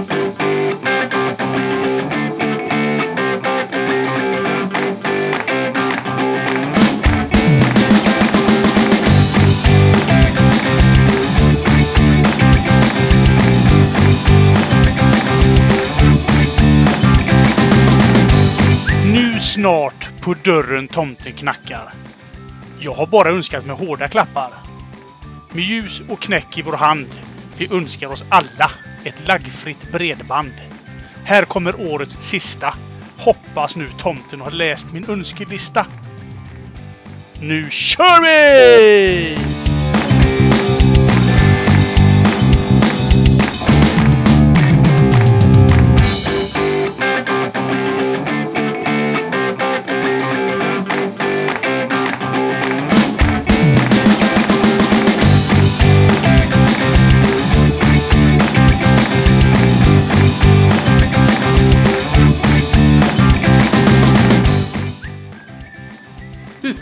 Nu 0.00 0.06
snart 19.40 20.10
på 20.20 20.34
dörren 20.44 20.88
tomten 20.88 21.32
knackar. 21.32 21.92
Jag 22.78 22.92
har 22.92 23.06
bara 23.06 23.30
önskat 23.30 23.66
mig 23.66 23.76
hårda 23.76 24.08
klappar. 24.08 24.50
Med 25.52 25.64
ljus 25.64 26.02
och 26.08 26.20
knäck 26.20 26.58
i 26.58 26.62
vår 26.62 26.76
hand. 26.76 27.06
Vi 27.60 27.68
önskar 27.72 28.06
oss 28.06 28.24
alla 28.28 28.70
ett 29.04 29.28
laggfritt 29.28 29.92
bredband. 29.92 30.52
Här 31.24 31.44
kommer 31.44 31.92
årets 31.92 32.16
sista. 32.20 32.74
Hoppas 33.18 33.76
nu 33.76 33.88
tomten 33.98 34.40
har 34.40 34.50
läst 34.50 34.92
min 34.92 35.04
önskelista. 35.08 35.86
Nu 37.40 37.70
kör 37.70 38.22
vi! 38.22 39.38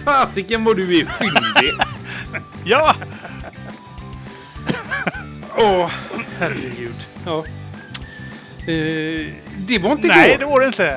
Fasiken 0.08 0.64
vad 0.64 0.76
du 0.76 1.00
är 1.00 1.04
fyndig! 1.04 1.72
Ja! 2.64 2.94
Åh, 5.56 5.90
herregud. 6.38 6.94
Ja. 7.26 7.38
Eh, 8.72 9.34
det 9.58 9.78
var 9.82 9.92
inte 9.92 10.06
Nej, 10.08 10.28
igår. 10.30 10.38
det 10.38 10.44
var 10.46 10.60
det 10.60 10.66
inte. 10.66 10.88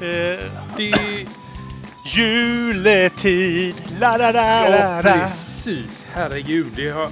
Eh, 0.00 0.50
Det... 0.76 0.94
juletid, 2.16 3.74
la 4.00 4.16
la 4.16 4.32
la 4.32 4.68
la 4.68 4.76
Ja, 4.78 5.00
la. 5.02 5.02
precis. 5.02 6.04
Herregud. 6.14 6.66
Det 6.76 6.88
har... 6.90 7.08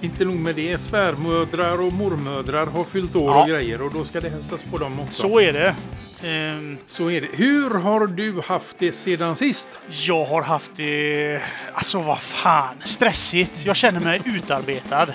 Inte 0.00 0.24
nog 0.24 0.34
med 0.36 0.54
det. 0.54 0.78
Svärmödrar 0.80 1.80
och 1.86 1.92
mormödrar 1.92 2.66
har 2.66 2.84
fyllt 2.84 3.16
år 3.16 3.30
Ja. 3.34 3.42
och 3.42 3.48
grejer 3.48 3.82
och 3.82 3.92
då 3.92 4.04
ska 4.04 4.20
det 4.20 4.28
hälsas 4.30 4.60
på 4.70 4.78
dem 4.78 5.00
också. 5.00 5.22
Så 5.22 5.40
är 5.40 5.52
det. 5.52 5.74
Ehm, 6.22 6.78
Så 6.86 7.10
är 7.10 7.20
det. 7.20 7.28
Hur 7.32 7.70
har 7.70 8.06
du 8.06 8.40
haft 8.46 8.76
det 8.78 8.92
sedan 8.92 9.36
sist? 9.36 9.78
Jag 10.06 10.24
har 10.24 10.42
haft 10.42 10.70
det... 10.76 11.40
Alltså 11.72 11.98
vad 11.98 12.18
fan. 12.18 12.76
Stressigt. 12.84 13.64
Jag 13.64 13.76
känner 13.76 14.00
mig 14.00 14.20
utarbetad. 14.24 15.06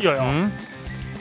Gör 0.00 0.14
jag. 0.14 0.30
Mm. 0.30 0.50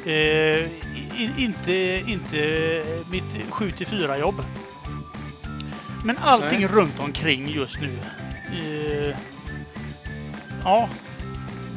Eh, 0.06 0.86
i, 1.18 1.30
inte, 1.38 2.02
inte 2.08 2.84
mitt 3.12 3.52
7 3.52 3.70
4 3.70 4.18
jobb. 4.18 4.46
Men 6.04 6.18
allting 6.18 6.60
Nej. 6.60 6.68
runt 6.68 7.00
omkring 7.00 7.50
just 7.50 7.80
nu. 7.82 8.00
Eh, 8.54 9.16
ja. 10.64 10.90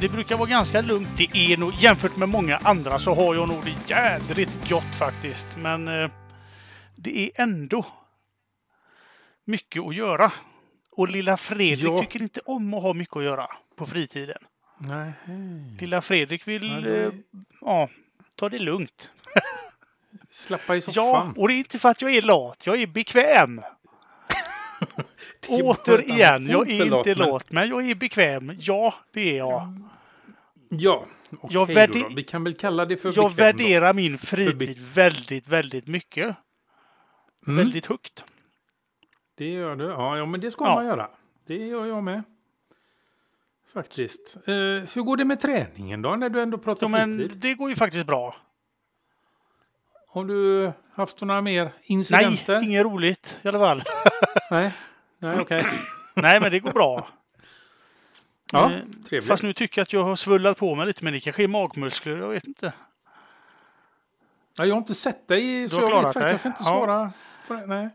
Det 0.01 0.09
brukar 0.09 0.37
vara 0.37 0.49
ganska 0.49 0.81
lugnt. 0.81 1.09
Det 1.17 1.37
är 1.37 1.57
nog, 1.57 1.73
jämfört 1.79 2.15
med 2.15 2.29
många 2.29 2.57
andra 2.63 2.99
så 2.99 3.15
har 3.15 3.35
jag 3.35 3.47
nog 3.47 3.63
det 3.65 3.93
jädrigt 3.93 4.69
gott 4.69 4.95
faktiskt. 4.95 5.47
Men 5.57 5.87
eh, 5.87 6.09
det 7.01 7.25
är 7.25 7.41
ändå 7.43 7.85
mycket 9.45 9.83
att 9.83 9.95
göra. 9.95 10.31
Och 10.91 11.09
lilla 11.09 11.37
Fredrik 11.37 11.85
Ja. 11.87 11.99
tycker 11.99 12.21
inte 12.21 12.39
om 12.45 12.73
att 12.73 12.83
ha 12.83 12.93
mycket 12.93 13.15
att 13.17 13.23
göra 13.23 13.47
på 13.75 13.85
fritiden. 13.85 14.37
Nej. 14.77 15.11
Lilla 15.79 16.01
Fredrik 16.01 16.47
vill 16.47 16.69
Ja, 16.85 16.89
ja, 16.91 17.11
ja, 17.61 17.89
ta 18.35 18.49
det 18.49 18.59
lugnt. 18.59 19.11
Slappa 20.31 20.75
i 20.75 20.79
Ja, 20.79 20.91
soffan. 20.91 21.33
och 21.37 21.47
det 21.47 21.53
är 21.53 21.57
inte 21.57 21.79
för 21.79 21.89
att 21.89 22.01
jag 22.01 22.11
är 22.15 22.21
lat. 22.21 22.65
Jag 22.65 22.81
är 22.81 22.87
bekväm. 22.87 23.61
Återigen, 25.47 26.47
jag 26.47 26.69
är 26.71 26.97
inte 26.97 27.15
lat, 27.15 27.51
men 27.51 27.69
jag 27.69 27.89
är 27.89 27.95
bekväm. 27.95 28.57
Ja, 28.59 28.93
det 29.13 29.21
är 29.33 29.37
jag. 29.37 29.81
Ja, 30.69 31.05
okej 31.39 31.49
Jag 31.75 31.89
då, 31.91 31.99
då. 31.99 32.15
Vi 32.15 32.23
kan 32.23 32.43
väl 32.43 32.53
kalla 32.53 32.85
det 32.85 32.97
för 32.97 33.13
Jag 33.15 33.31
bekväm 33.31 33.57
då. 33.57 33.63
värderar 33.63 33.93
min 33.93 34.17
För 34.17 34.27
fritid 34.27 34.79
väldigt, 34.93 35.47
väldigt 35.47 35.87
mycket. 35.87 36.35
Mm, 37.49 37.57
Väldigt 37.57 37.85
högt. 37.85 38.23
Det 39.35 39.49
gör 39.49 39.75
du. 39.75 39.83
Ja, 39.85 40.17
ja, 40.17 40.25
men 40.25 40.39
det 40.41 40.51
ska 40.51 40.65
Ja. 40.65 40.75
man 40.75 40.85
göra. 40.85 41.09
Det 41.47 41.55
gör 41.67 41.85
jag 41.85 42.03
med. 42.03 42.23
Faktiskt. 43.73 44.35
Eh, 44.45 44.53
hur 44.93 45.01
går 45.01 45.17
det 45.17 45.25
med 45.25 45.39
träningen 45.39 46.01
då, 46.01 46.15
när 46.15 46.29
du 46.29 46.41
ändå 46.41 46.57
pratar 46.57 46.85
Ja, 46.87 46.91
men 46.91 47.17
fritid? 47.17 47.37
det 47.37 47.53
går 47.53 47.69
ju 47.69 47.75
faktiskt 47.75 48.05
bra. 48.05 48.35
Har 50.07 50.25
du 50.25 50.71
haft 50.93 51.21
några 51.21 51.41
mer 51.41 51.63
Nej, 51.63 51.73
incidenter? 51.83 52.63
inget 52.63 52.83
roligt 52.85 53.39
i 53.41 53.47
alla 53.47 53.59
fall. 53.59 53.81
Nej, 54.51 54.73
Nej 55.17 55.39
okej. 55.41 55.65
Nej, 56.15 56.39
men 56.39 56.51
det 56.51 56.59
går 56.59 56.71
bra. 56.71 57.07
Ja, 58.51 58.71
Eh, 58.71 58.79
trevligt. 59.09 59.27
Fast 59.27 59.43
nu 59.43 59.53
tycker 59.53 59.79
jag 59.81 59.83
att 59.83 59.93
jag 59.93 60.03
har 60.03 60.15
svullat 60.15 60.57
på 60.57 60.75
mig 60.75 60.85
lite, 60.87 61.03
men 61.03 61.13
det 61.13 61.19
kanske 61.19 61.43
är 61.43 61.47
magmuskler, 61.47 62.17
jag 62.17 62.29
vet 62.29 62.47
inte. 62.47 62.73
Ja, 64.57 64.65
jag 64.65 64.73
har 64.75 64.77
inte 64.79 64.95
sett 64.95 65.27
dig, 65.27 65.69
så 65.69 65.75
har 65.75 65.81
jag 65.89 66.03
vet 66.03 66.13
faktiskt 66.13 66.31
jag 66.31 66.41
kan 66.41 66.51
inte 66.51 66.63
Ja. 66.63 66.69
svara 66.69 67.03
det. 67.03 67.09
Nej. 67.67 67.89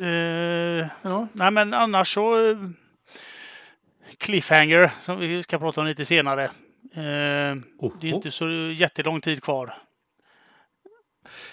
Eh, 0.00 0.86
Ja. 1.02 1.28
nej, 1.32 1.50
men 1.50 1.74
annars 1.74 2.14
så... 2.14 2.50
eh, 2.50 2.56
Cliffhanger, 4.18 4.90
som 5.02 5.18
vi 5.18 5.42
ska 5.42 5.58
prata 5.58 5.80
om 5.80 5.86
lite 5.86 6.04
senare. 6.04 6.44
Eh, 6.94 7.56
Oh, 7.78 7.92
det 8.00 8.08
är 8.10 8.14
inte 8.14 8.30
så 8.30 8.48
jättelång 8.76 9.20
tid 9.20 9.42
kvar. 9.42 9.74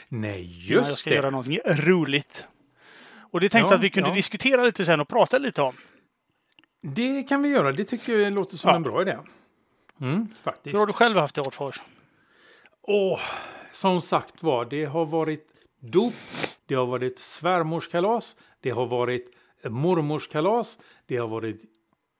Nej, 0.10 0.70
just 0.70 0.90
jag 0.90 0.98
ska 0.98 1.10
det. 1.10 1.16
göra 1.16 1.30
någonting 1.30 1.60
roligt. 1.66 2.48
Och 3.32 3.40
det 3.40 3.50
tänkte 3.50 3.74
Ja, 3.74 3.78
att 3.78 3.84
vi 3.84 3.90
kunde 3.90 4.10
ja. 4.10 4.14
diskutera 4.16 4.64
lite 4.64 4.86
sen 4.86 5.00
och 5.00 5.08
prata 5.08 5.38
lite 5.38 5.62
om. 5.62 5.76
Det 6.82 7.24
kan 7.24 7.42
vi 7.44 7.50
göra. 7.50 7.72
Det 7.72 7.86
tycker 7.86 8.20
jag 8.20 8.34
låter 8.34 8.58
som 8.58 8.70
Ja. 8.70 8.76
en 8.76 8.84
bra 8.84 9.02
idé. 9.02 9.18
Mm, 10.02 10.28
faktiskt. 10.44 10.74
Hur 10.74 10.80
har 10.80 10.88
du 10.88 10.94
själv 10.94 11.18
haft 11.18 11.36
det, 11.36 11.42
Artfors? 11.42 11.82
Åh, 12.82 13.20
som 13.72 14.02
sagt 14.02 14.44
var, 14.44 14.66
det 14.66 14.86
har 14.86 15.06
varit 15.06 15.48
dop, 15.80 16.14
det 16.68 16.76
har 16.76 16.86
varit 16.86 17.20
svärmorskalas, 17.20 18.36
det 18.62 18.70
har 18.70 18.86
varit 18.88 19.32
mormorskalas, 19.70 20.80
det 21.06 21.18
har 21.18 21.28
varit 21.28 21.62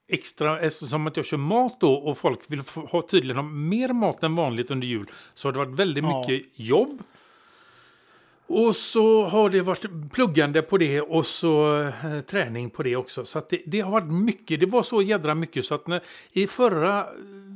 extra, 0.10 0.60
eftersom 0.60 1.08
att 1.08 1.18
jag 1.18 1.26
kör 1.26 1.38
mat 1.38 1.80
då 1.80 1.94
och 1.94 2.18
folk 2.18 2.40
vill 2.48 2.62
ha 2.76 3.02
tydligen 3.02 3.36
ha 3.36 3.44
mer 3.44 3.94
mat 3.94 4.24
än 4.24 4.36
vanligt 4.36 4.72
under 4.72 4.88
jul 4.88 5.06
så 5.34 5.48
har 5.48 5.54
det 5.54 5.60
varit 5.60 5.80
väldigt 5.80 6.04
Ja. 6.04 6.26
mycket 6.30 6.60
jobb. 6.60 7.04
Och 8.50 8.76
så 8.76 9.26
har 9.26 9.50
det 9.50 9.62
varit 9.62 10.12
pluggande 10.12 10.62
på 10.62 10.78
det 10.78 11.02
och 11.02 11.26
så 11.26 11.82
eh, 11.82 12.22
träning 12.22 12.70
på 12.70 12.84
det 12.84 12.96
också. 12.96 13.26
Så 13.26 13.42
det, 13.50 13.62
det 13.66 13.80
har 13.82 13.92
varit 13.92 14.12
mycket. 14.12 14.60
Det 14.60 14.66
var 14.66 14.84
så 14.84 15.02
jädra 15.02 15.36
mycket 15.36 15.66
så 15.66 15.76
att 15.76 15.88
när, 15.88 16.02
i 16.32 16.48
förra 16.48 17.08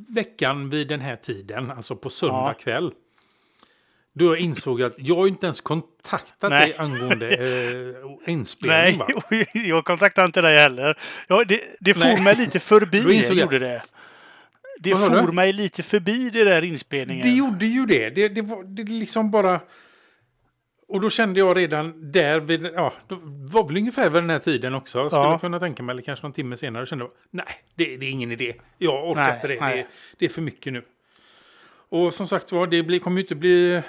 veckan 0.07 0.69
vid 0.69 0.87
den 0.87 0.99
här 0.99 1.15
tiden, 1.15 1.71
alltså 1.71 1.95
på 1.95 2.09
söndag 2.09 2.35
Ja. 2.47 2.53
kväll, 2.53 2.91
då 4.13 4.25
jag 4.25 4.37
insåg 4.39 4.81
att 4.81 4.93
jag 4.97 5.27
inte 5.27 5.45
ens 5.45 5.61
kontaktat 5.61 6.49
Nej. 6.49 6.67
dig 6.67 6.75
angående 6.77 7.27
eh, 8.27 8.33
inspelning. 8.33 8.99
Nej, 9.29 9.41
Va? 9.41 9.45
jag 9.53 9.85
kontaktade 9.85 10.25
inte 10.25 10.41
dig 10.41 10.57
heller. 10.57 10.97
Ja, 11.27 11.43
det 11.47 11.59
det 11.79 11.93
for 11.93 12.21
mig 12.23 12.35
lite 12.35 12.59
förbi, 12.59 12.99
Då 13.01 13.11
insåg 13.11 13.37
jag. 13.37 13.41
gjorde 13.43 13.59
det. 13.59 13.81
Det 14.79 14.93
Vad 14.93 15.07
for 15.25 15.31
mig 15.31 15.53
lite 15.53 15.83
förbi 15.83 16.29
det 16.29 16.43
där 16.43 16.61
inspelningen. 16.61 17.27
Det 17.27 17.33
gjorde 17.33 17.65
ju 17.65 17.85
det. 17.85 18.09
Det, 18.09 18.27
det 18.29 18.41
var 18.41 18.63
det 18.63 18.83
liksom 18.83 19.31
bara... 19.31 19.59
Och 20.87 21.01
då 21.01 21.09
kände 21.09 21.39
jag 21.39 21.57
redan 21.57 22.11
där, 22.11 22.39
vid, 22.39 22.65
ja, 22.65 22.93
det 23.07 23.17
var 23.23 23.67
väl 23.67 23.77
ungefär 23.77 24.09
vid 24.09 24.23
den 24.23 24.29
här 24.29 24.39
tiden 24.39 24.73
också, 24.75 25.09
skulle 25.09 25.21
Ja. 25.21 25.31
jag 25.31 25.41
kunna 25.41 25.59
tänka 25.59 25.83
mig, 25.83 25.93
eller 25.93 26.03
kanske 26.03 26.25
någon 26.25 26.33
timme 26.33 26.57
senare, 26.57 26.85
kände 26.85 27.05
jag, 27.05 27.11
nej, 27.29 27.45
det, 27.75 27.97
det 27.97 28.05
är 28.05 28.09
ingen 28.09 28.31
idé. 28.31 28.53
Jag 28.77 29.09
orkar 29.09 29.21
Nej, 29.21 29.33
inte 29.35 29.47
det. 29.47 29.53
det. 29.75 29.87
Det 30.17 30.25
är 30.25 30.29
för 30.29 30.41
mycket 30.41 30.73
nu. 30.73 30.83
Och 31.89 32.13
som 32.13 32.27
sagt 32.27 32.51
var, 32.51 32.67
det 32.67 32.83
blir, 32.83 32.99
kommer 32.99 33.17
ju 33.17 33.21
inte 33.23 33.35
bli 33.35 33.81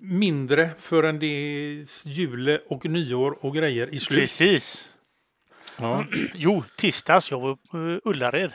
mindre 0.00 0.70
förrän 0.78 1.18
det 1.18 1.26
är 1.26 1.84
jul 2.08 2.58
och 2.68 2.84
nyår 2.84 3.38
och 3.44 3.54
grejer 3.54 3.94
i 3.94 4.00
slut. 4.00 4.20
Precis. 4.20 4.92
Ja. 5.78 6.04
Jo, 6.34 6.64
tisdags. 6.76 7.30
Jag 7.30 7.40
var 7.40 7.56
på 7.70 7.78
uh, 7.78 7.98
Ullared. 8.04 8.52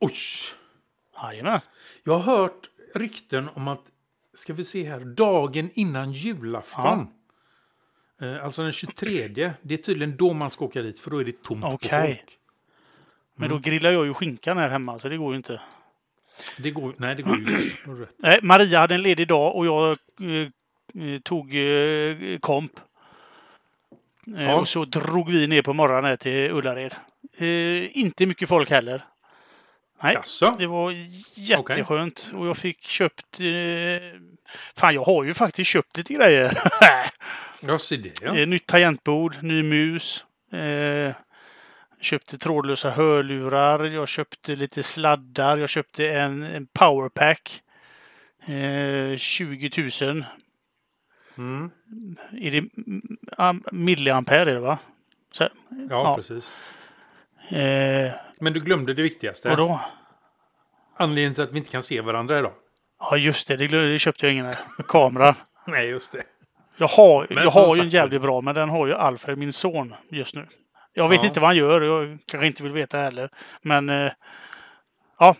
Oj! 0.00 0.12
Jajamän. 1.22 1.60
Jag 2.04 2.18
har 2.18 2.36
hört 2.36 2.70
rykten 2.94 3.48
om 3.54 3.68
att, 3.68 3.82
ska 4.34 4.52
vi 4.52 4.64
se 4.64 4.84
här, 4.88 5.00
dagen 5.00 5.70
innan 5.74 6.12
julafton. 6.12 7.06
Eh, 8.20 8.44
Alltså 8.44 8.62
den 8.62 8.72
23. 8.72 9.52
Det 9.62 9.74
är 9.74 9.78
tydligen 9.78 10.16
då 10.16 10.32
man 10.32 10.50
ska 10.50 10.64
åka 10.64 10.82
dit 10.82 11.00
för 11.00 11.10
då 11.10 11.18
är 11.20 11.24
det 11.24 11.42
tomt 11.42 11.62
på 11.62 11.68
Okej. 11.68 12.16
folk. 12.16 12.38
Men 13.36 13.46
Mm. 13.46 13.56
då 13.62 13.70
grillar 13.70 13.90
jag 13.90 14.06
ju 14.06 14.14
skinkan 14.14 14.58
här 14.58 14.70
hemma, 14.70 14.98
så 14.98 15.08
det 15.08 15.16
går 15.16 15.32
ju 15.32 15.36
inte. 15.36 15.60
Det 16.58 16.70
går, 16.70 16.94
nej, 16.98 17.14
det 17.14 17.22
går 17.22 17.36
ju 17.36 17.40
inte. 17.42 18.38
Maria 18.42 18.78
hade 18.78 18.94
en 18.94 19.02
ledig 19.02 19.28
dag 19.28 19.56
och 19.56 19.66
jag 19.66 19.90
eh, 20.20 21.04
eh, 21.04 21.20
tog 21.20 21.56
eh, 21.56 22.38
komp. 22.40 22.72
Eh, 24.38 24.44
Ja. 24.44 24.54
Och 24.54 24.68
så 24.68 24.84
drog 24.84 25.30
vi 25.30 25.46
ner 25.46 25.62
på 25.62 25.72
morgonen 25.72 26.16
till 26.16 26.50
Ullared. 26.50 26.94
Eh, 27.38 27.98
inte 27.98 28.26
mycket 28.26 28.48
folk 28.48 28.70
heller. 28.70 29.02
Nej, 30.02 30.14
Jaså? 30.14 30.56
det 30.58 30.66
var 30.66 30.94
jätteskönt. 31.36 32.30
Och 32.34 32.46
jag 32.46 32.56
fick 32.56 32.84
köpt... 32.84 33.40
Eh, 33.40 34.20
fan, 34.76 34.94
jag 34.94 35.04
har 35.04 35.24
ju 35.24 35.34
faktiskt 35.34 35.70
köpt 35.70 35.96
lite 35.96 36.14
grejer. 36.14 36.52
Ja, 37.66 37.78
se 37.78 37.96
det. 37.96 38.22
Ja. 38.22 38.36
Eh, 38.38 38.46
Nytt 38.46 38.66
tangentbord, 38.66 39.36
ny 39.42 39.62
mus. 39.62 40.24
Eh, 40.52 41.14
köpte 42.04 42.38
trådlösa 42.38 42.90
hörlurar. 42.90 43.84
Jag 43.84 44.08
köpte 44.08 44.56
lite 44.56 44.82
sladdar. 44.82 45.58
Jag 45.58 45.68
köpte 45.68 46.10
en, 46.12 46.42
en 46.42 46.66
powerpack. 46.66 47.62
Eh, 48.46 49.16
20 49.16 49.90
000. 50.02 50.24
Mm. 51.38 51.70
Är 52.40 52.50
det 52.50 52.64
am- 53.38 53.64
milliampere 53.72 54.40
är 54.50 54.54
det 54.54 54.60
va? 54.60 54.78
Så, 55.32 55.42
Ja, 55.44 55.48
Ja. 55.90 56.16
precis. 56.16 56.52
eh, 57.50 58.12
Men 58.40 58.52
du 58.52 58.60
glömde 58.60 58.94
det 58.94 59.02
viktigaste. 59.02 59.48
vadå? 59.48 59.80
Anledningen 60.96 61.34
till 61.34 61.44
att 61.44 61.52
vi 61.52 61.58
inte 61.58 61.70
kan 61.70 61.82
se 61.82 62.00
varandra 62.00 62.38
idag. 62.38 62.52
Ja 63.00 63.16
just 63.16 63.48
det, 63.48 63.56
det, 63.56 63.66
glömde- 63.66 63.92
det 63.92 63.98
köpte 63.98 64.26
jag 64.26 64.32
ingen 64.32 64.46
här. 64.46 64.58
Kameran. 64.88 65.34
Nej, 65.66 65.86
just 65.88 66.12
det. 66.12 66.22
Jag 66.76 66.88
har, 66.88 67.26
Men 67.30 67.44
jag 67.44 67.50
har 67.50 67.76
ju 67.76 67.82
en 67.82 67.88
jävligt 67.88 68.22
bra, 68.22 68.40
men 68.40 68.54
den 68.54 68.68
har 68.68 68.86
ju 68.86 68.94
Alfred, 68.94 69.38
min 69.38 69.52
son, 69.52 69.94
just 70.10 70.34
nu. 70.34 70.46
Jag 70.94 71.08
vet 71.08 71.20
Ja. 71.22 71.26
inte 71.26 71.40
vad 71.40 71.48
han 71.48 71.56
gör, 71.56 71.80
jag 71.80 72.18
kanske 72.26 72.46
inte 72.46 72.62
vill 72.62 72.72
veta 72.72 72.98
heller. 72.98 73.30
Men 73.62 73.88
eh, 73.88 74.12
ja. 75.18 75.36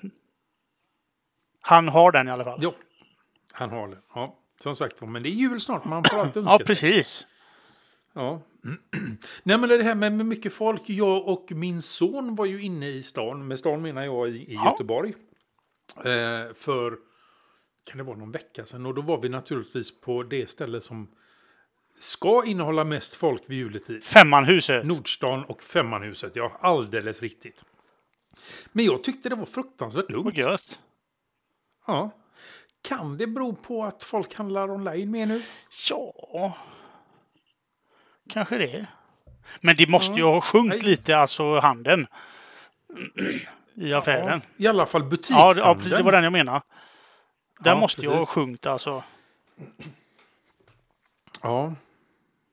Han 1.61 1.89
har 1.89 2.13
den 2.13 2.29
i 2.29 2.31
alla 2.31 2.45
fall. 2.45 2.59
Jo, 2.63 2.75
han 3.53 3.71
har 3.71 3.89
det. 3.89 3.99
Ja, 4.15 4.39
som 4.63 4.77
sagt 4.77 5.01
men 5.03 5.23
det 5.23 5.29
är 5.29 5.31
jul 5.31 5.61
snart. 5.61 5.85
Man 5.85 6.05
får 6.05 6.19
alltid 6.21 6.43
önska 6.43 6.53
Ja, 6.53 6.67
precis. 6.67 7.27
Ja. 8.13 8.43
Nej, 9.43 9.59
men 9.59 9.69
det 9.69 9.83
här 9.83 9.95
med, 9.95 10.13
med 10.13 10.27
mycket 10.27 10.53
folk. 10.53 10.83
Jag 10.87 11.29
och 11.29 11.53
min 11.53 11.83
son 11.83 12.35
var 12.35 12.45
ju 12.45 12.63
inne 12.63 12.89
i 12.89 13.03
stan. 13.03 13.47
Med 13.49 13.59
stan 13.59 13.83
menar 13.83 14.05
jag 14.05 14.29
i, 14.29 14.33
i 14.33 14.55
Ja. 14.55 14.71
Göteborg. 14.71 15.15
Eh, 15.97 16.55
för, 16.55 16.97
kan 17.85 17.99
det 17.99 18.05
vara 18.05 18.17
någon 18.17 18.33
vecka 18.33 18.65
sedan? 18.67 18.87
Och 18.87 18.95
då 18.95 19.03
var 19.03 19.21
vi 19.21 19.29
naturligtvis 19.29 20.01
på 20.01 20.23
det 20.23 20.51
ställe 20.51 20.81
som 20.81 21.11
ska 21.99 22.45
innehålla 22.47 22.85
mest 22.85 23.15
folk 23.17 23.43
vid 23.47 23.59
juletid. 23.59 24.05
Femmanhuset. 24.05 24.85
Nordstan 24.87 25.45
och 25.45 25.63
Femmanhuset, 25.63 26.37
ja. 26.37 26.53
Alldeles 26.61 27.23
riktigt. 27.23 27.65
Men 28.73 28.85
jag 28.85 29.05
tyckte 29.05 29.29
det 29.29 29.35
var 29.35 29.47
fruktansvärt 29.47 30.05
Vad 30.09 30.13
lugnt. 30.25 30.37
gött. 30.37 30.81
Ja. 31.87 32.11
Kan 32.83 33.17
det 33.17 33.27
bero 33.27 33.55
på 33.55 33.85
att 33.85 34.03
folk 34.03 34.35
handlar 34.35 34.71
online 34.71 35.11
mer 35.11 35.27
nu? 35.27 35.43
Ja, 35.91 36.57
kanske 38.31 38.59
det. 38.59 38.87
Men 39.61 39.77
det 39.77 39.89
måste 39.89 40.15
ju 40.15 40.21
Ja. 40.21 40.33
ha 40.35 40.41
sjunkit 40.41 40.83
lite, 40.83 41.17
alltså 41.17 41.59
handeln. 41.59 42.07
I 43.75 43.93
affären. 43.93 44.43
Ja, 44.57 44.65
I 44.65 44.69
alla 44.69 44.87
fall 44.87 45.03
Ja, 45.03 45.09
butikshandeln. 45.09 45.55
det, 45.55 45.61
ja, 45.69 45.75
precis, 45.75 45.91
det 45.93 46.03
var 46.03 46.13
den 46.13 46.25
jag 46.25 46.33
menade. 46.33 46.63
Den 47.61 47.75
Ja, 47.75 47.81
måste 47.81 48.01
ju 48.03 48.09
ha 48.09 48.15
precis. 48.15 48.29
sjunkit 48.29 48.67
alltså. 48.67 49.05
Ja, 51.45 51.75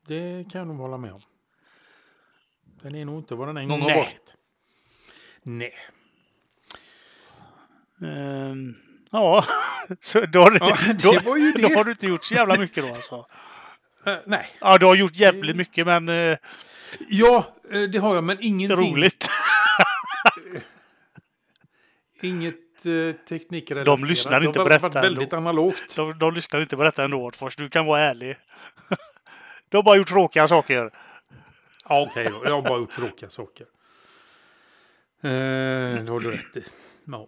det 0.07 0.45
kan 0.51 0.59
jag 0.59 0.67
nog 0.67 0.77
hålla 0.77 0.97
med 0.97 1.13
om. 1.13 1.21
Den 2.81 2.95
är 2.95 3.05
nog 3.05 3.19
inte 3.19 3.35
vad 3.35 3.47
den 3.47 3.57
en 3.57 3.67
gång 3.67 3.81
har 3.81 3.95
varit. 3.95 4.33
Nej. 5.43 5.73
Ehm, 8.01 8.75
ja, 9.11 9.45
så 9.99 10.25
då, 10.25 10.39
har 10.41 10.51
Ja, 10.59 10.77
det 10.87 10.93
då, 11.03 11.11
då 11.67 11.75
har 11.75 11.83
du 11.83 11.91
inte 11.91 12.07
gjort 12.07 12.23
så 12.23 12.33
jävla 12.33 12.57
mycket 12.57 12.83
då 12.83 12.89
alltså. 12.89 13.25
Eh, 14.05 14.19
nej. 14.25 14.49
Ja, 14.61 14.77
du 14.77 14.85
har 14.85 14.95
gjort 14.95 15.15
jävligt 15.15 15.55
mycket, 15.55 15.85
men 15.87 16.09
eh, 16.09 16.37
Ja, 17.09 17.55
eh, 17.71 17.81
det 17.81 17.97
har 17.97 18.15
jag, 18.15 18.23
men 18.23 18.37
ingenting. 18.41 18.91
roligt. 18.93 19.29
Inget 22.21 22.55
teknikrelaterat. 23.29 23.99
De 23.99 24.05
lyssnar 24.07 24.45
inte 24.45 24.59
på 24.59 24.63
varit- 24.63 24.81
detta 24.81 25.01
väldigt 25.01 25.33
analogt. 25.33 25.95
De, 25.95 26.19
de 26.19 26.33
lyssnar 26.33 26.61
inte 26.61 26.77
på 26.77 26.83
detta 26.83 27.03
ändå, 27.03 27.25
Åtfors. 27.25 27.55
Du 27.55 27.69
kan 27.69 27.85
vara 27.85 27.99
ärlig. 28.01 28.35
De 29.69 29.77
har 29.77 29.83
bara 29.83 29.97
gjort 29.97 30.07
tråkiga 30.07 30.47
saker. 30.47 30.91
Ja, 31.89 32.07
okej 32.09 32.29
då. 32.31 32.41
Jag 32.45 32.51
har 32.51 32.61
bara 32.61 32.79
gjort 32.79 32.95
tråkiga 32.95 33.29
saker. 33.29 33.65
Eh, 35.23 35.29
det 36.03 36.09
har 36.11 36.19
du 36.19 36.31
rätt 36.31 36.57
i. 36.57 36.63
Ja. 37.05 37.27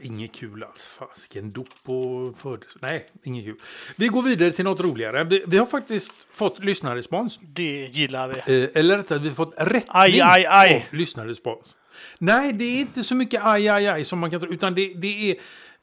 Inget 0.00 0.34
kul 0.34 0.62
alls. 0.64 0.84
Fasiken, 0.84 1.50
dop 1.52 1.68
och 1.84 2.38
födelse. 2.38 2.78
Nej, 2.82 3.06
inget 3.22 3.44
kul. 3.44 3.56
Vi 3.96 4.06
går 4.08 4.22
vidare 4.22 4.52
till 4.52 4.64
något 4.64 4.80
roligare. 4.80 5.24
Vi, 5.24 5.44
vi 5.46 5.56
har 5.58 5.66
faktiskt 5.66 6.12
fått 6.32 6.58
lyssnarrespons. 6.64 7.38
Det 7.42 7.88
gillar 7.92 8.28
vi. 8.46 8.62
Eh, 8.62 8.68
eller 8.74 8.96
rättare, 8.96 9.18
vi 9.18 9.28
har 9.28 9.34
fått 9.36 9.54
rättning 9.56 9.84
Aj, 9.88 10.20
aj, 10.20 10.46
aj. 10.48 10.74
av 10.90 10.94
lyssnarrespons. 10.98 11.76
Nej, 12.18 12.52
det 12.52 12.64
är 12.64 12.80
inte 12.80 13.04
så 13.04 13.14
mycket 13.14 13.40
aj, 13.44 13.68
aj, 13.68 13.86
aj 13.86 14.04
som 14.04 14.18
man 14.18 14.30
kan 14.30 14.40
tro. 14.40 14.52
Utan 14.52 14.74
det, 14.74 14.94
det 14.94 15.30
är... 15.30 15.36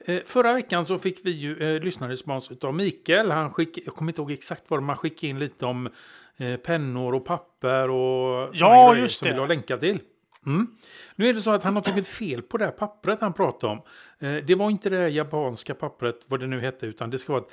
Eh, 0.06 0.22
förra 0.26 0.54
veckan 0.54 0.86
så 0.86 0.98
fick 0.98 1.20
vi 1.26 1.32
ju 1.32 1.76
eh, 1.76 1.82
lyssnarrespons 1.84 2.52
av 2.62 2.74
Mikael. 2.74 3.32
Han 3.32 3.54
skick, 3.54 3.78
jag 3.86 3.96
kommer 3.96 4.12
inte 4.12 4.22
ihåg 4.22 4.32
exakt 4.32 4.64
vad 4.68 4.84
man 4.84 4.98
skickade 4.98 5.28
in 5.28 5.40
lite 5.40 5.66
om 5.66 5.90
eh, 6.38 6.56
pennor 6.58 7.14
och 7.16 7.26
papper 7.26 7.90
och 7.90 8.50
Ja, 8.54 8.96
just 8.96 9.18
som 9.20 9.26
det. 9.26 9.32
vill 9.34 9.40
ha 9.40 9.48
länkar 9.48 9.78
till. 9.78 10.00
Mm. 10.46 10.68
Nu 11.16 11.30
är 11.30 11.34
det 11.34 11.42
så 11.42 11.52
att 11.52 11.64
han 11.64 11.76
har 11.76 11.82
tagit 11.84 12.08
fel 12.08 12.42
på 12.42 12.58
det 12.58 12.66
här 12.66 12.72
pappret 12.72 13.22
han 13.22 13.34
pratade 13.34 13.74
om. 13.74 13.82
Eh, 14.20 14.36
det 14.46 14.56
var 14.56 14.70
inte 14.70 14.90
det 14.90 15.10
japanska 15.10 15.74
pappret, 15.74 16.20
vad 16.28 16.40
det 16.40 16.48
nu 16.48 16.60
hette, 16.60 16.86
utan 16.86 17.10
det 17.10 17.18
ska 17.20 17.34
vara 17.34 17.44
ett, 17.44 17.50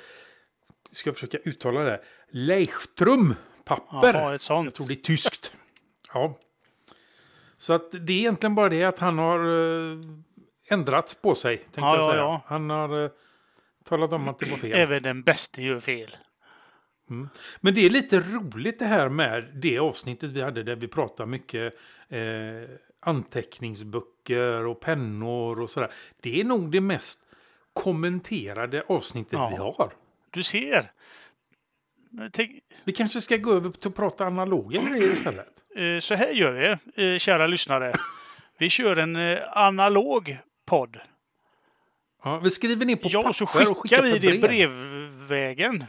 ska 0.91 1.09
jag 1.09 1.15
försöka 1.15 1.37
uttala 1.37 1.83
det, 1.83 2.01
Leichtrum-papper. 2.31 4.13
Jaha, 4.13 4.35
ett 4.35 4.41
sånt. 4.41 4.65
Jag 4.65 4.73
tror 4.73 4.87
det 4.87 4.93
är 4.93 4.95
tyskt. 4.95 5.53
Ja. 6.13 6.39
Så 7.59 7.73
att 7.73 7.91
det 7.91 8.13
är 8.13 8.17
egentligen 8.17 8.55
bara 8.55 8.69
det 8.69 8.83
att 8.83 8.99
han 8.99 9.17
har 9.17 9.39
eh, 9.39 9.97
ändrat 10.67 11.17
på 11.21 11.35
sig, 11.35 11.57
tänkte 11.57 11.79
Ja, 11.81 11.95
jag 11.95 12.03
ja, 12.03 12.09
säga. 12.11 12.21
ja. 12.21 12.41
Han 12.45 12.69
har 12.69 13.03
eh, 13.03 13.09
talat 13.83 14.13
om 14.13 14.29
att 14.29 14.39
det 14.39 14.49
var 14.51 14.57
fel. 14.57 14.73
Även 14.75 15.03
den 15.03 15.21
bästa 15.23 15.61
gör 15.61 15.79
fel. 15.79 16.17
Men 17.59 17.73
det 17.73 17.85
är 17.85 17.89
lite 17.89 18.19
roligt 18.19 18.79
det 18.79 18.85
här 18.85 19.09
med 19.09 19.45
det 19.61 19.79
avsnittet 19.79 20.31
vi 20.31 20.41
hade 20.41 20.63
där 20.63 20.75
vi 20.75 20.87
pratade 20.87 21.29
mycket 21.29 21.73
eh, 22.09 22.19
anteckningsböcker 22.99 24.65
och 24.65 24.79
pennor 24.79 25.59
och 25.61 25.69
sådär. 25.69 25.91
Det 26.21 26.39
är 26.39 26.43
nog 26.43 26.71
det 26.71 26.81
mest 26.81 27.19
kommenterade 27.73 28.83
avsnittet 28.87 29.33
Ja. 29.33 29.49
vi 29.49 29.55
har. 29.57 29.93
Du 30.29 30.43
ser. 30.43 30.91
Tänk, 32.31 32.51
Vi 32.83 32.91
kanske 32.93 33.21
ska 33.21 33.37
gå 33.37 33.53
över 33.53 33.69
till 33.69 33.87
att 33.89 33.95
prata 33.95 34.25
analoga 34.25 34.81
grejer 34.89 35.11
istället. 35.13 35.58
Eh, 35.75 35.99
så 35.99 36.15
här 36.15 36.31
gör 36.31 36.51
vi, 36.95 37.13
eh, 37.13 37.17
kära 37.17 37.47
lyssnare. 37.47 37.93
Vi 38.57 38.69
kör 38.69 38.95
en 38.97 39.15
eh, 39.15 39.37
analog 39.51 40.37
podd. 40.67 40.97
Ja, 42.23 42.39
vi 42.39 42.49
skriver 42.49 42.85
ner 42.85 42.95
på 42.95 43.07
Ja, 43.11 43.19
papper 43.23 43.29
och 43.29 43.35
så 43.35 43.43
och 43.43 43.49
skickar 43.49 43.73
skickar 43.75 44.01
vi 44.03 44.19
det 44.19 44.27
brev. 44.41 44.69
brevvägen. 44.69 45.85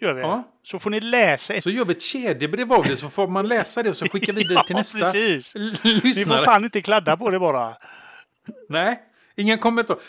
Gör 0.00 0.14
vi. 0.14 0.20
Ja. 0.20 0.42
Så 0.62 0.78
får 0.78 0.90
ni 0.90 1.00
läsa 1.00 1.54
ett 1.54 1.62
Så 1.62 1.70
gör 1.70 1.84
vi 1.84 1.92
ett 1.92 2.02
kedjebrev 2.02 2.72
av 2.72 2.82
det 2.84 2.96
så 2.96 3.08
får 3.08 3.28
man 3.28 3.48
läsa 3.48 3.82
det 3.82 3.90
och 3.90 3.96
så 3.96 4.08
skickar 4.08 4.32
vi 4.32 4.42
det 4.42 4.48
till 4.66 4.74
Ja, 4.74 4.76
nästa 4.76 4.98
precis. 4.98 5.54
Ni 5.54 5.74
får 5.74 6.06
lyssnare. 6.06 6.44
fan 6.44 6.64
inte 6.64 6.82
kladda 6.82 7.16
på 7.16 7.30
det 7.30 7.38
bara. 7.38 7.74
Nej, 8.68 8.98
inga 9.36 9.58
kommentarer. 9.58 10.00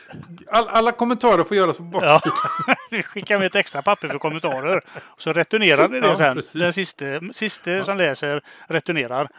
All, 0.51 0.67
alla 0.67 0.91
kommentarer 0.91 1.43
får 1.43 1.57
göras 1.57 1.77
på 1.77 1.89
Ja. 1.93 1.99
baksidan. 1.99 2.75
Vi 2.91 3.03
skickar 3.03 3.37
med 3.37 3.47
ett 3.47 3.55
extra 3.55 3.81
papper 3.81 4.07
för 4.07 4.17
kommentarer. 4.19 4.81
Så 5.17 5.33
returnerar 5.33 5.89
ni 5.89 5.99
det 5.99 6.07
Ja, 6.07 6.15
sen. 6.17 6.35
precis. 6.35 6.53
Den 6.53 6.73
sista, 6.73 7.05
sista 7.31 7.83
som 7.83 7.97
läser 7.97 8.41
returnerar. 8.67 9.29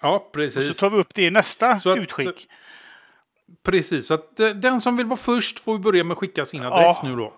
Ja, 0.00 0.18
Så 0.24 0.30
precis. 0.32 0.76
tar 0.78 0.90
vi 0.90 0.96
upp 0.98 1.14
det 1.14 1.22
i 1.22 1.30
nästa 1.30 1.80
Så 1.80 1.90
att- 1.90 1.98
utskick. 1.98 2.48
Precis, 3.64 4.06
så 4.06 4.14
att 4.14 4.40
eh, 4.40 4.48
den 4.48 4.80
som 4.80 4.96
vill 4.96 5.06
vara 5.06 5.16
först 5.16 5.58
får 5.60 5.78
börja 5.78 6.04
med 6.04 6.12
att 6.12 6.18
skicka 6.18 6.46
sin 6.46 6.62
Ja. 6.62 6.70
adress 6.74 7.02
nu 7.02 7.16
då. 7.16 7.32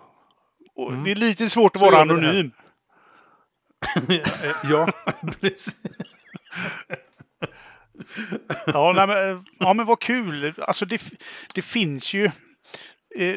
Och 0.75 0.93
Det 0.93 1.11
är 1.11 1.15
lite 1.15 1.49
svårt 1.49 1.75
att 1.75 1.79
Så 1.81 1.85
vara 1.91 1.95
vi 2.05 2.11
anonym. 2.11 2.51
Ja, 4.63 4.87
precis. 5.41 5.75
Ja, 8.65 8.93
nej, 8.95 9.07
men, 9.07 9.31
eh, 9.31 9.43
ja, 9.59 9.73
men 9.73 9.85
vad 9.85 9.99
kul. 9.99 10.53
Alltså 10.57 10.85
det, 10.85 11.01
det 11.53 11.61
finns 11.61 12.13
ju... 12.13 12.25
Eh, 13.15 13.35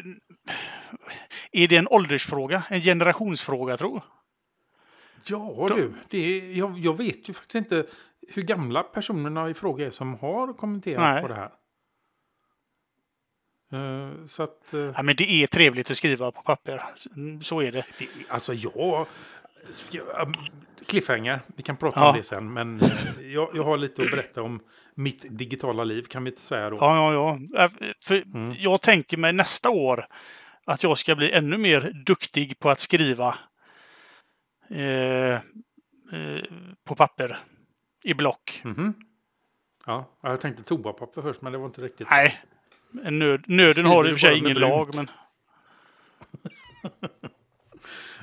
är 1.53 1.69
det 1.69 1.77
en 1.77 1.89
åldersfråga? 1.89 2.63
En 2.71 2.81
generationsfråga, 2.81 3.77
tror 3.77 3.93
jag? 3.93 4.03
Ja 5.25 5.69
du, 5.77 5.93
det 6.09 6.19
är, 6.19 6.59
jag, 6.59 6.79
jag 6.79 6.97
vet 6.97 7.29
ju 7.29 7.33
faktiskt 7.33 7.55
inte 7.55 7.87
hur 8.29 8.43
gamla 8.43 8.83
personerna 8.83 9.51
i 9.51 9.55
fråga 9.55 9.87
är 9.87 9.91
som 9.91 10.15
har 10.15 10.53
kommenterat 10.53 11.01
Nej. 11.01 11.23
på 11.23 11.29
det 11.29 11.35
här. 11.35 11.51
Eh, 13.73 14.27
så 14.27 14.43
att... 14.43 14.75
eh, 14.75 14.91
Ja, 14.97 15.03
men 15.03 15.17
det 15.17 15.31
är 15.31 15.47
trevligt 15.47 15.91
att 15.91 15.97
skriva 15.97 16.33
på 16.33 16.43
papper. 16.43 16.83
Så 17.43 17.63
är 17.63 17.73
det. 17.73 17.87
det, 17.99 18.09
alltså 18.29 18.55
jag... 18.55 19.07
Ska, 19.71 19.99
um, 20.01 20.35
cliffhanger, 20.87 21.41
vi 21.57 21.63
kan 21.63 21.77
prata 21.77 22.01
Ja. 22.01 22.11
om 22.11 22.17
det 22.17 22.23
sen. 22.23 22.53
Men 22.53 22.81
jag, 23.21 23.51
jag 23.55 23.65
har 23.65 23.77
lite 23.77 24.03
att 24.03 24.11
berätta 24.11 24.43
om 24.43 24.61
mitt 24.95 25.25
digitala 25.39 25.85
liv, 25.85 26.03
kan 26.03 26.25
vi 26.25 26.31
inte 26.31 26.43
säga 26.43 26.71
då. 26.71 26.77
Ja, 26.81 27.13
ja, 27.13 27.39
ja. 27.55 27.65
Äh, 27.65 27.71
För 28.01 28.23
Mm. 28.35 28.57
Jag 28.59 28.83
tänker 28.83 29.17
mig 29.17 29.33
nästa 29.33 29.71
år 29.71 30.07
att 30.65 30.83
jag 30.83 30.99
ska 30.99 31.15
bli 31.15 31.33
ännu 31.33 31.59
mer 31.59 31.93
duktig 32.07 32.59
på 32.59 32.71
att 32.71 32.81
skriva 32.81 33.35
eh, 34.71 35.33
eh, 35.33 35.41
på 36.85 36.95
papper 36.95 37.39
i 38.05 38.15
block. 38.15 38.61
Mhm. 38.65 38.95
Ja, 39.87 40.11
jag 40.23 40.41
tänkte 40.41 40.63
toapapper 40.63 41.23
först, 41.23 41.43
men 41.43 41.53
det 41.53 41.59
var 41.59 41.67
inte 41.67 41.81
riktigt. 41.81 42.11
Nej, 42.11 42.43
nöd, 42.91 43.45
nöden 43.47 43.75
Skriver 43.75 43.91
har 43.91 44.05
i 44.05 44.09
du 44.09 44.15
och 44.15 44.21
för 44.21 44.27
sig 44.29 44.39
ingen 44.39 44.57
lag. 44.57 44.95
Men... 44.97 45.11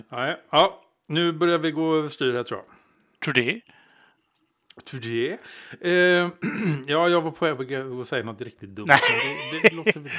Nej. 0.10 0.42
Ja, 0.50 0.82
nu 1.10 1.32
börjar 1.32 1.58
vi 1.60 1.72
gå 1.72 1.96
överstyr 1.96 2.34
här 2.34 2.44
tror 2.44 2.60
jag. 2.60 2.76
Tror 3.24 3.34
det? 3.34 3.62
Tror 4.86 5.00
det? 5.00 5.32
Eh, 5.82 6.30
ja, 6.88 7.10
jag 7.10 7.22
var 7.22 7.32
på 7.32 7.54
väg 7.56 7.74
att 7.74 8.08
säga 8.08 8.24
något 8.24 8.42
riktigt 8.42 8.70
dumt. 8.70 8.86
Nej. 8.90 9.00
Det, 9.62 9.70
det 9.70 9.76
låter 9.76 10.00
väl... 10.00 10.12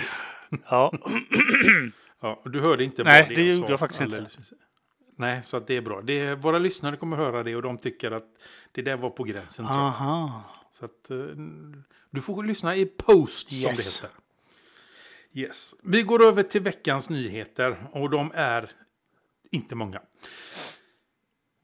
Ja. 0.70 0.92
Ja, 2.22 2.42
du 2.44 2.60
hörde 2.60 2.84
inte 2.84 3.04
Nej, 3.04 3.22
vad 3.22 3.28
det 3.36 3.42
jag 3.44 3.54
gjorde 3.54 3.66
sa 3.66 3.72
jag 3.72 3.78
faktiskt 3.80 4.00
inte. 4.00 4.16
alldeles- 4.16 4.52
Nej, 5.16 5.42
så 5.42 5.56
att 5.56 5.66
det 5.66 5.76
är 5.76 5.80
bra. 5.80 6.00
Det, 6.00 6.34
våra 6.34 6.58
lyssnare 6.58 6.96
kommer 6.96 7.16
höra 7.16 7.42
det 7.42 7.56
och 7.56 7.62
de 7.62 7.78
tycker 7.78 8.10
att 8.10 8.24
det 8.72 8.82
där 8.82 8.96
var 8.96 9.10
på 9.10 9.24
gränsen. 9.24 9.64
Aha. 9.66 10.44
Så 10.72 10.84
att, 10.84 11.10
eh, 11.10 11.16
du 12.10 12.20
får 12.20 12.44
lyssna 12.44 12.76
i 12.76 12.86
post 12.86 13.52
Yes. 13.52 13.62
som 13.62 13.70
det 14.02 14.08
heter. 14.08 14.20
Yes. 15.48 15.74
Vi 15.82 16.02
går 16.02 16.22
över 16.24 16.42
till 16.42 16.60
veckans 16.62 17.10
nyheter 17.10 17.86
och 17.92 18.10
de 18.10 18.32
är 18.34 18.70
inte 19.50 19.74
många. 19.74 20.00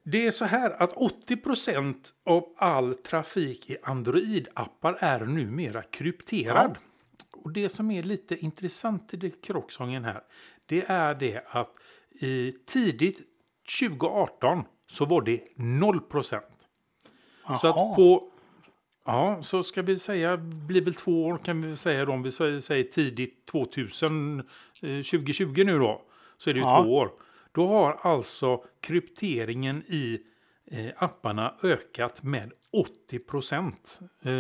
Det 0.09 0.27
är 0.27 0.31
så 0.31 0.45
här 0.45 0.83
att 0.83 0.95
80% 0.95 1.95
av 2.25 2.45
all 2.57 2.95
trafik 2.95 3.71
i 3.71 3.77
Android-appar 3.83 4.97
är 5.01 5.21
numera 5.21 5.83
krypterad. 5.83 6.79
Och 7.33 7.53
det 7.53 7.69
som 7.69 7.91
är 7.91 8.03
lite 8.03 8.37
intressant 8.37 9.15
i 9.15 9.17
det 9.17 9.43
krocksången 9.43 10.05
här, 10.05 10.23
det 10.67 10.85
är 10.89 11.15
det 11.15 11.45
att 11.49 11.71
i 12.11 12.53
tidigt 12.67 13.21
2018 13.81 14.65
så 14.89 15.05
var 15.05 15.23
det 15.23 15.41
0% 15.57 16.41
Så 17.61 17.69
att 17.69 17.97
på... 17.97 18.31
Ja, 19.05 19.43
så 19.43 19.63
ska 19.63 19.83
vi 19.83 19.99
säga, 19.99 20.37
blir 20.37 20.85
väl 20.85 20.95
två 20.95 21.27
år 21.27 21.39
kan 21.39 21.63
vi 21.63 21.77
säga 21.77 22.05
då, 22.05 22.13
om 22.13 22.23
vi 22.23 22.31
säger, 22.31 22.61
säger 22.61 22.85
tidigt 22.85 23.47
2000, 23.47 24.39
eh, 24.41 24.45
2020 24.83 25.65
nu 25.65 25.79
då, 25.79 26.03
så 26.39 26.51
är 26.51 26.55
det 26.55 26.61
ju 26.61 26.67
Ja. 26.67 26.83
två 26.83 26.95
år. 26.97 27.11
Då 27.57 27.67
har 27.69 27.99
alltså 28.03 28.65
krypteringen 28.83 29.83
i 29.89 30.21
eh, 30.71 30.87
apparna 30.97 31.55
ökat 31.63 32.23
med 32.23 32.53
80 32.73 33.19
procent. 33.19 34.01
Eh, 34.25 34.33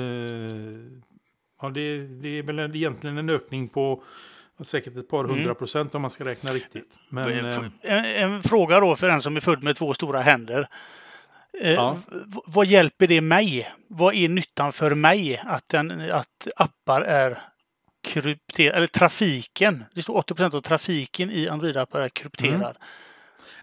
ja, 1.60 1.68
det, 1.74 2.06
det 2.06 2.28
är 2.38 2.42
väl 2.42 2.76
egentligen 2.76 3.18
en 3.18 3.30
ökning 3.30 3.68
på 3.68 4.02
säkert 4.66 4.96
ett 4.96 5.08
par 5.08 5.24
hundra 5.24 5.42
Mm. 5.42 5.54
procent 5.54 5.94
om 5.94 6.02
man 6.02 6.10
ska 6.10 6.24
räkna 6.24 6.50
riktigt. 6.52 6.98
Men, 7.08 7.44
eh, 7.46 7.58
En, 7.82 8.04
en 8.04 8.42
fråga 8.42 8.80
då 8.80 8.96
för 8.96 9.08
den 9.08 9.20
som 9.20 9.36
är 9.36 9.40
född 9.40 9.62
med 9.62 9.76
två 9.76 9.94
stora 9.94 10.20
händer. 10.20 10.68
Eh, 11.60 11.72
Ja. 11.72 11.96
vad 12.46 12.66
hjälper 12.66 13.06
det 13.06 13.20
mig? 13.20 13.68
Vad 13.88 14.14
är 14.14 14.28
nyttan 14.28 14.72
för 14.72 14.94
mig 14.94 15.42
att, 15.46 15.68
den, 15.68 16.10
att 16.10 16.48
appar 16.56 17.00
är 17.00 17.38
krypterade? 18.06 18.76
Eller 18.76 18.86
trafiken. 18.86 19.84
Det 19.94 20.02
står 20.02 20.22
80% 20.22 20.54
av 20.56 20.60
trafiken 20.60 21.30
i 21.30 21.48
Android-appar 21.48 22.00
är 22.00 22.08
krypterad. 22.08 22.54
Mm. 22.56 22.72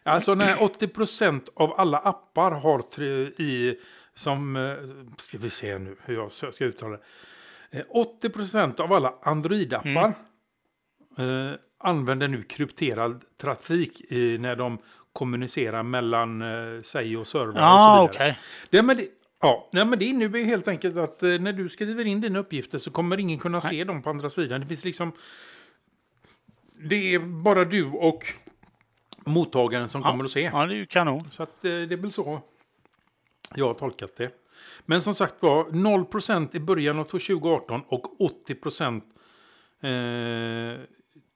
Alltså 0.03 0.35
när 0.35 0.53
80% 0.55 1.41
av 1.55 1.79
alla 1.79 1.97
appar 1.97 2.51
har 2.51 2.79
tre- 2.79 3.45
i 3.45 3.79
som, 4.15 4.55
eh, 4.55 4.73
ska 5.17 5.38
vi 5.38 5.50
se 5.50 5.77
nu 5.79 5.95
hur 6.05 6.15
jag 6.15 6.31
ska 6.31 6.65
uttala 6.65 6.97
det. 7.71 7.77
Eh, 7.79 7.85
80% 7.93 8.79
av 8.79 8.93
alla 8.93 9.13
Android-appar 9.23 10.13
eh, 11.17 11.51
använder 11.79 12.27
nu 12.27 12.43
krypterad 12.43 13.23
trafik 13.41 14.01
i, 14.12 14.38
när 14.38 14.55
de 14.55 14.77
kommunicerar 15.13 15.83
mellan 15.83 16.41
eh, 16.41 16.81
sig 16.81 17.17
och 17.17 17.27
servrar 17.27 17.62
Ja, 17.62 18.01
och 18.03 18.07
så 18.07 18.13
vidare. 18.13 18.29
okej. 18.31 18.39
Det, 18.69 18.83
men 18.83 18.97
det, 18.97 19.07
ja, 19.43 19.69
nej, 19.71 19.85
men 19.85 20.00
det 20.00 20.05
innebär 20.05 20.43
helt 20.43 20.67
enkelt 20.67 20.97
att 20.97 21.23
eh, 21.23 21.29
när 21.29 21.53
du 21.53 21.69
skriver 21.69 22.05
in 22.05 22.21
dina 22.21 22.39
uppgifter 22.39 22.77
så 22.77 22.91
kommer 22.91 23.19
ingen 23.19 23.39
kunna 23.39 23.62
se 23.62 23.83
dem 23.83 24.01
på 24.01 24.09
andra 24.09 24.29
sidan. 24.29 24.62
Det 24.62 24.67
finns 24.67 24.85
liksom... 24.85 25.12
Det 26.89 27.13
är 27.13 27.19
bara 27.19 27.65
du 27.65 27.85
och 27.85 28.23
mottagaren 29.25 29.89
som 29.89 30.03
kommer 30.03 30.23
att 30.25 30.31
se. 30.31 30.41
Ja, 30.41 30.65
det 30.65 30.73
är 30.73 30.77
ju 30.77 30.85
kanon. 30.85 31.31
Så 31.31 31.43
att, 31.43 31.65
eh, 31.65 31.71
det 31.71 31.93
är 31.93 31.97
väl 31.97 32.12
så 32.12 32.41
jag 33.55 33.67
har 33.67 33.73
tolkat 33.73 34.15
det. 34.15 34.31
Men 34.85 35.01
som 35.01 35.13
sagt 35.13 35.35
var, 35.39 35.63
0% 35.63 36.55
i 36.55 36.59
början 36.59 37.00
av 37.00 37.03
2018 37.03 37.81
och 37.88 38.03
80% 38.19 39.01
eh, 39.81 40.79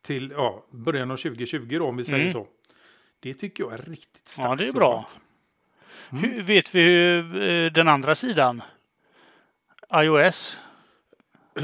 till 0.02 0.32
ja, 0.32 0.66
början 0.72 1.12
av 1.12 1.18
2020 1.18 1.78
då, 1.80 1.86
om 1.88 1.98
vi 1.98 2.04
säger 2.04 2.20
Mm. 2.20 2.34
så. 2.34 2.48
Det 3.20 3.34
tycker 3.34 3.64
jag 3.64 3.74
är 3.74 3.78
riktigt 3.78 4.28
starkt. 4.28 4.50
Ja, 4.50 4.56
det 4.56 4.68
är 4.68 4.74
bra. 4.74 4.92
jobbat. 4.92 5.18
Hur, 6.10 6.44
vet 6.44 6.75
vi 6.75 6.82
hur 6.82 7.42
eh, 7.42 7.72
den 7.72 7.88
andra 7.88 8.16
sidan? 8.16 8.62
iOS? 9.94 10.62
Eh, 11.56 11.63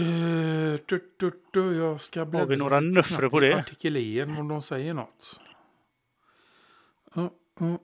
du, 0.86 1.14
du, 1.18 1.32
du, 1.52 1.78
jag 1.78 2.02
ska 2.02 2.26
bläddra 2.26 2.46
vi 2.46 2.56
några 2.56 2.80
nuffror 2.80 3.30
på 3.30 3.40
det? 3.40 3.56
Artikel 3.56 3.98
E 3.98 4.24
om 4.24 4.48
de 4.48 4.62
säger 4.62 4.94
något. 4.94 5.40
Uh, 7.18 7.24
uh, 7.62 7.76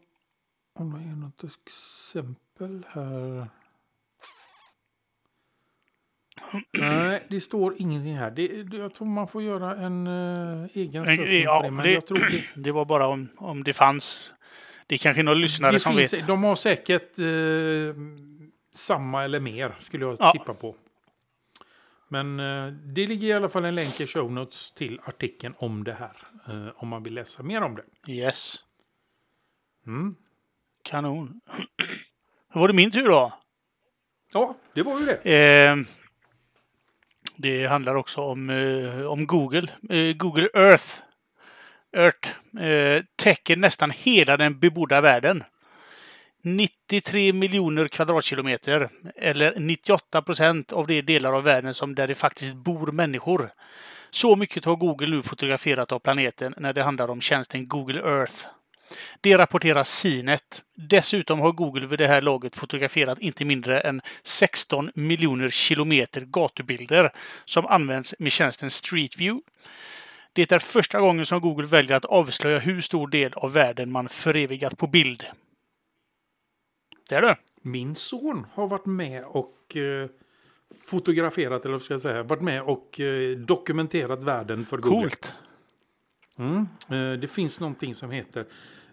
om 0.73 0.93
det 0.93 1.09
är 1.09 1.15
något 1.15 1.43
exempel 1.43 2.85
här. 2.89 3.47
Nej, 6.79 7.23
det 7.29 7.41
står 7.41 7.75
ingenting 7.77 8.17
här. 8.17 8.31
Det, 8.31 8.77
jag 8.77 8.93
tror 8.93 9.07
man 9.07 9.27
får 9.27 9.43
göra 9.43 9.75
en 9.75 10.07
uh, 10.07 10.67
egen 10.73 11.05
sökning 11.05 11.43
ja, 11.43 11.59
på 11.59 11.65
det. 11.65 11.71
Men 11.71 11.85
det- 11.85 11.91
jag 11.91 12.07
tror 12.07 12.17
det, 12.17 12.43
Det 12.63 12.71
var 12.71 12.85
bara 12.85 13.07
om, 13.07 13.29
om 13.37 13.63
det 13.63 13.73
fanns. 13.73 14.33
Det 14.89 14.95
är 14.95 14.99
kanske 14.99 15.23
några 15.23 15.37
lyssnare 15.37 15.71
det 15.71 15.79
som 15.79 15.95
finns, 15.95 16.13
vet. 16.13 16.27
De 16.27 16.43
har 16.43 16.55
säkert 16.55 17.19
eh, 17.19 17.95
samma 18.75 19.23
eller 19.23 19.39
mer, 19.39 19.75
skulle 19.79 20.05
jag 20.05 20.17
Ja. 20.19 20.31
tippa 20.31 20.53
på. 20.53 20.75
Men 22.07 22.39
eh, 22.39 22.67
det 22.73 23.07
ligger 23.07 23.27
i 23.27 23.33
alla 23.33 23.49
fall 23.49 23.65
en 23.65 23.75
länk 23.75 24.01
i 24.01 24.07
show 24.07 24.31
notes 24.31 24.71
till 24.71 24.99
artikeln 25.05 25.53
om 25.57 25.83
det 25.83 25.93
här. 25.93 26.11
eh, 26.47 26.67
om 26.75 26.87
man 26.87 27.03
vill 27.03 27.13
läsa 27.13 27.43
mer 27.43 27.61
om 27.61 27.75
det. 27.75 28.11
Yes. 28.11 28.55
Mm. 29.87 30.15
Kanon. 30.83 31.39
Då 32.53 32.59
var 32.59 32.67
det 32.67 32.73
min 32.73 32.91
tur 32.91 33.07
då. 33.07 33.33
Ja, 34.33 34.55
det 34.73 34.83
var 34.83 34.99
ju 34.99 35.05
det. 35.05 35.33
Eh, 35.69 35.75
det 37.35 37.65
handlar 37.67 37.95
också 37.95 38.21
om, 38.21 38.49
eh, 38.49 39.05
om 39.05 39.27
Google. 39.27 39.67
Eh, 39.89 40.15
Google 40.15 40.49
Earth. 40.53 40.85
Earth 41.97 42.29
eh, 42.59 43.03
täcker 43.15 43.55
nästan 43.55 43.91
hela 43.91 44.37
den 44.37 44.59
bebodda 44.59 45.01
världen. 45.01 45.43
93 46.41 47.33
miljoner 47.33 47.87
kvadratkilometer, 47.87 48.89
eller 49.15 49.59
98 49.59 50.21
procent 50.21 50.71
av 50.71 50.87
de 50.87 51.01
delar 51.01 51.33
av 51.33 51.43
världen 51.43 51.73
som 51.73 51.95
där 51.95 52.07
det 52.07 52.15
faktiskt 52.15 52.53
bor 52.53 52.91
människor. 52.91 53.51
Så 54.09 54.35
mycket 54.35 54.65
har 54.65 54.75
Google 54.75 55.07
nu 55.07 55.23
fotograferat 55.23 55.91
av 55.91 55.99
planeten 55.99 56.53
när 56.57 56.73
det 56.73 56.83
handlar 56.83 57.09
om 57.09 57.21
tjänsten 57.21 57.67
Google 57.67 57.99
Earth. 57.99 58.47
Det 59.21 59.37
rapporterar 59.37 59.83
CNET. 59.83 60.63
Dessutom 60.75 61.39
har 61.39 61.51
Google 61.51 61.87
vid 61.87 61.99
det 61.99 62.07
här 62.07 62.21
laget 62.21 62.55
fotograferat 62.55 63.19
inte 63.19 63.45
mindre 63.45 63.79
än 63.79 64.01
16 64.23 64.91
miljoner 64.95 65.49
kilometer 65.49 66.21
gatubilder 66.21 67.11
som 67.45 67.65
används 67.65 68.15
med 68.19 68.31
tjänsten 68.31 68.71
Street 68.71 69.17
View. 69.17 69.41
Det 70.33 70.51
är 70.51 70.59
första 70.59 70.99
gången 70.99 71.25
som 71.25 71.39
Google 71.41 71.67
väljer 71.67 71.97
att 71.97 72.05
avslöja 72.05 72.59
hur 72.59 72.81
stor 72.81 73.07
del 73.07 73.33
av 73.33 73.53
världen 73.53 73.91
man 73.91 74.09
förevigat 74.09 74.77
på 74.77 74.87
bild. 74.87 75.25
Det 77.09 77.15
är 77.15 77.21
det. 77.21 77.37
Min 77.61 77.95
son 77.95 78.47
har 78.53 78.67
varit 78.67 78.85
med 78.85 79.23
och 79.25 79.77
eh, 79.77 80.09
fotograferat, 80.89 81.65
eller 81.65 81.71
vad 81.71 81.81
ska 81.81 81.93
jag 81.93 82.01
säga, 82.01 82.23
varit 82.23 82.41
med 82.41 82.61
och 82.61 82.99
eh, 82.99 83.37
dokumenterat 83.37 84.23
världen 84.23 84.65
för 84.65 84.77
Google. 84.77 84.99
Coolt. 85.09 85.33
Mm. 86.37 86.67
Eh, 86.89 87.19
det 87.19 87.27
finns 87.27 87.59
någonting 87.59 87.95
som 87.95 88.11
heter, 88.11 88.45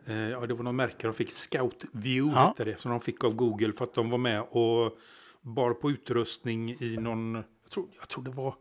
eh, 0.07 0.17
ja 0.17 0.47
det 0.47 0.55
var 0.55 0.65
någon 0.65 0.77
märke 0.77 1.07
de 1.07 1.15
fick, 1.15 1.33
Scout 1.33 1.85
View 1.93 2.41
Ja. 2.41 2.47
hette 2.47 2.65
det, 2.65 2.81
som 2.81 2.91
de 2.91 3.01
fick 3.01 3.25
av 3.25 3.35
Google 3.35 3.73
för 3.73 3.85
att 3.85 3.95
de 3.95 4.11
var 4.11 4.19
med 4.19 4.41
och 4.41 4.99
bar 5.41 5.71
på 5.75 5.91
utrustning 5.91 6.71
i 6.81 6.97
någon, 6.97 7.35
jag 7.35 7.71
tror, 7.71 7.89
jag 7.99 8.09
tror 8.09 8.25
det 8.25 8.31
var, 8.31 8.55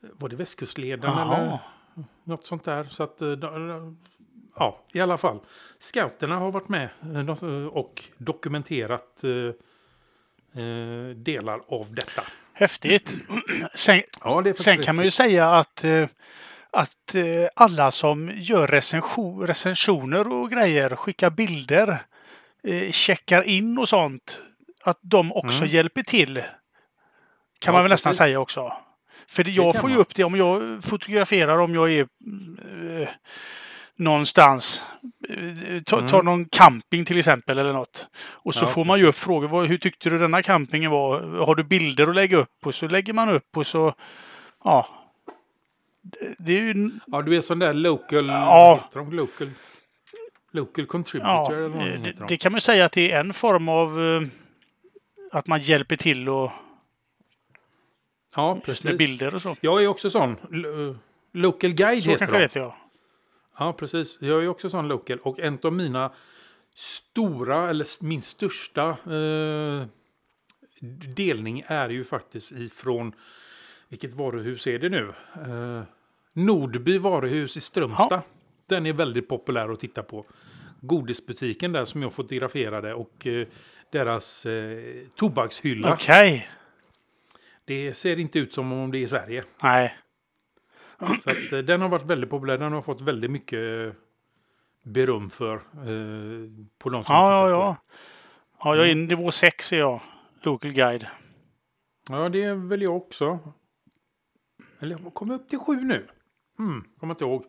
var 0.00 0.28
det 0.28 0.36
Västkustleden 0.36 1.10
Jaha. 1.10 1.36
eller 1.36 1.58
något 2.24 2.44
sånt 2.44 2.64
där. 2.64 2.84
Så 2.90 3.02
att, 3.02 3.22
eh, 3.22 3.28
ja, 4.56 4.80
i 4.92 5.00
alla 5.00 5.18
fall. 5.18 5.40
Scouterna 5.78 6.38
har 6.38 6.50
varit 6.50 6.68
med 6.68 6.88
eh, 7.14 7.66
och 7.66 8.04
dokumenterat 8.18 9.24
eh, 9.24 9.54
delar 11.16 11.60
av 11.68 11.94
detta. 11.94 12.22
Häftigt. 12.52 13.16
Sen, 13.74 14.02
Ja, 14.24 14.44
sen 14.56 14.82
kan 14.82 14.96
man 14.96 15.04
ju 15.04 15.10
säga 15.10 15.50
att, 15.50 15.84
att 16.70 17.14
alla 17.56 17.90
som 17.90 18.30
gör 18.34 18.66
recension, 18.66 19.46
recensioner 19.46 20.32
och 20.32 20.50
grejer, 20.50 20.96
skickar 20.96 21.30
bilder 21.30 22.02
checkar 22.90 23.42
in 23.42 23.78
och 23.78 23.88
sånt, 23.88 24.38
att 24.82 24.98
de 25.02 25.32
också 25.32 25.56
Mm. 25.58 25.68
hjälper 25.68 26.02
till. 26.02 26.34
Kan 26.36 26.44
Ja, 27.64 27.72
man 27.72 27.82
väl 27.82 27.90
nästan 27.90 28.10
precis. 28.10 28.18
säga 28.18 28.40
också. 28.40 28.72
För 29.28 29.44
det, 29.44 29.50
jag 29.50 29.72
kan 29.72 29.80
får 29.80 29.90
ju 29.90 29.96
upp 29.96 30.14
det 30.14 30.24
om 30.24 30.34
jag 30.34 30.84
fotograferar 30.84 31.58
om 31.58 31.74
jag 31.74 31.92
är 31.92 32.00
eh, 32.00 33.08
någonstans. 33.96 34.84
Eh, 35.28 35.82
Ta, 35.82 35.98
Mm. 35.98 36.24
någon 36.24 36.44
camping 36.44 37.04
till 37.04 37.18
exempel 37.18 37.58
eller 37.58 37.72
något. 37.72 38.08
Och 38.30 38.54
så 38.54 38.64
Ja, 38.64 38.68
får 38.68 38.84
man 38.84 38.98
ju 38.98 39.06
upp 39.06 39.16
frågor. 39.16 39.48
Vad, 39.48 39.68
hur 39.68 39.78
tyckte 39.78 40.10
du 40.10 40.18
denna 40.18 40.42
campingen 40.42 40.90
var? 40.90 41.20
Har 41.44 41.54
du 41.54 41.64
bilder 41.64 42.06
att 42.06 42.14
lägga 42.14 42.36
upp? 42.36 42.66
Och 42.66 42.74
så 42.74 42.88
lägger 42.88 43.12
man 43.12 43.28
upp 43.28 43.56
och 43.56 43.66
så... 43.66 43.94
Ja. 44.64 44.86
Det, 46.02 46.34
det 46.38 46.52
är 46.58 46.62
ju... 46.62 46.90
Ja, 47.06 47.22
du 47.22 47.36
är 47.36 47.40
sån 47.40 47.58
där 47.58 47.72
local... 47.72 48.26
Ja. 48.26 48.88
de? 48.92 49.12
Local, 49.12 49.50
local 50.52 50.86
contributor 50.86 51.30
Ja, 51.32 51.52
eller 51.52 51.68
vad 51.68 51.86
de 51.86 51.98
det, 51.98 52.26
det 52.28 52.36
kan 52.36 52.52
man 52.52 52.60
säga 52.60 52.84
att 52.84 52.92
det 52.92 53.12
är 53.12 53.20
en 53.20 53.34
form 53.34 53.68
av 53.68 54.02
eh, 54.02 54.22
att 55.32 55.46
man 55.46 55.60
hjälper 55.60 55.96
till 55.96 56.28
och 56.28 56.50
Ja, 58.34 58.60
precis. 58.64 58.84
med 58.84 58.96
bilder 58.98 59.34
och 59.34 59.42
så. 59.42 59.56
Jag 59.60 59.82
är 59.82 59.86
också 59.88 60.10
sån. 60.10 60.36
Lo- 60.50 60.96
Local 61.32 61.70
guide 61.72 62.02
Så 62.02 62.10
heter 62.10 62.18
kanske 62.26 62.36
det 62.36 62.38
de. 62.38 62.42
heter 62.44 62.60
jag. 62.60 62.74
Ja, 63.58 63.72
precis. 63.72 64.18
Jag 64.20 64.44
är 64.44 64.48
också 64.48 64.68
sån 64.70 64.88
local. 64.88 65.18
Och 65.18 65.40
en 65.40 65.58
av 65.62 65.72
mina 65.72 66.12
stora, 66.74 67.68
eller 67.70 68.04
min 68.04 68.22
största 68.22 68.88
eh, 68.88 69.86
delning 71.16 71.62
är 71.66 71.88
ju 71.88 72.04
faktiskt 72.04 72.52
ifrån, 72.52 73.12
vilket 73.88 74.12
varuhus 74.12 74.66
är 74.66 74.78
det 74.78 74.88
nu? 74.88 75.12
Eh, 75.46 75.82
Nordby 76.32 76.98
varuhus 76.98 77.56
i 77.56 77.60
Strömstad. 77.60 78.06
Ja. 78.10 78.22
Den 78.68 78.86
är 78.86 78.92
väldigt 78.92 79.28
populär 79.28 79.68
att 79.68 79.80
titta 79.80 80.02
på. 80.02 80.24
Godisbutiken 80.80 81.72
där 81.72 81.84
som 81.84 82.02
jag 82.02 82.12
fotograferade 82.12 82.94
och 82.94 83.26
eh, 83.26 83.46
deras 83.90 84.46
eh, 84.46 84.78
tobakshylla. 85.16 85.92
Okej. 85.92 86.48
Det 87.64 87.94
ser 87.94 88.18
inte 88.18 88.38
ut 88.38 88.54
som 88.54 88.72
om 88.72 88.90
det 88.90 88.98
är 88.98 89.02
i 89.02 89.06
Sverige. 89.08 89.44
Nej. 89.62 89.94
Så 91.22 91.30
att, 91.30 91.52
eh, 91.52 91.58
den 91.58 91.80
har 91.80 91.88
varit 91.88 92.06
väldigt 92.06 92.30
populär. 92.30 92.58
Den 92.58 92.72
har 92.72 92.82
fått 92.82 93.00
väldigt 93.00 93.30
mycket 93.30 93.58
eh, 93.88 93.92
beröm 94.84 95.30
för 95.30 95.54
eh, 95.56 96.48
på 96.78 96.88
de 96.90 97.04
som 97.04 97.14
Ja, 97.14 97.48
ja, 97.48 97.50
ja. 97.50 97.76
Ja, 98.64 98.76
jag 98.76 98.86
är 98.86 98.90
i 98.90 98.94
nivå 98.94 99.30
6 99.30 99.72
är 99.72 99.78
jag. 99.78 100.00
Local 100.42 100.72
guide. 100.72 101.06
Ja, 102.08 102.28
det 102.28 102.42
är 102.42 102.54
väl 102.54 102.82
jag 102.82 102.96
också. 102.96 103.38
Eller 104.80 104.98
jag 105.02 105.14
kom 105.14 105.30
upp 105.30 105.48
till 105.48 105.58
sju 105.58 105.80
nu. 105.80 106.06
Mm, 106.58 106.84
kommer 107.00 107.14
inte 107.14 107.24
ihåg. 107.24 107.44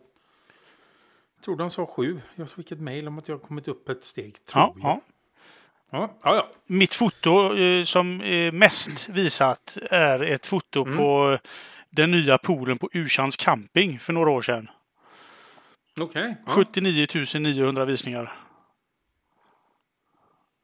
Jag 1.36 1.44
tror 1.44 1.56
de 1.56 1.70
sa 1.70 1.86
sju. 1.86 2.20
Jag 2.34 2.50
fick 2.50 2.72
ett 2.72 2.80
mejl 2.80 3.08
om 3.08 3.18
att 3.18 3.28
jag 3.28 3.42
kommit 3.42 3.68
upp 3.68 3.88
ett 3.88 4.04
steg. 4.04 4.44
Tror 4.44 4.62
Ja, 4.62 4.74
jag. 4.76 4.84
ja. 4.84 5.00
Ja, 5.94 6.10
ja. 6.22 6.48
Mitt 6.66 6.94
foto 6.94 7.56
eh, 7.56 7.84
som 7.84 8.20
är 8.22 8.52
mest 8.52 9.08
visat 9.08 9.78
är 9.90 10.22
ett 10.22 10.46
foto 10.46 10.84
Mm. 10.84 10.96
på 10.96 11.38
den 11.90 12.10
nya 12.10 12.38
poolen 12.38 12.78
på 12.78 12.88
Ursands 12.92 13.36
camping 13.36 13.98
för 13.98 14.12
några 14.12 14.30
år 14.30 14.42
sedan. 14.42 14.70
Okej. 16.00 16.36
Ja. 16.46 16.52
79 16.52 17.06
900 17.40 17.84
visningar. 17.84 18.32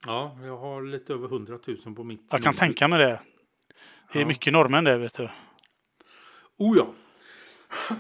ja, 0.07 0.37
jag 0.43 0.57
har 0.59 0.83
lite 0.83 1.13
över 1.13 1.27
100 1.29 1.59
000 1.87 1.95
på 1.95 2.05
mitt. 2.05 2.27
Jag 2.31 2.43
kan 2.43 2.55
tänka 2.55 2.89
mig 2.89 2.99
det. 2.99 3.21
Det 4.13 4.19
är 4.19 4.23
Ja. 4.23 4.29
mycket 4.29 4.53
norrmän 4.53 4.85
där, 4.85 4.99
vet 4.99 5.15
du. 5.15 5.29
Oh 6.59 6.77
ja. 6.77 6.87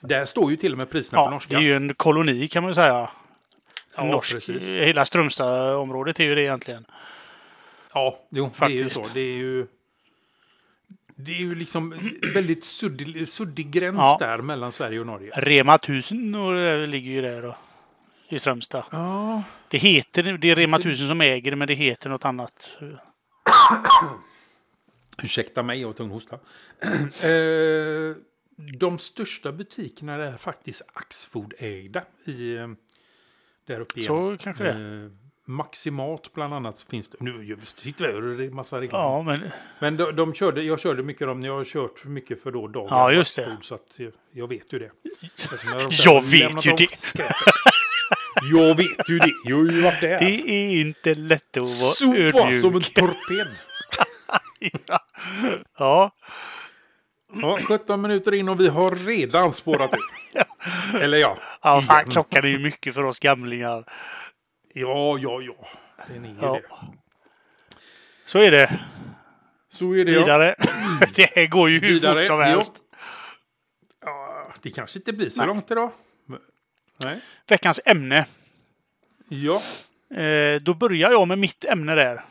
Där 0.00 0.24
står 0.24 0.50
ju 0.50 0.56
till 0.56 0.72
och 0.72 0.78
med 0.78 0.90
priserna 0.90 1.22
på 1.22 1.26
Ja, 1.26 1.30
norska. 1.30 1.54
det 1.54 1.60
är 1.60 1.64
ju 1.64 1.76
en 1.76 1.94
koloni 1.94 2.48
kan 2.48 2.62
man 2.62 2.70
ju 2.70 2.74
säga. 2.74 3.10
Ja, 3.96 4.04
Norsk, 4.04 4.32
precis. 4.32 4.68
hela 4.68 5.04
Strömstadområdet 5.04 6.20
är 6.20 6.24
ju 6.24 6.34
det 6.34 6.42
egentligen. 6.42 6.84
Ja, 7.94 8.18
jo, 8.30 8.50
det 8.58 8.64
är 8.64 8.68
ju 8.68 8.82
Faktiskt. 8.84 9.06
så. 9.06 9.14
Det 9.14 9.20
är 9.20 9.36
ju, 9.36 9.66
det 11.16 11.32
är 11.32 11.36
ju 11.38 11.54
liksom 11.54 11.98
väldigt 12.34 12.64
suddig, 12.64 13.28
suddig 13.28 13.70
gräns 13.70 13.96
Ja. 13.98 14.16
där 14.20 14.38
mellan 14.38 14.72
Sverige 14.72 15.00
och 15.00 15.06
Norge. 15.06 15.30
Rema 15.36 15.74
1000 15.74 16.34
och 16.34 16.54
det 16.54 16.86
ligger 16.86 17.10
ju 17.10 17.22
där 17.22 17.42
då. 17.42 17.56
I 18.28 18.38
Strömstad. 18.38 18.84
Ja, 18.90 19.42
Det 19.68 19.78
heter, 19.78 20.22
det 20.38 20.50
är 20.50 20.54
Rema 20.56 20.76
1000 20.76 21.08
som 21.08 21.20
äger 21.20 21.50
det, 21.50 21.56
men 21.56 21.68
det 21.68 21.74
heter 21.74 22.10
något 22.10 22.24
annat. 22.24 22.76
ursäkta 25.22 25.62
mig, 25.62 25.80
jag 25.80 25.88
har 25.88 25.92
tung 25.92 26.10
hosta. 26.10 26.36
Eh, 27.28 28.16
De 28.78 28.98
största 28.98 29.52
butikerna 29.52 30.14
är 30.14 30.36
faktiskt 30.36 30.82
Axfood-ägda 30.94 32.02
i, 32.24 32.56
eh, 32.56 32.68
där 33.66 33.80
uppe 33.80 34.00
igen. 34.00 34.06
Så 34.06 34.36
kanske 34.44 34.64
det 34.64 34.70
Eh, 34.70 35.10
Maximat 35.46 36.30
bland 36.34 36.54
annat 36.54 36.86
finns 36.90 37.08
det. 37.08 37.16
Nu 37.20 37.56
sitter 37.64 38.12
vi 38.12 38.32
och 38.32 38.38
det 38.38 38.44
är 38.44 38.50
massa 38.50 38.80
reklam. 38.80 39.00
Ja, 39.02 39.22
men 39.22 39.40
Men 39.78 39.96
de, 39.96 40.16
de 40.16 40.34
körde, 40.34 40.62
jag 40.62 40.80
körde 40.80 41.02
mycket 41.02 41.28
när 41.38 41.46
jag 41.46 41.56
har 41.56 41.64
kört 41.64 42.04
mycket 42.04 42.42
för 42.42 42.50
då 42.52 42.68
dagen. 42.68 42.86
Ja, 42.90 43.12
just 43.12 43.36
det. 43.36 43.56
Så 43.60 43.74
att 43.74 43.94
jag, 43.96 44.12
jag 44.32 44.48
vet 44.48 44.72
ju 44.72 44.78
det. 44.78 44.90
Har 45.74 46.04
Jag 46.04 46.22
vet 46.22 46.66
ju 46.66 46.72
det. 46.72 46.88
Jag 48.52 48.76
vet 48.76 49.08
ju 49.10 49.18
det. 49.18 49.30
Jag 49.44 49.56
har 49.56 49.64
ju 49.64 49.82
varit 49.82 50.00
där. 50.00 50.18
det 50.18 50.50
är 50.50 50.80
inte 50.80 51.14
lätt 51.14 51.56
att 51.56 51.62
vara 51.62 51.68
Sopa 51.68 51.98
som 51.98 52.14
en 52.14 52.64
ödmjuk. 52.66 52.94
torped. 52.94 53.46
Ja, 55.78 56.10
Ja, 57.42 57.58
17 57.68 58.00
minuter 58.00 58.34
in 58.34 58.48
och 58.48 58.60
vi 58.60 58.68
har 58.68 58.90
redan 59.06 59.52
spårat 59.52 59.92
ur. 59.92 59.98
Eller 61.00 61.18
ja. 61.18 61.38
ja 61.62 61.82
fan, 61.82 62.04
klockan 62.10 62.44
är 62.44 62.48
ju 62.48 62.58
mycket 62.58 62.94
för 62.94 63.04
oss 63.04 63.18
gamlingar. 63.18 63.84
Ja, 64.74 65.18
ja, 65.18 65.40
ja. 65.42 65.66
Den 66.08 66.24
är 66.24 66.34
Ja. 66.40 66.52
det. 66.52 66.62
Så 68.26 68.38
är 68.38 68.50
det. 68.50 68.80
Så 69.68 69.94
är 69.94 70.04
det 70.04 70.12
ja. 70.12 70.20
Vidare. 70.20 70.54
Det 71.14 71.30
här 71.36 71.46
går 71.46 71.70
ju 71.70 71.80
hur 71.80 71.88
Vidare, 71.88 72.18
fort 72.20 72.26
som 72.26 72.40
helst. 72.40 72.72
ja. 74.04 74.52
Det 74.62 74.70
kanske 74.70 74.98
inte 74.98 75.12
blir 75.12 75.28
så 75.28 75.38
Nej. 75.38 75.46
långt 75.46 75.70
idag. 75.70 75.90
Nej. 77.04 77.20
Veckans 77.46 77.80
ämne. 77.84 78.26
Ja. 79.28 79.60
Eh, 80.16 80.60
då 80.62 80.74
börjar 80.74 81.10
jag 81.10 81.28
med 81.28 81.38
mitt 81.38 81.64
ämne 81.64 81.94
där. 81.94 82.24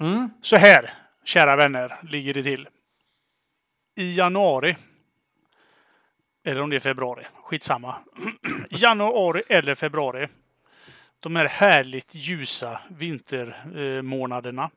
Mm. 0.00 0.30
Så 0.42 0.56
här, 0.56 0.94
kära 1.24 1.56
vänner, 1.56 1.94
ligger 2.02 2.34
det 2.34 2.42
till. 2.42 2.68
I 3.96 4.14
januari. 4.16 4.76
Eller 6.44 6.60
om 6.60 6.70
det 6.70 6.76
är 6.76 6.80
februari. 6.80 7.26
Skitsamma. 7.44 7.94
januari 8.70 9.42
eller 9.48 9.74
februari. 9.74 10.28
De 11.20 11.36
här 11.36 11.48
härligt 11.48 12.14
ljusa 12.14 12.80
vintermånaderna. 12.88 14.70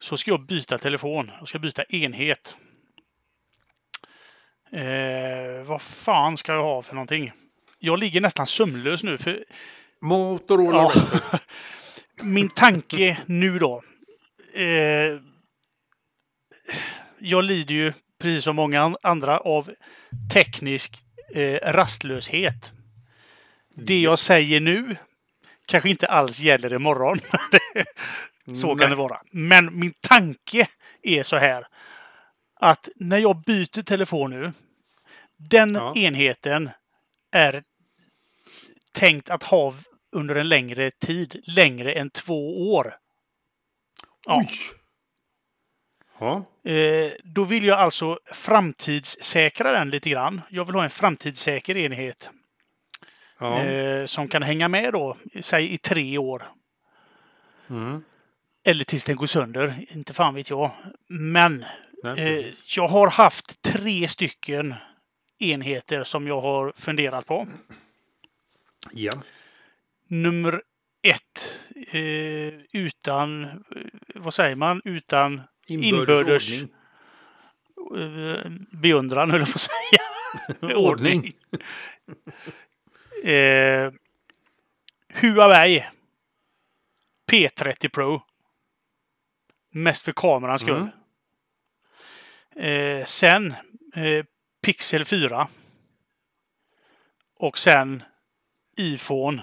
Så 0.00 0.16
ska 0.16 0.30
jag 0.30 0.46
byta 0.46 0.78
telefon. 0.78 1.30
Jag 1.38 1.48
ska 1.48 1.58
byta 1.58 1.84
enhet. 1.84 2.56
Eh, 4.72 5.62
vad 5.66 5.82
fan 5.82 6.36
ska 6.36 6.52
jag 6.52 6.62
ha 6.62 6.82
för 6.82 6.94
någonting? 6.94 7.32
Jag 7.78 7.98
ligger 7.98 8.20
nästan 8.20 8.46
sömnlös 8.46 9.02
nu. 9.02 9.18
För 9.18 9.44
Motorola. 10.00 10.92
Ja. 10.94 11.38
Min 12.22 12.48
tanke 12.48 13.18
nu 13.26 13.58
då. 13.58 13.82
Eh, 14.54 15.20
jag 17.18 17.44
lider 17.44 17.74
ju, 17.74 17.92
precis 18.24 18.44
som 18.44 18.56
många 18.56 18.80
an- 18.82 18.96
andra, 19.02 19.38
av 19.38 19.70
teknisk 20.32 21.04
eh, 21.34 21.72
rastlöshet. 21.72 22.72
Det 23.74 24.00
jag 24.00 24.18
säger 24.18 24.60
nu 24.60 24.96
kanske 25.66 25.90
inte 25.90 26.06
alls 26.06 26.38
gäller 26.40 26.72
imorgon. 26.72 27.18
så 28.56 28.68
kan 28.68 28.76
Nej. 28.76 28.88
det 28.88 28.94
vara. 28.94 29.20
Men 29.32 29.78
min 29.78 29.92
tanke 30.00 30.68
är 31.02 31.22
så 31.22 31.36
här. 31.36 31.66
Att 32.60 32.88
när 32.96 33.18
jag 33.18 33.42
byter 33.42 33.82
telefon 33.82 34.30
nu. 34.30 34.52
Den 35.38 35.74
Ja. 35.74 35.92
enheten 35.96 36.70
är 37.36 37.62
tänkt 38.92 39.30
att 39.30 39.42
ha 39.42 39.74
under 40.12 40.34
en 40.34 40.48
längre 40.48 40.90
tid. 40.90 41.42
Längre 41.46 41.92
än 41.92 42.10
två 42.10 42.72
år. 42.74 42.94
Ja. 44.26 44.38
Oj! 44.48 44.50
Ja. 46.18 46.44
Eh, 46.70 47.12
då 47.24 47.44
vill 47.44 47.64
jag 47.64 47.78
alltså 47.78 48.18
framtidssäkra 48.32 49.72
den 49.72 49.90
lite 49.90 50.10
grann. 50.10 50.40
Jag 50.48 50.64
vill 50.64 50.74
ha 50.74 50.84
en 50.84 50.90
framtidssäker 50.90 51.76
enhet. 51.76 52.30
ja. 53.38 53.60
Eh, 53.60 54.06
som 54.06 54.28
kan 54.28 54.42
hänga 54.42 54.68
med 54.68 54.92
då, 54.92 55.16
säg 55.40 55.72
i 55.74 55.78
tre 55.78 56.18
år. 56.18 56.42
Mm. 57.70 58.04
Eller 58.66 58.84
tills 58.84 59.04
den 59.04 59.16
går 59.16 59.26
sönder. 59.26 59.84
Inte 59.88 60.12
fan 60.12 60.34
vet 60.34 60.50
jag. 60.50 60.70
Men 61.08 61.64
Nej, 62.02 62.40
eh, 62.40 62.54
jag 62.76 62.88
har 62.88 63.08
haft 63.10 63.62
tre 63.62 64.08
stycken 64.08 64.74
enheter 65.38 66.04
som 66.04 66.26
jag 66.26 66.40
har 66.40 66.72
funderat 66.76 67.26
på. 67.26 67.46
Ja. 68.92 69.12
Nummer 70.08 70.62
ett. 71.06 71.60
Utan, 72.72 73.48
vad 74.14 74.34
säger 74.34 74.56
man, 74.56 74.82
utan 74.84 75.40
Inbördes. 75.66 76.48
ordning. 76.52 76.74
eh, 77.96 78.50
beundran, 78.70 79.30
höll 79.30 79.40
jag 79.40 79.52
på 79.52 79.54
att 79.54 79.60
säga. 79.60 80.76
Ordning. 80.76 81.32
Eh, 83.24 83.92
Huawei. 85.08 85.86
P30 87.30 87.88
Pro. 87.88 88.22
Mest 89.70 90.04
för 90.04 90.12
kamerans 90.12 90.60
skull. 90.60 90.88
Mm. 92.56 92.98
Eh, 93.00 93.04
sen 93.04 93.54
eh, 93.94 94.24
Pixel 94.62 95.04
4. 95.04 95.48
Och 97.36 97.58
sen 97.58 98.02
iPhone 98.78 99.42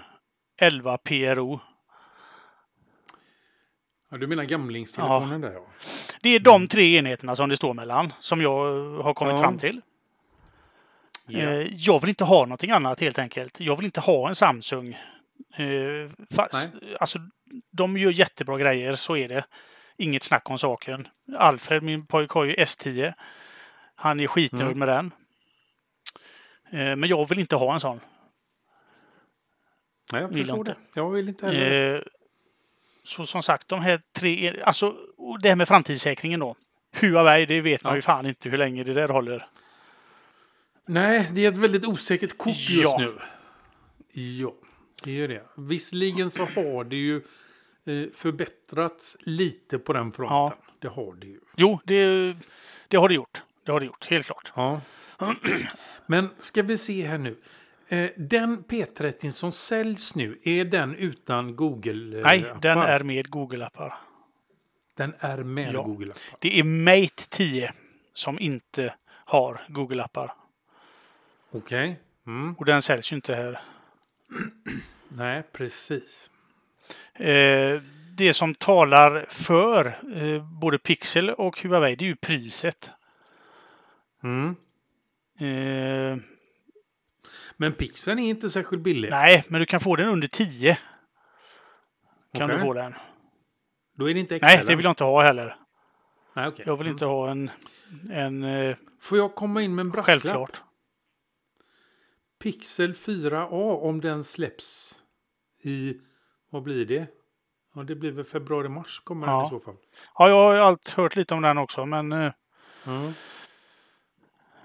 11 0.61 0.97
PRO. 0.97 1.59
Ja, 4.11 4.17
du 4.17 4.27
menar 4.27 4.43
gamlingstelefonen 4.43 5.41
där 5.41 5.51
ja. 5.51 5.65
Det 6.21 6.29
är 6.29 6.39
de 6.39 6.67
tre 6.67 6.97
enheterna 6.97 7.35
som 7.35 7.49
det 7.49 7.57
står 7.57 7.73
mellan, 7.73 8.13
som 8.19 8.41
jag 8.41 8.53
har 9.03 9.13
kommit 9.13 9.31
Ja. 9.33 9.41
fram 9.41 9.57
till. 9.57 9.81
ja. 11.27 11.39
Eh, 11.39 11.67
jag 11.75 11.99
vill 12.01 12.09
inte 12.09 12.23
ha 12.23 12.45
någonting 12.45 12.71
annat 12.71 12.99
helt 13.01 13.19
enkelt. 13.19 13.59
Jag 13.59 13.75
vill 13.75 13.85
inte 13.85 13.99
ha 13.99 14.29
en 14.29 14.35
Samsung. 14.35 14.93
Eh, 15.57 16.09
fast, 16.35 16.73
alltså, 16.99 17.19
de 17.71 17.97
gör 17.97 18.11
jättebra 18.11 18.57
grejer, 18.57 18.95
så 18.95 19.17
är 19.17 19.27
det. 19.29 19.45
Inget 19.97 20.23
snack 20.23 20.49
om 20.49 20.57
saken. 20.57 21.07
Alfred, 21.37 21.83
min 21.83 22.05
pojk, 22.05 22.31
har 22.31 22.43
ju 22.45 22.53
S10. 22.55 23.13
Han 23.95 24.19
är 24.19 24.27
skitnöjd 24.27 24.63
Mm. 24.65 24.79
med 24.79 24.87
den. 24.87 25.11
Eh, 26.71 26.95
men 26.95 27.09
jag 27.09 27.29
vill 27.29 27.39
inte 27.39 27.55
ha 27.55 27.73
en 27.73 27.79
sån. 27.79 27.99
Nej, 30.11 30.21
jag 30.21 30.27
vill 30.27 30.37
förstår 30.37 30.57
jag 30.57 30.65
det. 30.65 30.75
Jag 30.93 31.09
vill 31.09 31.29
inte 31.29 31.45
heller. 31.45 32.07
Så 33.03 33.25
som 33.25 33.43
sagt, 33.43 33.67
de 33.67 33.79
här 33.79 34.01
tre... 34.15 34.61
Alltså, 34.63 34.95
det 35.41 35.49
här 35.49 35.55
med 35.55 35.67
framtidssäkringen 35.67 36.39
då. 36.39 36.55
Huawei, 36.95 37.45
det 37.45 37.61
vet 37.61 37.83
man 37.83 37.95
ju 37.95 38.01
fan 38.01 38.25
inte 38.25 38.49
hur 38.49 38.57
länge 38.57 38.83
det 38.83 38.93
där 38.93 39.09
håller. 39.09 39.47
Nej, 40.87 41.29
det 41.33 41.45
är 41.45 41.49
ett 41.51 41.57
väldigt 41.57 41.85
osäkert 41.85 42.37
kort 42.37 42.55
just 42.69 42.83
Ja. 42.83 42.97
nu. 42.99 43.13
Ja, 44.21 44.53
det 45.03 45.21
är 45.21 45.27
det. 45.27 45.43
Visserligen 45.57 46.31
så 46.31 46.45
har 46.45 46.83
det 46.83 46.95
ju 46.95 47.15
eh, 47.85 48.09
förbättrats 48.15 49.17
lite 49.19 49.79
på 49.79 49.93
den 49.93 50.11
fronten. 50.11 50.35
Ja. 50.37 50.53
Det 50.79 50.87
har 50.87 51.15
det 51.15 51.27
ju. 51.27 51.39
Jo, 51.55 51.79
det, 51.83 52.35
det 52.87 52.97
har 52.97 53.09
det 53.09 53.15
gjort. 53.15 53.41
Det 53.65 53.71
har 53.71 53.79
det 53.79 53.85
gjort, 53.85 54.05
helt 54.09 54.25
klart. 54.25 54.51
Ja. 54.55 54.81
Men 56.05 56.29
ska 56.39 56.61
vi 56.63 56.77
se 56.77 57.05
här 57.05 57.17
nu. 57.17 57.37
Eh, 57.91 58.09
Den 58.17 58.63
P30 58.63 59.31
som 59.31 59.51
säljs 59.51 60.15
nu, 60.15 60.39
är 60.43 60.65
den 60.65 60.95
utan 60.95 61.55
Google? 61.55 62.17
eh, 62.17 62.23
Nej, 62.23 62.45
den 62.61 62.77
är 62.77 63.03
med 63.03 63.27
Google-appar. 63.29 63.93
Den 64.97 65.13
är 65.19 65.37
med 65.37 65.73
Ja. 65.73 65.81
Google-appar. 65.83 66.35
Det 66.41 66.59
är 66.59 66.63
Mate 66.63 67.29
10 67.29 67.73
som 68.13 68.39
inte 68.39 68.93
har 69.07 69.61
Google-appar. 69.67 70.31
Okej. 71.51 71.99
Mm. 72.27 72.55
Och 72.59 72.65
den 72.65 72.81
säljs 72.81 73.11
ju 73.11 73.15
inte 73.15 73.35
här. 73.35 73.59
Nej, 75.09 75.43
precis. 75.51 76.29
Eh, 77.13 77.81
det 78.17 78.33
som 78.33 78.55
talar 78.55 79.25
för 79.29 79.85
eh, 80.15 80.43
både 80.59 80.77
Pixel 80.77 81.29
och 81.29 81.61
Huawei, 81.61 81.95
det 81.95 82.05
är 82.05 82.07
ju 82.07 82.15
priset. 82.15 82.91
Mm. 84.23 84.55
Eh, 85.39 86.17
Men 87.61 87.73
Pixeln 87.73 88.19
är 88.19 88.29
inte 88.29 88.49
särskilt 88.49 88.83
billig. 88.83 89.09
nej, 89.11 89.45
men 89.47 89.59
du 89.59 89.65
kan 89.65 89.79
få 89.79 89.95
den 89.95 90.07
under 90.07 90.27
10. 90.27 90.77
Kan 92.33 92.43
Okej. 92.45 92.55
du 92.55 92.61
få 92.61 92.73
den. 92.73 92.93
Då 93.97 94.09
är 94.09 94.13
det 94.13 94.19
inte 94.19 94.39
Nej, 94.41 94.57
XL. 94.57 94.67
det 94.67 94.75
vill 94.75 94.83
jag 94.83 94.91
inte 94.91 95.03
ha 95.03 95.21
heller. 95.23 95.55
Nej, 96.35 96.47
okej. 96.47 96.63
Jag 96.67 96.77
vill 96.77 96.87
inte 96.87 97.05
ha 97.05 97.31
en, 97.31 97.49
en 98.11 98.43
eh, 98.43 98.75
Får 99.01 99.17
jag 99.17 99.35
komma 99.35 99.61
in 99.61 99.75
med 99.75 99.83
en 99.83 99.89
brasklapp? 99.91 100.21
självklart. 100.21 100.61
Pixel 102.43 102.93
4a 102.93 103.79
om 103.81 104.01
den 104.01 104.23
släpps 104.23 104.95
i, 105.63 105.93
vad 106.49 106.63
blir 106.63 106.85
det? 106.85 107.07
Ja, 107.75 107.83
det 107.83 107.95
blir 107.95 108.11
väl 108.11 108.25
februari-mars 108.25 108.99
kommer 109.03 109.27
den 109.27 109.35
Ja. 109.35 109.45
i 109.47 109.49
så 109.49 109.59
fall. 109.59 109.75
Ja, 110.17 110.29
jag 110.29 110.35
har 110.35 110.53
ju 110.53 110.59
allt 110.59 110.89
hört 110.89 111.15
lite 111.15 111.33
om 111.33 111.41
den 111.41 111.57
också, 111.57 111.85
men 111.85 112.11
Mm. 112.11 113.11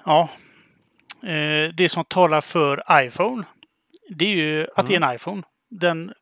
ja. 0.05 0.29
Eh, 1.27 1.71
det 1.75 1.89
som 1.89 2.05
talar 2.05 2.41
för 2.41 2.83
iPhone, 2.91 3.45
det 4.09 4.25
är 4.25 4.37
ju 4.37 4.67
att 4.77 4.87
det 4.87 4.95
är 4.95 5.03
en 5.03 5.15
iPhone. 5.15 5.43
Den 5.71 6.13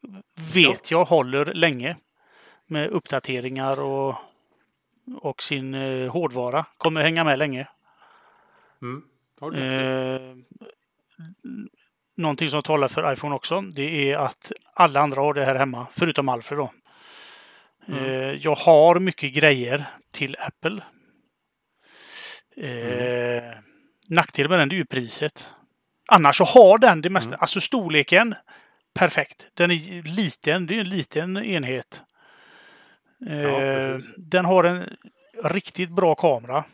vet 0.55 0.91
jag 0.91 1.05
håller 1.05 1.45
länge 1.45 1.97
med 2.67 2.91
uppdateringar 2.91 3.81
och, 3.81 4.15
och 5.21 5.43
sin 5.43 5.75
eh, 5.75 6.13
hårdvara. 6.13 6.65
Kommer 6.79 7.03
hänga 7.03 7.25
med 7.25 7.39
länge. 7.39 7.69
Mm. 8.83 9.03
Eh, 9.55 10.37
någonting 12.17 12.51
som 12.51 12.63
talar 12.63 12.89
för 12.89 13.13
iPhone 13.13 13.35
också, 13.35 13.61
det 13.61 14.11
är 14.13 14.17
att 14.17 14.53
alla 14.75 15.01
andra 15.01 15.21
har 15.21 15.35
det 15.35 15.45
här 15.45 15.55
hemma, 15.55 15.87
förutom 15.93 16.29
Alfred 16.29 16.59
då. 16.59 16.73
Mm. 17.89 18.05
Eh, 18.05 18.33
jag 18.33 18.55
har 18.55 19.01
mycket 19.01 19.33
grejer 19.33 19.85
till 20.13 20.37
Apple. 20.39 20.83
Eh, 22.57 23.65
Nackdelen 24.11 24.51
med 24.51 24.59
den 24.59 24.71
är 24.71 24.75
ju 24.75 24.85
priset. 24.85 25.53
Annars 26.09 26.37
så 26.37 26.45
har 26.45 26.79
den 26.79 27.03
det 27.03 27.11
mesta, 27.11 27.31
Mm. 27.31 27.41
alltså 27.41 27.61
storleken, 27.61 28.35
perfekt. 28.95 29.51
Den 29.55 29.71
är 29.71 30.03
liten, 30.17 30.67
det 30.67 30.77
är 30.77 30.81
en 30.81 30.89
liten 30.89 31.37
enhet. 31.37 32.03
Eh, 33.27 33.43
precis. 33.43 34.15
den 34.17 34.45
har 34.45 34.65
en 34.65 34.97
riktigt 35.45 35.91
bra 35.91 36.15
kamera. 36.15 36.65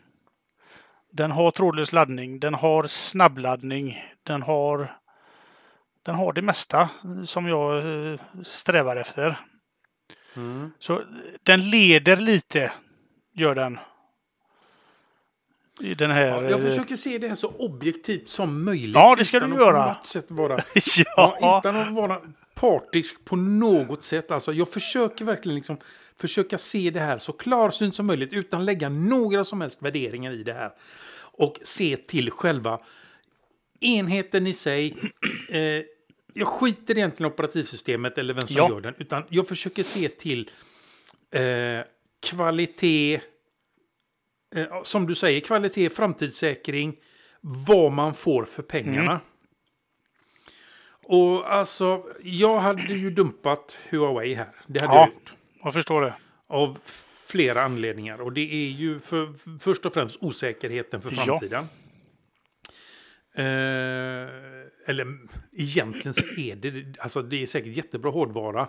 Den 1.11 1.31
har 1.31 1.51
trådlös 1.51 1.93
laddning, 1.93 2.39
den 2.39 2.53
har 2.53 2.87
snabbladdning, 2.87 3.97
den 4.23 4.41
har 4.41 4.97
den 6.03 6.15
har 6.15 6.33
det 6.33 6.41
mesta 6.41 6.89
som 7.25 7.47
jag 7.47 7.77
eh, 8.13 8.19
strävar 8.43 8.95
efter. 8.95 9.35
Mm. 10.35 10.71
Så 10.79 11.01
den 11.43 11.69
leder 11.69 12.17
lite, 12.17 12.71
gör 13.33 13.55
den. 13.55 13.79
I 15.81 15.93
den 15.93 16.11
här... 16.11 16.27
Ja, 16.27 16.49
jag 16.49 16.59
eh, 16.59 16.65
försöker 16.65 16.95
se 16.95 17.17
det 17.17 17.27
här 17.27 17.35
så 17.35 17.47
objektivt 17.47 18.27
som 18.27 18.63
möjligt. 18.63 18.95
Ja, 18.95 19.15
det 19.15 19.25
ska 19.25 19.37
utan 19.37 19.49
du 19.49 19.55
att 19.55 19.61
göra. 19.61 19.83
På 19.83 19.89
något 19.93 20.05
sätt 20.05 20.31
vara, 20.31 20.57
ja, 21.15 21.37
ja, 21.41 21.59
utan 21.59 21.75
att 21.75 21.91
vara 21.91 22.21
partisk 22.53 23.25
på 23.25 23.35
något 23.35 24.03
sätt. 24.03 24.31
Alltså, 24.31 24.53
jag 24.53 24.69
försöker 24.69 25.25
verkligen 25.25 25.55
liksom 25.55 25.77
försöka 26.17 26.57
se 26.57 26.89
det 26.89 26.99
här 26.99 27.19
så 27.19 27.33
klarsynt 27.33 27.95
som 27.95 28.05
möjligt 28.05 28.33
utan 28.33 28.65
lägga 28.65 28.89
några 28.89 29.43
som 29.43 29.61
helst 29.61 29.81
värderingar 29.81 30.31
i 30.31 30.43
det 30.43 30.53
här. 30.53 30.71
Och 31.17 31.59
se 31.63 31.97
till 31.97 32.31
själva 32.31 32.79
enheten 33.79 34.47
i 34.47 34.53
sig. 34.53 34.95
Eh, 35.49 35.83
jag 36.33 36.47
skiter 36.47 36.97
egentligen 36.97 37.31
i 37.31 37.33
operativsystemet 37.33 38.17
eller 38.17 38.33
vem 38.33 38.47
som 38.47 38.57
Ja. 38.57 38.69
gör 38.69 38.81
den. 38.81 38.93
Utan 38.97 39.23
jag 39.29 39.47
försöker 39.47 39.83
se 39.83 40.07
till 40.07 40.49
eh, 41.31 41.41
kvalitet. 42.19 43.21
Eh, 44.55 44.83
som 44.83 45.07
du 45.07 45.15
säger, 45.15 45.39
kvalitet, 45.39 45.89
framtidssäkring. 45.89 46.95
Vad 47.41 47.91
man 47.91 48.13
får 48.13 48.45
för 48.45 48.63
pengarna. 48.63 49.19
Och 51.05 51.53
alltså, 51.53 52.03
jag 52.23 52.57
hade 52.57 52.93
ju 52.93 53.09
dumpat 53.09 53.79
Huawei 53.89 54.33
här. 54.33 54.49
Det 54.67 54.81
hade 54.81 54.93
Ja. 54.93 54.99
jag 54.99 55.07
gjort. 55.13 55.33
jag 55.63 55.73
förstår 55.73 56.01
det. 56.01 56.13
Av 56.47 56.77
flera 57.25 57.61
anledningar. 57.61 58.21
Och 58.21 58.33
det 58.33 58.41
är 58.41 58.69
ju 58.69 58.99
för, 58.99 59.33
först 59.59 59.85
och 59.85 59.93
främst 59.93 60.17
osäkerheten 60.21 61.01
för 61.01 61.11
Ja. 61.11 61.23
framtiden. 61.25 61.63
Eh, 63.35 64.60
eller 64.85 65.17
egentligen 65.51 66.13
så 66.13 66.25
är 66.37 66.55
det, 66.55 66.99
alltså 66.99 67.21
det 67.21 67.41
är 67.41 67.45
säkert 67.45 67.75
jättebra 67.77 68.11
hårdvara. 68.11 68.67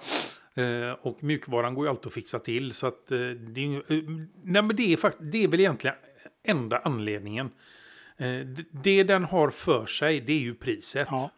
Eh, 0.55 0.91
och 0.93 1.23
mjukvaran 1.23 1.75
går 1.75 1.85
ju 1.87 1.91
alltid 1.91 2.07
att 2.07 2.13
fixa 2.13 2.39
till. 2.39 2.73
Så 2.73 2.87
att 2.87 3.11
eh, 3.13 3.19
det, 3.31 3.61
är, 3.65 3.77
eh, 3.93 4.03
nej 4.43 4.63
men 4.63 4.77
det, 4.77 4.93
är 4.93 4.97
fakt- 4.97 5.19
det 5.33 5.45
är 5.45 5.49
väl 5.49 5.61
egentligen 5.61 5.97
enda 6.45 6.79
anledningen. 6.79 7.47
Eh, 8.17 8.27
det, 8.41 8.65
det 8.71 9.03
den 9.03 9.25
har 9.25 9.51
för 9.51 9.87
sig 9.87 10.21
det 10.21 10.33
är 10.33 10.39
ju 10.41 10.55
priset. 10.55 11.09
Ja. 11.11 11.31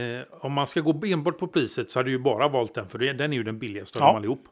Eh, 0.00 0.22
om 0.30 0.52
man 0.52 0.66
ska 0.66 0.80
gå 0.80 1.00
enbart 1.06 1.38
på 1.38 1.46
priset 1.48 1.90
så 1.90 1.98
hade 1.98 2.10
jag 2.10 2.18
ju 2.18 2.22
bara 2.24 2.48
valt 2.48 2.74
den 2.74 2.88
för 2.88 2.98
den 2.98 3.32
är 3.32 3.36
ju 3.36 3.42
den 3.42 3.58
billigaste 3.58 3.98
av 3.98 4.02
Ja. 4.02 4.06
dem 4.08 4.16
allihop. 4.16 4.48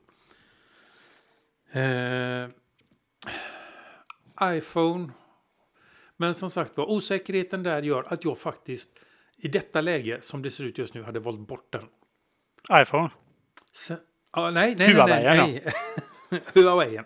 Eh, 1.73 2.49
iPhone. 4.57 5.11
Men 6.17 6.35
som 6.35 6.51
sagt 6.51 6.77
var, 6.77 6.91
osäkerheten 6.91 7.63
där 7.63 7.83
gör 7.83 8.05
att 8.13 8.25
jag 8.25 8.39
faktiskt 8.39 8.89
i 9.45 9.49
detta 9.49 9.81
läge 9.81 10.21
som 10.21 10.43
det 10.43 10.51
ser 10.51 10.65
ut 10.65 10.79
just 10.79 10.95
nu 10.95 11.03
hade 11.03 11.21
valt 11.21 11.41
bort 11.41 11.73
den. 11.73 11.89
iPhone. 12.83 13.11
Sen, 13.73 13.99
ja, 14.33 14.51
nej, 14.51 14.75
nej, 14.79 14.95
nej, 14.95 14.95
Huawei, 14.95 15.25
nej, 15.25 15.73
nej. 16.31 16.43
Huawei. 16.55 16.97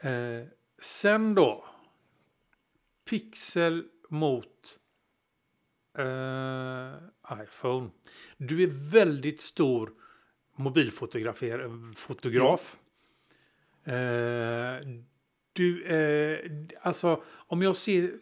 Eh, 0.00 0.46
sen 0.82 1.34
då. 1.34 1.64
Pixel 3.10 3.84
mot 4.08 4.78
eh, 5.98 7.42
iPhone. 7.42 7.90
Du 8.36 8.62
är 8.62 8.90
väldigt 8.92 9.40
stor 9.40 9.92
mobilfotografer, 10.56 11.94
fotograf. 11.96 12.76
Eh, 13.84 14.86
du, 15.52 15.84
eh, 15.84 16.50
alltså 16.82 17.22
om 17.28 17.62
jag 17.62 17.76
ser 17.76 18.18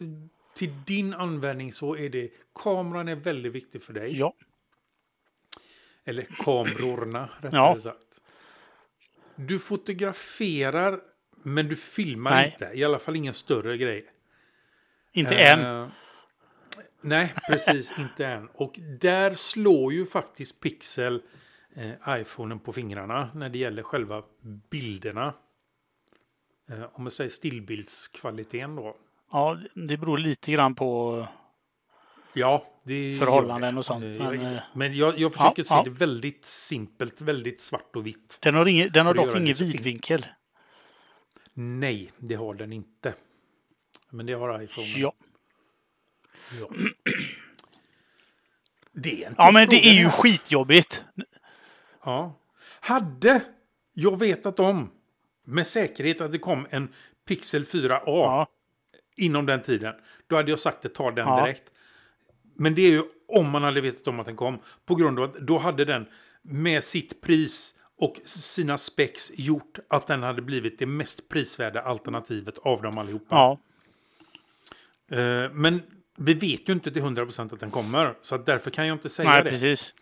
till 0.59 0.83
din 0.85 1.13
användning 1.13 1.71
så 1.71 1.95
är 1.95 2.09
det 2.09 2.31
kameran 2.55 3.07
är 3.07 3.15
väldigt 3.15 3.53
viktig 3.53 3.83
för 3.83 3.93
dig. 3.93 4.17
Ja. 4.19 4.33
Eller 6.05 6.27
kamerorna, 6.43 7.29
rättare 7.41 7.51
Ja. 7.55 7.79
sagt. 7.79 8.21
Du 9.35 9.59
fotograferar, 9.59 10.99
men 11.43 11.67
du 11.67 11.75
filmar 11.75 12.31
Nej. 12.31 12.51
inte. 12.53 12.71
I 12.73 12.83
alla 12.83 12.99
fall 12.99 13.15
ingen 13.15 13.33
större 13.33 13.77
grej. 13.77 14.05
Inte 15.11 15.35
Eh, 15.35 15.59
än. 15.59 15.89
Nej, 17.01 17.33
precis 17.49 17.93
inte 17.99 18.25
än. 18.25 18.47
Och 18.53 18.79
där 19.01 19.35
slår 19.35 19.93
ju 19.93 20.05
faktiskt 20.05 20.59
Pixel 20.59 21.21
eh, 21.75 21.91
iPhonen 22.21 22.59
på 22.59 22.73
fingrarna 22.73 23.29
när 23.35 23.49
det 23.49 23.57
gäller 23.57 23.83
själva 23.83 24.23
bilderna. 24.69 25.33
Eh, 26.69 26.83
om 26.93 27.03
man 27.03 27.11
säger 27.11 27.29
stillbildskvaliteten 27.29 28.75
då. 28.75 28.95
Ja, 29.31 29.57
det 29.73 29.97
beror 29.97 30.17
lite 30.17 30.51
grann 30.51 30.75
på... 30.75 31.27
Ja, 32.33 32.65
det 32.83 33.13
Förhållanden 33.13 33.77
och 33.77 33.85
sånt, 33.85 34.03
Eh, 34.03 34.09
men, 34.09 34.41
jag, 34.41 34.53
eh, 34.53 34.61
men 34.73 34.97
jag, 34.97 35.19
jag 35.19 35.33
försöker 35.33 35.61
ja, 35.61 35.65
se 35.65 35.73
ja. 35.73 35.83
det 35.83 35.89
väldigt 35.89 36.45
simpelt, 36.45 37.21
väldigt 37.21 37.59
svart 37.59 37.95
och 37.95 38.07
vitt. 38.07 38.39
Den 38.41 38.55
har, 38.55 38.65
ingen, 38.65 38.89
den 38.91 39.05
har 39.05 39.13
dock 39.13 39.35
ingen 39.35 39.55
vidvinkel. 39.55 40.25
Nej, 41.53 42.11
det 42.17 42.35
har 42.35 42.53
den 42.53 42.73
inte. 42.73 43.13
Men 44.09 44.25
det 44.25 44.33
har 44.33 44.61
iPhone. 44.61 44.87
Ja. 44.87 45.13
Ja. 46.59 46.67
Det 48.91 49.23
är 49.23 49.33
ja, 49.37 49.51
men 49.51 49.69
det 49.69 49.75
är 49.75 49.93
ju 49.93 50.03
här. 50.03 50.11
skitjobbigt. 50.11 51.05
Ja. 52.03 52.39
Hade 52.79 53.41
jag 53.93 54.19
vetat 54.19 54.59
om 54.59 54.91
med 55.45 55.67
säkerhet 55.67 56.21
att 56.21 56.31
det 56.31 56.39
kom 56.39 56.67
en 56.69 56.93
Pixel 57.27 57.65
4a 57.65 58.01
Ja, 58.05 58.47
inom 59.19 59.45
den 59.45 59.61
tiden, 59.61 59.93
då 60.27 60.35
hade 60.35 60.49
jag 60.51 60.59
sagt 60.59 60.81
det, 60.81 60.89
ta 60.89 61.11
den 61.11 61.27
Ja. 61.27 61.41
direkt. 61.45 61.71
Men 62.55 62.75
det 62.75 62.81
är 62.81 62.89
ju 62.91 63.03
om 63.27 63.49
man 63.49 63.63
hade 63.63 63.81
vetat 63.81 64.07
om 64.07 64.19
att 64.19 64.25
den 64.25 64.35
kom. 64.35 64.59
På 64.85 64.95
grund 64.95 65.19
av 65.19 65.25
att 65.25 65.35
då 65.47 65.57
hade 65.57 65.85
den 65.85 66.05
med 66.41 66.83
sitt 66.83 67.21
pris 67.21 67.75
och 67.97 68.15
sina 68.25 68.77
specs 68.77 69.31
gjort 69.35 69.79
att 69.89 70.07
den 70.07 70.23
hade 70.23 70.41
blivit 70.41 70.79
det 70.79 70.85
mest 70.85 71.29
prisvärda 71.29 71.81
alternativet 71.81 72.57
av 72.57 72.81
dem 72.81 72.97
allihopa. 72.97 73.25
ja. 73.35 73.59
Eh, 75.17 75.51
Men 75.51 75.81
vi 76.17 76.33
vet 76.33 76.69
ju 76.69 76.73
inte 76.73 76.91
till 76.91 77.01
100% 77.01 77.53
att 77.53 77.59
den 77.59 77.71
kommer. 77.71 78.13
Så 78.21 78.35
att 78.35 78.45
därför 78.45 78.71
kan 78.71 78.87
jag 78.87 78.95
inte 78.95 79.09
säga 79.09 79.29
Nej, 79.29 79.43
det. 79.43 79.49
precis. 79.49 79.95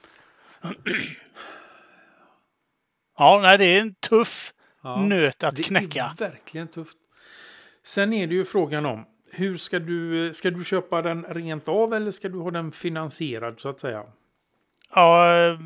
Ja, 3.17 3.39
nej, 3.41 3.57
det 3.57 3.65
är 3.65 3.81
en 3.81 3.93
tuff 3.95 4.53
Ja. 4.83 5.01
nöt 5.01 5.43
att 5.43 5.55
Det 5.55 5.63
knäcka. 5.63 6.03
är 6.19 6.29
verkligen 6.29 6.67
tufft. 6.67 6.97
Sen 7.87 8.13
är 8.13 8.27
det 8.27 8.33
ju 8.35 8.45
frågan 8.45 8.85
om 8.85 9.05
hur 9.31 9.57
ska 9.57 9.79
du, 9.79 10.33
ska 10.33 10.49
du 10.51 10.63
köpa 10.63 11.01
den 11.01 11.23
rent 11.29 11.67
av 11.67 11.93
eller 11.93 12.11
ska 12.11 12.29
du 12.29 12.39
ha 12.39 12.51
den 12.51 12.71
finansierad 12.71 13.59
så 13.59 13.69
att 13.69 13.79
säga? 13.79 14.03
Ja, 14.93 15.35
eh, 15.37 15.59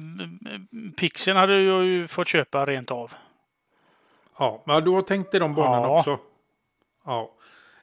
Pixeln 0.98 1.38
hade 1.38 1.62
jag 1.62 1.86
ju 1.86 2.08
fått 2.08 2.28
köpa 2.28 2.66
rent 2.66 2.92
av. 2.92 3.12
Ja, 4.38 4.64
men 4.66 4.84
du 4.84 4.92
har 4.92 5.02
tänkt 5.02 5.34
i 5.36 5.40
de 5.40 5.56
banorna 5.56 5.88
Ja. 5.88 6.00
också? 6.00 6.20
Ja, 7.06 7.36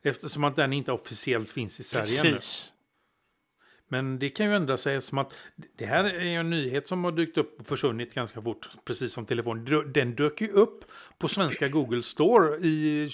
eftersom 0.03 0.45
att 0.45 0.57
den 0.57 0.73
inte 0.73 0.93
officiellt 0.93 1.51
finns 1.51 1.81
i 1.81 1.85
Sverige. 1.85 2.05
Precis. 2.33 2.73
Men 3.89 4.19
det 4.19 4.29
kan 4.29 4.47
ju 4.47 4.55
ändra 4.57 4.77
sig 4.77 5.01
som 5.01 5.19
att 5.19 5.35
det 5.77 5.87
här 5.87 6.05
är 6.05 6.21
en 6.25 6.51
nyhet 6.51 6.89
som 6.89 7.05
har 7.05 7.13
dykt 7.13 7.39
upp 7.39 7.61
och 7.61 7.67
försvunnit 7.67 8.15
ganska 8.15 8.43
fort, 8.43 8.69
precis 8.85 9.13
som 9.13 9.27
telefon. 9.27 9.85
Den 9.93 10.15
dök 10.15 10.41
ju 10.41 10.49
upp 10.49 10.85
på 11.19 11.29
svenska 11.29 11.69
Google 11.69 12.03
Store 12.03 12.57
i 12.59 13.09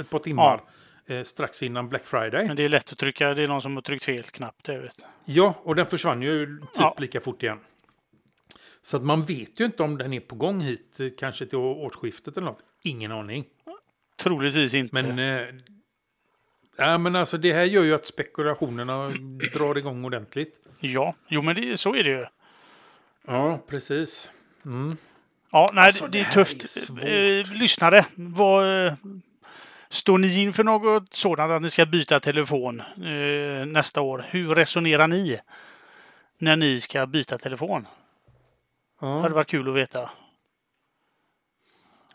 ett 0.00 0.10
par 0.10 0.18
timmar 0.18 0.62
eh, 1.06 1.22
strax 1.22 1.62
innan 1.62 1.88
Black 1.88 2.06
Friday. 2.06 2.46
Men 2.46 2.56
det 2.56 2.64
är 2.64 2.68
lätt 2.68 2.92
att 2.92 2.98
trycka. 2.98 3.34
Det 3.34 3.42
är 3.42 3.48
någon 3.48 3.62
som 3.62 3.74
har 3.74 3.82
tryckt 3.82 4.04
fel 4.04 4.22
knapp. 4.22 4.56
Det 4.62 4.78
vet. 4.78 5.04
Ja, 5.24 5.54
och 5.62 5.74
den 5.76 5.86
försvann 5.86 6.22
ju 6.22 6.46
typ 6.60 6.68
Ja. 6.76 6.96
lika 6.98 7.20
fort 7.20 7.42
igen. 7.42 7.58
Så 8.82 8.96
att 8.96 9.02
man 9.02 9.24
vet 9.24 9.60
ju 9.60 9.64
inte 9.64 9.82
om 9.82 9.98
den 9.98 10.12
är 10.12 10.20
på 10.20 10.34
gång 10.34 10.60
hit, 10.60 11.00
eh, 11.00 11.08
kanske 11.18 11.46
till 11.46 11.58
årsskiftet 11.58 12.36
eller 12.36 12.46
något. 12.46 12.62
Ingen 12.82 13.12
aning. 13.12 13.44
Troligtvis 14.16 14.74
inte. 14.74 15.02
Men, 15.02 15.18
eh, 15.18 15.46
ja, 16.76 16.98
men 16.98 17.16
alltså 17.16 17.38
det 17.38 17.52
här 17.52 17.64
gör 17.64 17.82
ju 17.82 17.94
att 17.94 18.06
spekulationerna 18.06 19.08
drar 19.54 19.78
igång 19.78 20.04
ordentligt. 20.04 20.58
Ja, 20.80 21.14
jo 21.28 21.42
men 21.42 21.56
det, 21.56 21.76
så 21.76 21.94
är 21.94 22.04
det 22.04 22.10
ju. 22.10 22.26
Ja, 23.26 23.60
precis. 23.68 24.30
Mm. 24.64 24.96
Ja, 25.52 25.70
nej, 25.72 25.86
Alltså, 25.86 26.04
det, 26.06 26.10
det 26.10 26.20
är 26.20 26.30
tufft. 26.32 26.90
är. 27.02 27.40
Eh, 27.40 27.52
lyssnare, 27.52 28.06
vad, 28.14 28.86
eh, 28.86 28.94
står 29.88 30.18
ni 30.18 30.42
in 30.42 30.52
för 30.52 30.64
något 30.64 31.14
sådant 31.14 31.50
att 31.52 31.62
ni 31.62 31.70
ska 31.70 31.86
byta 31.86 32.20
telefon 32.20 32.80
eh, 32.80 33.66
nästa 33.66 34.00
år? 34.00 34.24
Hur 34.28 34.54
resonerar 34.54 35.06
ni 35.06 35.38
när 36.38 36.56
ni 36.56 36.80
ska 36.80 37.06
byta 37.06 37.38
telefon? 37.38 37.86
Det 39.00 39.06
hade 39.06 39.28
Ja. 39.28 39.34
varit 39.34 39.46
kul 39.48 39.68
att 39.68 39.74
veta. 39.74 40.10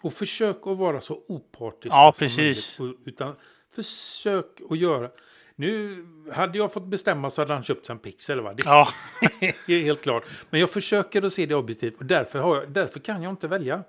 Och 0.02 0.14
försök 0.14 0.68
att 0.68 0.78
vara 0.78 1.02
så 1.02 1.22
opartisk 1.28 1.94
Ja, 1.96 2.12
som 2.16 2.20
precis. 2.20 2.80
möjligt, 2.80 3.00
Utan 3.06 3.36
försök 3.78 4.62
att 4.70 4.78
göra... 4.78 5.10
Nu 5.56 6.06
hade 6.34 6.58
jag 6.58 6.74
fått 6.74 6.86
bestämma 6.86 7.30
så 7.30 7.42
hade 7.42 7.54
han 7.54 7.64
köpt 7.64 7.86
sig 7.86 7.94
en 7.94 8.00
Pixel. 8.00 8.42
Va? 8.42 8.54
Det 8.54 8.64
Ja, 8.66 8.88
är 9.68 9.84
helt 9.84 10.02
klart. 10.02 10.24
Men 10.50 10.60
jag 10.60 10.70
försöker 10.70 11.26
att 11.26 11.34
se 11.34 11.46
det 11.46 11.56
objektivt 11.56 11.98
och 12.00 12.06
därför, 12.06 12.40
har 12.40 12.56
jag, 12.56 12.70
därför 12.70 13.00
kan 13.00 13.24
jag 13.24 13.34
inte 13.34 13.48
välja. 13.48 13.84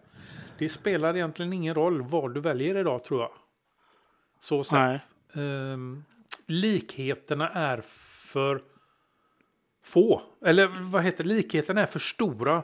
Det 0.59 0.69
spelar 0.69 1.17
egentligen 1.17 1.53
ingen 1.53 1.75
roll 1.75 2.03
vad 2.03 2.35
du 2.35 2.41
väljer 2.41 2.77
idag 2.77 3.05
tror 3.05 3.21
jag. 3.21 3.31
Så 4.41 4.57
nej. 4.73 4.99
sett. 4.99 5.37
Ehm, 5.37 6.05
likheterna 6.47 7.49
är 7.49 7.81
för 8.33 8.63
få. 9.85 10.23
Eller 10.45 10.67
vad 10.67 11.03
heter 11.03 11.25
det? 11.25 11.31
Likheterna 11.31 11.83
är 11.83 11.87
för 11.87 11.99
stora 11.99 12.63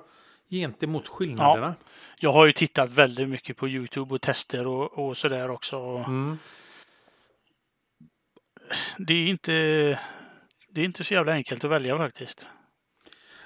gentemot 0.51 1.09
skillnaderna. 1.09 1.75
Jag 2.19 2.33
har 2.33 2.47
ju 2.47 2.53
tittat 2.53 2.91
väldigt 2.91 3.29
mycket 3.29 3.57
på 3.57 3.69
Youtube 3.69 4.15
och 4.15 4.21
tester 4.21 4.67
och, 4.67 4.99
och 4.99 5.17
sådär 5.17 5.51
också. 5.51 5.77
Mm. 6.07 6.39
Det 8.99 9.15
är 9.15 9.29
inte 9.29 9.53
det 10.69 10.81
är 10.81 10.85
inte 10.85 11.05
så 11.05 11.15
jävla 11.15 11.33
enkelt 11.33 11.65
att 11.65 11.71
välja 11.71 11.99
faktiskt. 11.99 12.49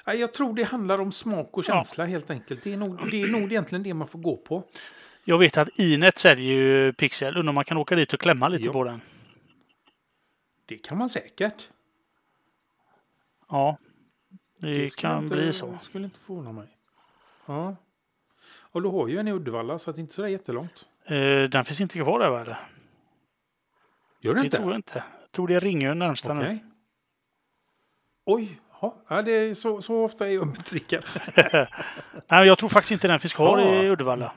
Jag 0.04 0.35
tror 0.35 0.54
det 0.54 0.62
handlar 0.62 0.98
om 1.00 1.12
smak 1.12 1.57
och 1.57 1.64
känsla 1.64 2.04
helt 2.04 2.31
enkelt. 2.31 2.62
Det 2.62 2.72
är, 2.72 2.76
nog, 2.76 2.98
det 3.11 3.22
är 3.22 3.28
nog 3.28 3.42
egentligen 3.42 3.83
det 3.83 3.94
man 3.94 4.09
får 4.09 4.18
gå 4.18 4.37
på. 4.37 4.64
Jag 5.24 5.38
vet 5.38 5.59
att 5.59 5.78
Inet 5.78 6.18
säljer 6.18 6.54
ju 6.54 6.92
Pixel. 6.92 7.37
Undrar 7.37 7.48
om 7.48 7.54
man 7.54 7.64
kan 7.64 7.76
åka 7.76 7.96
dit 7.96 8.12
och 8.12 8.20
klämma 8.20 8.48
lite 8.48 8.64
Jo. 8.66 8.72
på 8.72 8.85
den. 8.85 9.00
Det 10.66 10.78
kan 10.78 10.98
man 10.98 11.11
säkert. 11.11 11.68
Ja, 13.48 13.78
det, 14.59 14.90
skulle 14.90 15.11
kan 15.11 15.22
inte, 15.24 15.37
bli 15.37 15.52
så. 15.52 15.78
skulle 15.81 16.04
inte 16.04 16.20
förvåna 16.20 16.52
mig. 16.52 16.66
Ja. 17.46 17.76
Och 18.50 18.83
du 18.83 18.88
har 18.88 19.09
ju 19.09 19.18
en 19.18 19.28
i 19.28 19.33
Uddevalla 19.33 19.78
så 19.78 19.90
att 19.90 19.96
det 19.96 20.00
inte 20.00 20.12
är 20.12 20.14
så 20.14 20.22
där 20.22 20.28
jättelångt. 20.28 20.87
Eh, 21.04 21.42
den 21.42 21.64
finns 21.64 21.81
inte 21.81 21.98
kvar 21.98 22.20
där 22.20 22.31
va? 22.31 22.57
Gör 24.20 24.35
det 24.35 24.40
Det 24.40 24.44
inte? 24.44 24.57
tror 24.57 24.70
jag 24.70 24.78
inte. 24.78 25.04
Jag 25.22 25.33
tror 25.33 25.48
det 25.48 25.54
är 25.54 25.61
Ringön 25.61 25.98
närmsta 25.98 26.33
Okej. 26.38 26.54
nu. 26.54 26.59
Oj, 28.24 28.61
ja, 29.09 29.22
det 29.22 29.33
är 29.33 29.54
så, 29.54 29.83
så 29.83 30.04
ofta 30.04 30.26
är 30.28 30.31
jag 30.33 30.52
besviken. 30.52 31.02
Nej, 32.31 32.46
jag 32.46 32.59
tror 32.59 32.68
faktiskt 32.68 32.92
inte 32.92 33.09
den 33.09 33.20
finns 33.20 33.35
kvar 33.35 33.59
Ja. 33.59 33.83
i 33.83 33.90
Uddevalla. 33.90 34.33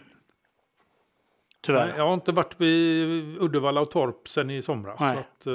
Tyvärr. 1.62 1.98
Jag 1.98 2.06
har 2.08 2.14
inte 2.14 2.32
varit 2.32 2.62
i 2.62 3.04
Uddevalla 3.40 3.82
och 3.82 3.92
Torp 3.92 4.30
sedan 4.30 4.50
i 4.50 4.62
somras. 4.62 5.00
Nej. 5.00 5.18
Att, 5.18 5.48
eh, 5.48 5.54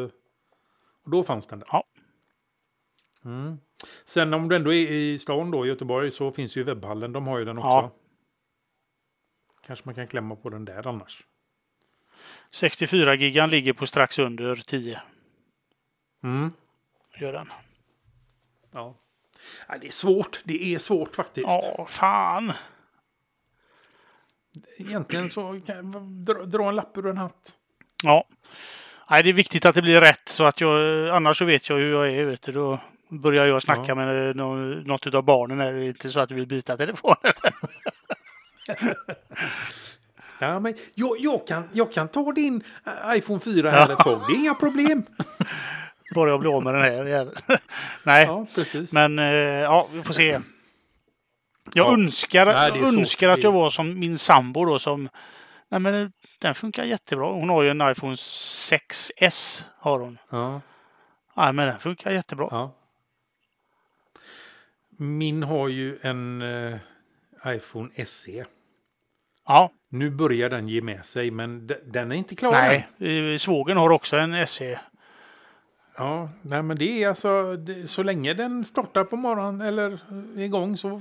och 1.04 1.10
då 1.10 1.22
fanns 1.22 1.46
den 1.46 1.58
där. 1.58 1.68
Ja. 1.72 1.84
Mm. 3.24 3.58
Sen 4.04 4.34
om 4.34 4.48
du 4.48 4.56
ändå 4.56 4.72
är 4.72 4.90
i 4.92 5.18
stan 5.18 5.50
då, 5.50 5.66
i 5.66 5.68
Göteborg, 5.68 6.10
så 6.10 6.32
finns 6.32 6.56
ju 6.56 6.62
webbhallen. 6.64 7.12
De 7.12 7.26
har 7.26 7.38
ju 7.38 7.44
den 7.44 7.58
också. 7.58 7.68
Ja. 7.68 7.90
Kanske 9.66 9.82
man 9.84 9.94
kan 9.94 10.06
klämma 10.06 10.36
på 10.36 10.50
den 10.50 10.64
där 10.64 10.86
annars. 10.86 11.26
64 12.50 13.14
gigan 13.14 13.50
ligger 13.50 13.72
på 13.72 13.86
strax 13.86 14.18
under 14.18 14.56
10. 14.56 15.00
Mm. 16.24 16.52
Gör 17.18 17.32
den. 17.32 17.52
Ja. 18.72 18.94
Ja, 19.68 19.78
det 19.80 19.86
är 19.86 19.90
svårt. 19.92 20.40
Det 20.44 20.74
är 20.74 20.78
svårt 20.78 21.16
faktiskt. 21.16 21.46
Ja, 21.48 21.86
fan. 21.88 22.52
Egentligen 24.78 25.30
så 25.30 25.60
kan 25.66 25.76
jag 25.76 25.84
dra, 26.24 26.34
dra 26.44 26.68
en 26.68 26.74
lapp 26.74 26.96
ur 26.96 27.06
en 27.06 27.18
hatt. 27.18 27.54
Ja. 28.02 28.28
Nej, 29.10 29.22
det 29.22 29.28
är 29.28 29.32
viktigt 29.34 29.66
att 29.66 29.74
det 29.74 29.82
blir 29.82 30.00
rätt 30.00 30.28
så 30.28 30.44
att 30.44 30.60
jag, 30.60 31.08
annars 31.08 31.38
så 31.38 31.44
vet 31.44 31.68
jag 31.68 31.76
hur 31.76 31.92
jag 31.92 32.10
är. 32.12 32.24
Vet 32.24 32.42
du, 32.42 32.52
då 32.52 32.80
börjar 33.08 33.46
jag 33.46 33.62
snacka 33.62 33.82
Ja. 33.88 33.94
med 33.94 34.36
nå- 34.36 34.54
något 34.84 35.14
av 35.14 35.22
barnen. 35.22 35.60
Är 35.60 35.72
det 35.72 35.86
inte 35.86 36.10
så 36.10 36.20
att 36.20 36.28
du 36.28 36.34
vill 36.34 36.46
byta 36.46 36.76
telefon? 36.76 37.14
Ja, 40.38 40.60
men 40.60 40.74
jag, 40.94 41.16
jag, 41.20 41.46
kan, 41.46 41.68
jag 41.72 41.92
kan 41.92 42.08
ta 42.08 42.32
din 42.32 42.62
eh, 42.86 43.16
iPhone 43.16 43.40
4 43.40 43.70
här 43.70 43.92
ett 43.92 43.98
tag. 43.98 44.20
Det 44.28 44.34
är 44.34 44.38
inga 44.38 44.54
problem. 44.54 45.02
Bara 46.14 46.30
jag 46.30 46.40
blir 46.40 46.56
av 46.56 46.62
med 46.64 46.74
den 46.74 46.82
här. 46.82 47.28
Nej, 48.02 48.24
Ja, 48.26 48.46
men 48.92 49.18
eh, 49.18 49.24
ja, 49.62 49.88
vi 49.92 50.02
får 50.02 50.14
se. 50.14 50.24
Jag 50.30 50.40
Ja. 51.74 51.92
önskar, 51.92 52.46
Nej, 52.46 52.84
önskar 52.84 53.28
att 53.28 53.42
jag 53.42 53.52
var 53.52 53.70
som 53.70 53.98
min 53.98 54.18
sambo 54.18 54.64
då 54.64 54.78
som... 54.78 55.08
Nej 55.68 55.80
men 55.80 55.94
eh, 56.02 56.08
den 56.38 56.54
funkar 56.54 56.84
jättebra. 56.84 57.26
Hon 57.32 57.48
har 57.48 57.62
ju 57.62 57.70
en 57.70 57.90
iPhone 57.90 58.14
6S. 58.14 59.64
Har 59.78 59.98
hon. 59.98 60.18
Ja, 60.30 60.60
Nej 61.36 61.52
men 61.52 61.66
den 61.66 61.78
funkar 61.78 62.10
jättebra. 62.10 62.48
ja. 62.50 62.74
Min 64.98 65.42
har 65.42 65.68
ju 65.68 65.98
en 66.02 66.42
eh, 66.42 66.78
iPhone 67.46 68.04
SE. 68.06 68.44
Ja, 69.46 69.70
Nu 69.88 70.10
börjar 70.10 70.50
den 70.50 70.68
ge 70.68 70.80
med 70.82 71.04
sig, 71.06 71.30
men 71.30 71.66
de- 71.66 71.74
den 71.86 72.12
är 72.12 72.16
inte 72.16 72.34
klar 72.36 72.52
nej. 72.52 72.88
Eh, 73.32 73.36
Svågen 73.38 73.76
har 73.76 73.90
också 73.90 74.16
en. 74.16 74.46
SE. 74.46 74.80
Ja, 75.96 76.30
nej, 76.42 76.62
men 76.62 76.76
det 76.78 77.02
är 77.02 77.08
alltså, 77.08 77.56
det, 77.56 77.86
så 77.90 78.02
länge 78.02 78.34
den 78.34 78.64
startar 78.64 79.04
på 79.04 79.16
morgonen 79.16 79.60
eller 79.60 79.92
är 80.36 80.40
igång 80.40 80.76
så 80.76 81.00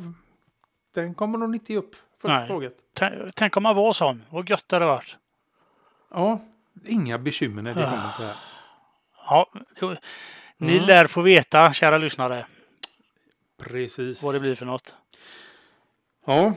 den 0.93 1.13
kommer 1.15 1.37
nog 1.37 1.55
inte 1.55 1.73
ge 1.73 1.79
upp 1.79 1.95
första 2.21 2.39
Nej. 2.39 2.47
tåget. 2.47 2.73
Tänk- 2.93 3.35
Tänk 3.35 3.57
om 3.57 3.63
man 3.63 3.75
var 3.75 3.93
sån. 3.93 4.23
Vad 4.29 4.49
gött 4.49 4.63
det 4.67 4.75
hade 4.75 4.85
varit. 4.85 5.17
Ja, 6.11 6.39
inga 6.85 7.17
bekymmer 7.17 7.61
när 7.61 7.73
det 7.73 7.87
Ah. 7.87 7.89
kommer 7.89 8.11
till 8.17 8.21
det 8.21 8.27
här. 8.27 8.37
Ja, 9.29 9.49
det- 9.79 9.99
ni 10.57 10.73
Mm. 10.75 10.85
lär 10.87 11.07
få 11.07 11.21
veta, 11.21 11.73
kära 11.73 11.97
lyssnare, 11.97 12.45
Precis. 13.63 14.23
vad 14.23 14.35
det 14.35 14.39
blir 14.39 14.55
för 14.55 14.65
något. 14.65 14.95
Ja. 16.25 16.53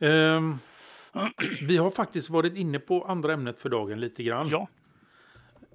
Ehm, 0.00 0.58
vi 1.62 1.76
har 1.76 1.90
faktiskt 1.90 2.30
varit 2.30 2.56
inne 2.56 2.78
på 2.78 3.04
andra 3.04 3.32
ämnet 3.32 3.60
för 3.60 3.68
dagen 3.68 4.00
lite 4.00 4.22
grann. 4.22 4.48
Ja, 4.48 4.68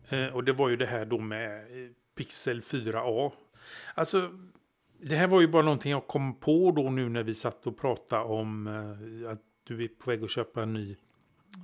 Eh, 0.09 0.25
och 0.27 0.43
det 0.43 0.53
var 0.53 0.69
ju 0.69 0.75
det 0.75 0.85
här 0.85 1.05
då 1.05 1.17
med 1.19 1.57
eh, 1.59 1.89
Pixel 2.17 2.61
4a. 2.61 3.31
Alltså, 3.95 4.29
det 5.01 5.15
här 5.15 5.27
var 5.27 5.41
ju 5.41 5.47
bara 5.47 5.61
någonting 5.63 5.91
jag 5.91 6.07
kom 6.07 6.39
på 6.39 6.71
då 6.71 6.89
nu 6.89 7.09
när 7.09 7.23
vi 7.23 7.33
satt 7.33 7.67
och 7.67 7.77
pratade 7.77 8.23
om 8.23 8.67
eh, 8.67 9.31
att 9.31 9.41
du 9.63 9.83
är 9.83 9.87
på 9.87 10.09
väg 10.09 10.23
att 10.23 10.31
köpa 10.31 10.63
en 10.63 10.73
ny, 10.73 10.95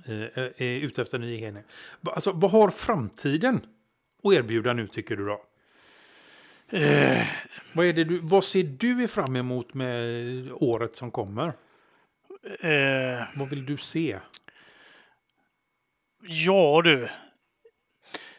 eh, 0.06 0.38
är 0.56 0.78
ute 0.80 1.02
efter 1.02 1.18
en 1.18 1.24
ny 1.24 1.40
enhet. 1.42 1.66
Alltså, 2.02 2.32
vad 2.32 2.50
har 2.50 2.70
framtiden 2.70 3.60
att 4.22 4.32
erbjuda 4.32 4.72
nu 4.72 4.86
tycker 4.86 5.16
du 5.16 5.26
då? 5.26 5.44
eh, 6.78 7.26
Vad, 7.72 7.86
är 7.86 7.92
det 7.92 8.04
du, 8.04 8.18
vad 8.18 8.44
ser 8.44 8.62
du 8.62 9.08
fram 9.08 9.36
emot 9.36 9.74
med 9.74 10.52
året 10.52 10.96
som 10.96 11.10
kommer? 11.10 11.52
Eh, 12.60 13.22
Vad 13.34 13.48
vill 13.48 13.66
du 13.66 13.76
se? 13.76 14.18
ja 16.22 16.80
du. 16.84 17.08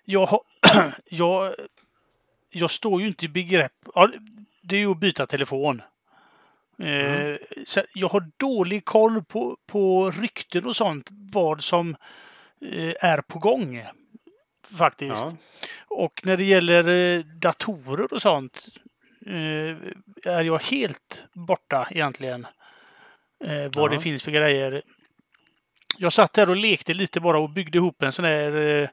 Jag, 0.06 0.26
har, 0.26 0.42
jag, 1.10 1.56
jag 2.50 2.72
står 2.72 3.02
ju 3.02 3.08
inte 3.08 3.26
i 3.26 3.30
begrepp... 3.30 3.74
Ja, 3.96 4.10
det 4.62 4.76
är 4.76 4.80
ju 4.80 4.92
att 4.92 5.00
byta 5.00 5.28
telefon. 5.28 5.82
Eh, 6.80 7.26
Mm. 7.26 7.38
jag 7.94 8.08
har 8.08 8.32
dålig 8.38 8.86
koll 8.86 9.24
på, 9.24 9.58
på 9.66 10.12
rykten 10.12 10.66
och 10.66 10.76
sånt, 10.76 11.10
vad 11.12 11.64
som 11.64 11.96
eh, 12.62 12.94
är 13.00 13.22
på 13.22 13.40
gång. 13.40 13.86
Faktiskt. 14.78 15.22
Ja. 15.26 15.36
Och 15.88 16.26
när 16.26 16.38
det 16.38 16.44
gäller 16.44 16.90
eh, 16.90 17.24
datorer 17.26 18.14
och 18.14 18.22
sånt 18.22 18.68
är 20.26 20.44
jag 20.44 20.60
helt 20.60 21.26
borta 21.34 21.88
egentligen. 21.92 22.48
Eh, 23.44 23.72
vad 23.76 23.92
Ja. 23.92 23.96
det 23.96 24.00
finns 24.00 24.24
för 24.24 24.32
grejer. 24.32 24.82
Jag 25.98 26.14
satt 26.14 26.34
där 26.34 26.50
och 26.50 26.56
lekte 26.56 26.94
lite 26.94 27.20
bara 27.20 27.40
och 27.40 27.50
byggde 27.50 27.78
ihop 27.78 28.04
en 28.04 28.12
sån 28.12 28.26
här 28.26 28.52
eh, 28.62 28.90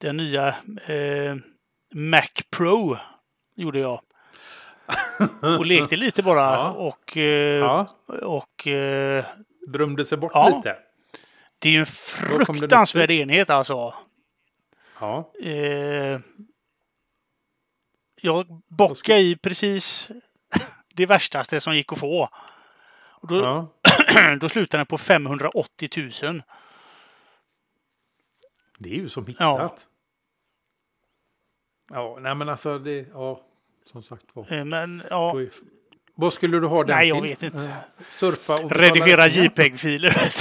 den 0.00 0.16
nya 0.16 0.48
eh, 0.86 1.34
Mac 1.94 2.28
Pro. 2.50 2.96
Gjorde 3.56 3.78
jag. 3.78 4.00
Och 5.58 5.66
lekte 5.66 5.96
lite 5.96 6.22
bara 6.22 6.40
Ja. 6.40 6.70
och, 6.70 7.16
eh, 7.16 7.58
ja. 7.58 7.86
och 8.22 8.66
eh, 8.66 9.24
Drömde 9.68 10.04
sig 10.04 10.18
bort 10.18 10.32
lite. 10.56 10.76
det 11.58 11.68
är 11.68 11.72
ju 11.72 11.78
en 11.80 11.86
fruktansvärd 11.86 13.10
enhet 13.10 13.50
alltså. 13.50 13.94
Ja. 15.00 15.30
Eh, 15.42 16.20
jag 18.22 18.46
bockade 18.68 19.20
i 19.20 19.36
precis 19.36 20.10
det 20.94 21.06
värstaste 21.06 21.60
som 21.60 21.76
gick 21.76 21.92
att 21.92 21.98
få. 21.98 22.28
Och 23.20 23.28
då, 23.28 23.36
ja. 23.42 23.72
då 24.40 24.48
slutade 24.48 24.78
den 24.78 24.86
på 24.86 24.98
580 24.98 25.88
000. 26.22 26.42
Det 28.78 28.88
är 28.88 28.94
ju 28.94 29.08
som 29.08 29.26
hittat. 29.26 29.86
Ja, 31.92 32.18
nej 32.20 32.34
men 32.34 32.48
alltså 32.48 32.78
det, 32.78 33.06
ja, 33.12 33.40
som 33.92 34.02
sagt 34.02 34.24
var. 34.32 34.52
Eh, 34.52 34.64
Men 34.64 35.02
ja. 35.10 35.36
Vad 36.14 36.32
skulle 36.32 36.60
du 36.60 36.66
ha 36.66 36.84
den 36.84 36.96
Nej, 36.96 37.08
jag 37.08 37.16
till? 37.22 37.28
vet 37.28 37.42
inte. 37.42 37.58
Eh, 37.64 37.76
Surfa 38.10 38.54
och 38.64 38.72
redigera? 38.72 39.26
JPEG-filer. 39.28 40.16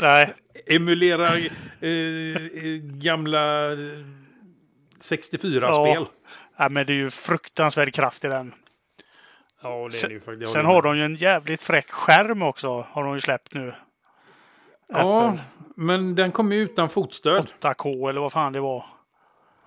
Nej, 0.00 0.34
Emulera 0.66 1.38
eh, 1.38 1.52
eh, 1.80 2.76
gamla 2.82 3.72
eh, 3.72 4.04
64-spel. 5.00 6.06
ja, 6.56 6.68
men 6.68 6.86
det 6.86 6.92
är 6.92 6.96
ju 6.96 7.10
fruktansvärd 7.10 7.94
kraft 7.94 8.24
i 8.24 8.28
den. 8.28 8.54
Ja, 9.62 9.88
det 9.90 10.04
är 10.04 10.08
det 10.08 10.14
ju 10.14 10.20
faktiskt. 10.20 10.40
Jag 10.40 10.48
Sen 10.48 10.64
har 10.64 10.82
de 10.82 10.96
ju 10.96 11.04
en 11.04 11.14
jävligt 11.14 11.62
fräck 11.62 11.90
skärm 11.90 12.42
också. 12.42 12.86
Har 12.90 13.04
de 13.04 13.14
ju 13.14 13.20
släppt 13.20 13.54
nu. 13.54 13.74
Ja, 14.88 15.28
Apple. 15.28 15.44
men 15.76 16.14
den 16.14 16.32
kommer 16.32 16.56
ju 16.56 16.62
utan 16.62 16.88
fotstöd. 16.88 17.48
8K 17.60 18.08
eller 18.10 18.20
vad 18.20 18.32
fan 18.32 18.52
det 18.52 18.60
var. 18.60 18.84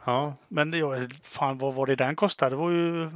Ja, 0.06 0.36
Men 0.48 0.72
det, 0.72 0.78
ja, 0.78 0.96
fan 1.24 1.58
vad 1.58 1.74
var 1.74 1.86
det 1.86 1.96
den 1.96 2.16
kostade? 2.16 2.52
Det 2.52 2.56
var 2.56 2.70
ju... 2.72 3.12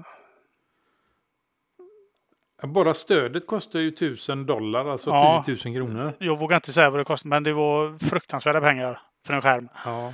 bara 2.63 2.93
stödet 2.93 3.47
kostar 3.47 3.79
ju 3.79 3.87
1000 3.87 4.45
dollar, 4.45 4.85
alltså 4.89 5.09
Ja. 5.09 5.43
10 5.45 5.57
000 5.65 5.75
kronor. 5.75 6.13
Jag 6.19 6.39
vågar 6.39 6.55
inte 6.55 6.73
säga 6.73 6.89
vad 6.89 6.99
det 6.99 7.03
kostade, 7.05 7.29
men 7.29 7.43
det 7.43 7.53
var 7.53 7.97
fruktansvärda 8.09 8.61
pengar 8.61 9.01
för 9.25 9.33
en 9.33 9.41
skärm. 9.41 9.69
Ja. 9.85 10.13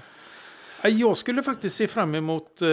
Ja, 0.84 0.90
Jag 0.90 1.18
skulle 1.18 1.44
faktiskt 1.44 1.76
se 1.76 1.88
fram 1.88 2.16
emot 2.16 2.62
eh, 2.62 2.68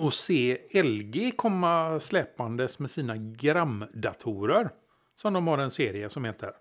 att 0.00 0.14
se 0.14 0.58
LG 0.82 1.32
komma 1.36 2.00
släpandes 2.00 2.78
med 2.78 2.90
sina 2.90 3.16
gramdatorer. 3.16 4.70
Som 5.16 5.32
de 5.32 5.46
har 5.46 5.58
en 5.58 5.70
serie 5.70 6.10
som 6.10 6.24
heter. 6.24 6.52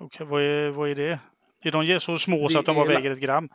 Okej, 0.00 0.26
vad, 0.26 0.42
är, 0.42 0.68
vad 0.68 0.90
är 0.90 0.94
det? 0.94 1.18
Är 1.62 1.70
de 1.70 2.00
så 2.00 2.18
små 2.18 2.48
så 2.48 2.54
Det 2.54 2.60
att 2.60 2.66
de 2.66 2.74
bara 2.74 2.88
väger 2.88 3.10
ett 3.10 3.20
gram? 3.20 3.48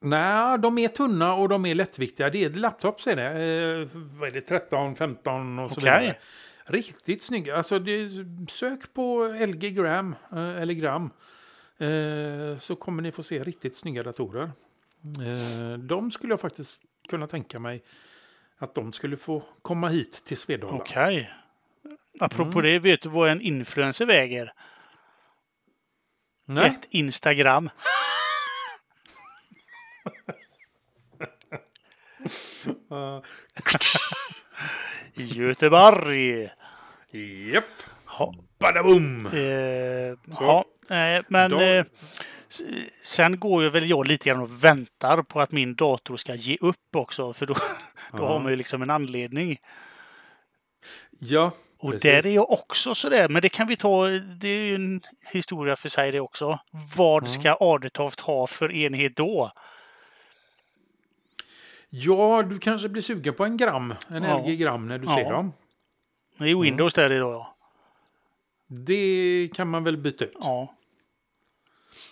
Nej, 0.00 0.58
de 0.58 0.78
är 0.78 0.88
tunna 0.88 1.34
och 1.34 1.48
de 1.48 1.66
är 1.66 1.74
lättviktiga. 1.74 2.30
Det 2.30 2.44
är 2.44 2.50
laptops 2.50 3.06
är 3.06 3.16
det. 3.16 3.22
Eh, 3.22 3.88
vad 3.94 4.28
är 4.28 4.32
det? 4.32 4.40
13, 4.40 4.96
15 4.96 5.58
och 5.58 5.70
så 5.70 5.80
Okej. 5.80 6.00
vidare. 6.00 6.16
Riktigt 6.64 7.22
snygga. 7.22 7.56
Alltså, 7.56 7.78
det, 7.78 8.10
sök 8.50 8.94
på 8.94 9.24
LG 9.46 9.70
Gram, 9.70 10.14
eh, 10.32 10.38
eller 10.38 10.74
Gram. 10.74 11.10
Eh, 11.78 12.58
så 12.58 12.76
kommer 12.76 13.02
ni 13.02 13.12
få 13.12 13.22
se 13.22 13.42
riktigt 13.42 13.76
snygga 13.76 14.02
datorer. 14.02 14.50
Eh, 15.04 15.78
de 15.78 16.10
skulle 16.10 16.32
jag 16.32 16.40
faktiskt 16.40 16.82
kunna 17.08 17.26
tänka 17.26 17.58
mig 17.58 17.82
att 18.58 18.74
de 18.74 18.92
skulle 18.92 19.16
få 19.16 19.42
komma 19.62 19.88
hit 19.88 20.22
till 20.24 20.36
Svedala. 20.36 20.72
Okej. 20.72 21.32
Apropå 22.20 22.58
Mm. 22.58 22.62
det, 22.62 22.78
vet 22.78 23.02
du 23.02 23.08
vad 23.08 23.30
en 23.30 23.40
influencer 23.40 24.06
väger? 24.06 24.52
Nej? 26.44 26.66
Ett 26.66 26.86
Instagram. 26.90 27.70
Uh, 32.92 33.20
Göteborg. 35.14 36.50
Japp. 37.52 37.64
Ja, 38.18 38.34
Badaboom! 38.58 39.26
eh, 39.26 40.14
ja, 40.40 40.64
eh, 40.90 41.24
men 41.28 41.50
Då- 41.50 41.60
eh, 41.60 41.84
sen 43.02 43.38
går 43.40 43.62
ju 43.62 43.70
väl 43.70 43.90
jag 43.90 44.06
lite 44.06 44.28
grann 44.30 44.40
och 44.40 44.64
väntar 44.64 45.22
på 45.22 45.40
att 45.40 45.52
min 45.52 45.74
dator 45.74 46.16
ska 46.16 46.34
ge 46.34 46.56
upp 46.60 46.96
också. 46.96 47.32
För 47.32 47.46
då, 47.46 47.54
då 48.12 48.18
Ja. 48.18 48.26
har 48.28 48.38
man 48.40 48.52
ju 48.52 48.56
liksom 48.56 48.82
en 48.82 48.90
anledning. 48.90 49.58
Ja, 51.18 51.50
Och 51.78 51.90
Precis. 51.90 52.02
där 52.02 52.26
är 52.26 52.34
jag 52.34 52.50
också 52.50 52.94
sådär, 52.94 53.28
men 53.28 53.42
det 53.42 53.48
kan 53.48 53.66
vi 53.66 53.76
ta, 53.76 54.06
det 54.40 54.48
är 54.48 54.64
ju 54.64 54.74
en 54.74 55.00
historia 55.32 55.76
för 55.76 55.88
sig 55.88 56.12
det 56.12 56.20
också. 56.20 56.58
Vad 56.96 57.22
Ja. 57.22 57.26
ska 57.26 57.56
Adetoft 57.60 58.20
ha 58.20 58.46
för 58.46 58.72
enhet 58.72 59.16
då? 59.16 59.52
ja, 61.90 62.42
du 62.42 62.58
kanske 62.58 62.88
blir 62.88 63.02
sugen 63.02 63.34
på 63.34 63.44
en 63.44 63.56
gram, 63.56 63.94
en 64.14 64.22
Ja. 64.22 64.38
LG 64.38 64.56
Gram 64.56 64.88
när 64.88 64.98
du 64.98 65.06
Ja. 65.06 65.14
ser 65.16 65.30
dem. 65.32 65.52
Det 66.38 66.44
är 66.50 66.62
Windows 66.62 66.94
där 66.94 67.12
idag 67.12 67.32
ja. 67.34 67.56
Det 68.68 69.48
kan 69.54 69.68
man 69.68 69.84
väl 69.84 69.96
byta 69.98 70.24
ut. 70.24 70.32
ja. 70.40 70.75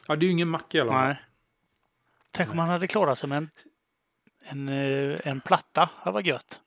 Ja, 0.09 0.17
det 0.17 0.25
är 0.25 0.27
ju 0.27 0.33
ingen 0.33 0.49
Mac 0.49 0.61
i 0.71 0.81
alla 0.81 0.93
fall. 0.93 1.07
Nej. 1.07 1.17
Tänk 2.31 2.51
om 2.51 2.57
man 2.57 2.69
hade 2.69 2.87
klarat 2.87 3.19
sig 3.19 3.29
med 3.29 3.39
en, 3.39 3.51
en, 4.45 4.69
eh, 4.69 5.21
en 5.25 5.41
platta. 5.41 5.91
Det 6.05 6.11
var 6.11 6.21
gött. 6.21 6.61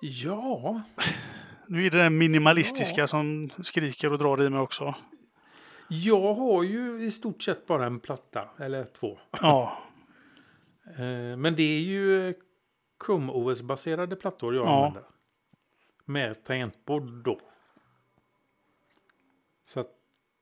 Ja, 0.00 0.82
Nu 1.66 1.86
är 1.86 1.90
det 1.90 1.98
den 2.02 2.18
minimalistiska 2.18 3.00
Ja. 3.00 3.06
som 3.06 3.50
skriker 3.62 4.12
och 4.12 4.18
drar 4.18 4.42
i 4.42 4.50
mig 4.50 4.60
också. 4.60 4.94
jag 5.88 6.34
har 6.34 6.62
ju 6.62 7.02
i 7.04 7.10
stort 7.10 7.42
sett 7.42 7.66
bara 7.66 7.86
en 7.86 8.00
platta, 8.00 8.48
eller 8.58 8.84
två. 8.84 9.18
Ja, 9.42 9.78
Eh, 10.98 11.36
Men 11.36 11.56
det 11.56 11.62
är 11.62 11.80
ju 11.80 12.34
Chrome 13.06 13.32
OS-baserade 13.32 14.16
plattor 14.16 14.54
jag 14.54 14.66
Ja. 14.66 14.86
använder. 14.86 15.10
Med 16.04 16.44
tangentbord 16.44 17.24
då. 17.24 17.40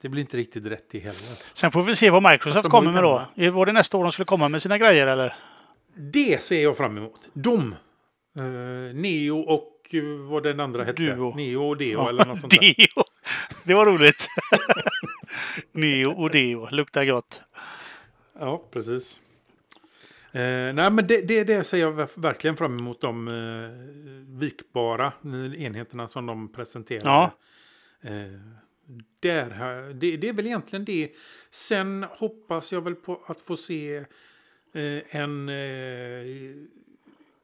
Det 0.03 0.09
blir 0.09 0.21
inte 0.21 0.37
riktigt 0.37 0.67
rätt 0.67 0.95
i 0.95 0.99
heller. 0.99 1.39
sen 1.53 1.71
får 1.71 1.83
vi 1.83 1.97
se 1.97 2.11
vad 2.11 2.23
Microsoft 2.31 2.69
kommer 2.69 2.93
med 2.93 3.03
då. 3.03 3.51
Var 3.51 3.67
det 3.67 3.73
nästa 3.73 3.97
år 3.97 4.03
de 4.03 4.13
skulle 4.13 4.27
komma 4.27 4.49
med 4.49 4.63
sina 4.63 4.79
grejer 4.79 5.07
eller? 5.07 5.35
Det 5.95 6.43
ser 6.43 6.63
jag 6.63 6.77
fram 6.77 6.99
emot. 6.99 7.21
De 7.33 7.75
Eh, 8.37 8.95
Neo 8.95 9.39
och 9.41 9.91
eh, 9.93 10.03
vad 10.31 10.43
den 10.43 10.61
andra 10.61 10.85
hette. 10.85 11.03
Duo. 11.03 11.35
Neo 11.37 11.69
och 11.69 11.77
Deo 11.77 12.09
eller 12.09 12.25
något 12.25 12.41
sånt 12.41 12.53
där. 12.61 12.75
Deo. 12.77 13.05
Det 13.65 13.75
var 13.75 13.87
roligt. 13.87 14.27
Neo 15.73 16.11
och 16.11 16.31
Deo. 16.31 16.69
Luktar 16.71 17.05
gott. 17.05 17.43
Ja, 18.41 18.63
precis. 18.71 19.21
Eh, 20.33 20.41
nej, 20.43 20.91
men 20.91 21.07
det, 21.07 21.21
det, 21.29 21.45
det 21.45 21.65
ser 21.65 21.79
jag 21.79 21.93
ver- 21.93 22.21
verkligen 22.21 22.57
fram 22.57 22.79
emot 22.79 23.01
de 23.01 23.29
eh, 23.29 24.35
vikbara 24.39 25.07
eh, 25.07 25.63
enheterna 25.65 26.09
som 26.09 26.27
de 26.27 26.53
presenterade. 26.53 27.05
Ja. 27.09 27.31
Eh, 28.03 28.11
där, 29.21 29.51
har- 29.51 29.93
det, 29.93 30.17
det 30.17 30.29
är 30.29 30.33
väl 30.33 30.47
egentligen 30.47 30.85
det. 30.85 31.13
Sen 31.51 32.07
hoppas 32.11 32.73
jag 32.73 32.81
väl 32.81 32.95
på 32.95 33.23
att 33.27 33.41
få 33.41 33.57
se 33.57 33.97
eh, 34.73 35.17
en 35.17 35.49
eh, 35.49 36.55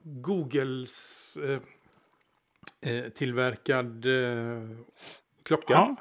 Googles 0.02 1.36
eh, 1.36 1.60
eh, 2.92 3.08
tillverkad 3.08 4.06
eh, 4.06 4.68
klocka. 5.42 5.72
Ja. 5.74 5.96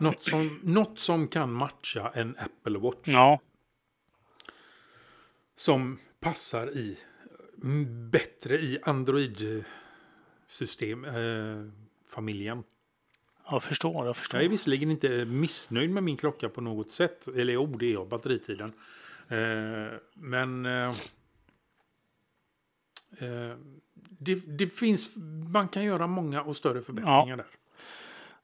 Något, 0.00 0.22
som, 0.22 0.60
något 0.62 0.98
som 0.98 1.28
kan 1.28 1.52
matcha 1.52 2.10
en 2.14 2.36
Apple 2.38 2.78
Watch. 2.78 3.08
ja. 3.08 3.40
som 5.56 5.98
passar 6.20 6.70
i 6.76 6.98
mm, 7.62 8.10
bättre 8.10 8.58
i 8.58 8.78
Android-system, 8.82 11.04
eh, 11.04 11.64
familjen. 12.08 12.64
Jag 13.50 13.62
förstår. 13.62 14.06
Jag 14.06 14.16
förstår. 14.16 14.40
Jag 14.40 14.44
är 14.44 14.48
visserligen 14.48 14.90
inte 14.90 15.24
missnöjd 15.24 15.90
med 15.90 16.02
min 16.02 16.16
klocka 16.16 16.48
på 16.48 16.60
något 16.60 16.90
sätt. 16.90 17.28
Eller 17.28 17.52
jo, 17.52 17.66
det 17.66 17.86
är 17.86 17.92
jag, 17.92 18.08
batteritiden. 18.08 18.72
Eh, 19.28 19.98
men 20.14 20.66
eh, 20.66 20.88
eh, 23.18 23.56
det, 23.94 24.34
det 24.34 24.66
finns, 24.66 25.10
man 25.52 25.68
kan 25.68 25.84
göra 25.84 26.06
många 26.06 26.42
och 26.42 26.56
större 26.56 26.82
förbättringar 26.82 27.36
där. 27.36 27.46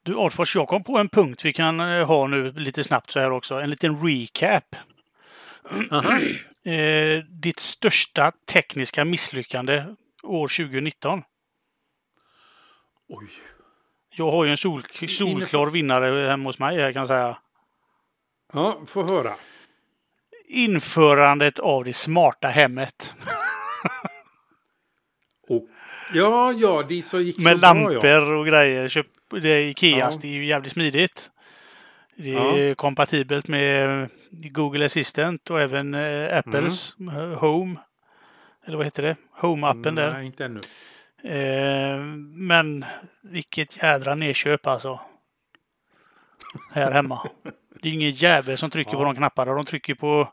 Du 0.03 0.17
Adfors, 0.19 0.57
jag 0.57 0.69
kom 0.69 0.85
på 0.85 0.99
en 0.99 1.09
punkt 1.09 1.45
vi 1.45 1.53
kan 1.53 1.81
eh, 1.81 2.07
ha 2.07 2.27
nu 2.27 2.53
lite 2.53 2.85
snabbt 2.85 3.11
så 3.11 3.21
här 3.21 3.31
också. 3.31 3.55
En 3.55 3.71
liten 3.71 4.07
recap. 4.07 4.77
Eh, 6.67 7.25
ditt 7.25 7.61
största 7.61 8.33
tekniska 8.53 9.05
misslyckande 9.05 9.85
år 10.23 10.49
2019. 10.49 11.23
Oj. 13.09 13.29
Jag 14.17 14.31
har 14.31 14.45
ju 14.45 14.51
en 14.51 14.57
sol, 14.57 14.83
solklar 15.09 15.67
vinnare 15.67 16.29
hemma 16.29 16.49
hos 16.49 16.59
mig 16.59 16.81
här 16.81 16.93
kan 16.93 17.01
jag 17.01 17.07
säga. 17.07 17.39
Ja, 18.53 18.81
få 18.87 19.03
höra. 19.07 19.35
Införandet 20.49 21.59
av 21.59 21.85
det 21.85 21.93
smarta 21.93 22.49
hemmet. 22.49 23.15
Och, 25.49 25.69
ja, 26.15 26.53
ja, 26.53 26.85
det 26.89 27.03
så 27.03 27.21
gick 27.21 27.39
Med 27.39 27.57
så 27.57 27.61
bra, 27.61 27.75
lampor 27.75 28.07
ja. 28.07 28.39
och 28.39 28.47
grejer. 28.47 28.89
Köp, 28.89 29.07
det 29.31 29.49
är 29.49 29.61
Ikeas, 29.61 30.15
Ja. 30.15 30.21
det 30.23 30.29
är 30.29 30.33
ju 30.33 30.47
jävligt 30.47 30.73
smidigt. 30.73 31.31
Det 32.17 32.35
är 32.35 32.75
kompatibelt 32.75 33.49
med 33.49 34.09
Google 34.31 34.85
Assistant 34.85 35.51
och 35.51 35.61
även 35.61 35.95
eh, 35.95 36.39
Apples 36.39 36.97
eh, 37.01 37.39
Home. 37.41 37.77
Eller 38.67 38.77
vad 38.77 38.87
heter 38.87 39.03
det? 39.03 39.17
Home-appen 39.41 39.95
där. 39.95 40.13
Nej, 40.13 40.27
inte 40.27 40.45
ännu. 40.45 40.61
Eh, 41.25 41.99
men 42.33 42.85
vilket 43.23 43.83
jädra 43.83 44.15
nedköp 44.15 44.67
alltså. 44.67 45.01
Här 46.71 46.91
hemma. 46.93 47.31
Det 47.83 47.89
är 47.89 47.93
ingen 47.93 48.11
jävel 48.11 48.59
som 48.59 48.71
trycker 48.71 48.93
Ja. 48.93 48.99
på 48.99 49.05
de 49.05 49.15
knapparna. 49.17 49.55
De 49.55 49.65
trycker 49.65 49.95
på, 49.95 50.29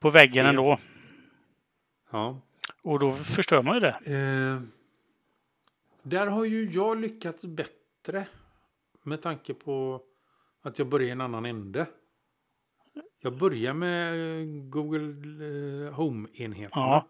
på 0.00 0.10
väggen 0.10 0.46
ändå. 0.46 0.78
Ja. 2.10 2.40
Och 2.82 2.98
då 2.98 3.12
förstör 3.12 3.62
man 3.62 3.74
ju 3.74 3.80
det. 3.80 3.96
Eh, 4.04 4.62
där 6.02 6.26
har 6.26 6.44
ju 6.44 6.70
jag 6.70 7.00
lyckats 7.00 7.44
bättre 7.44 8.26
med 9.02 9.22
tanke 9.22 9.54
på 9.54 10.00
att 10.62 10.78
jag 10.78 10.88
börjar 10.88 11.08
i 11.08 11.10
en 11.10 11.20
annan 11.20 11.46
ände. 11.46 11.86
Jag 13.20 13.38
börjar 13.38 13.74
med 13.74 14.70
Google 14.70 15.06
eh, 15.06 15.92
Home-enheterna. 15.94 16.70
Ja. 16.86 17.06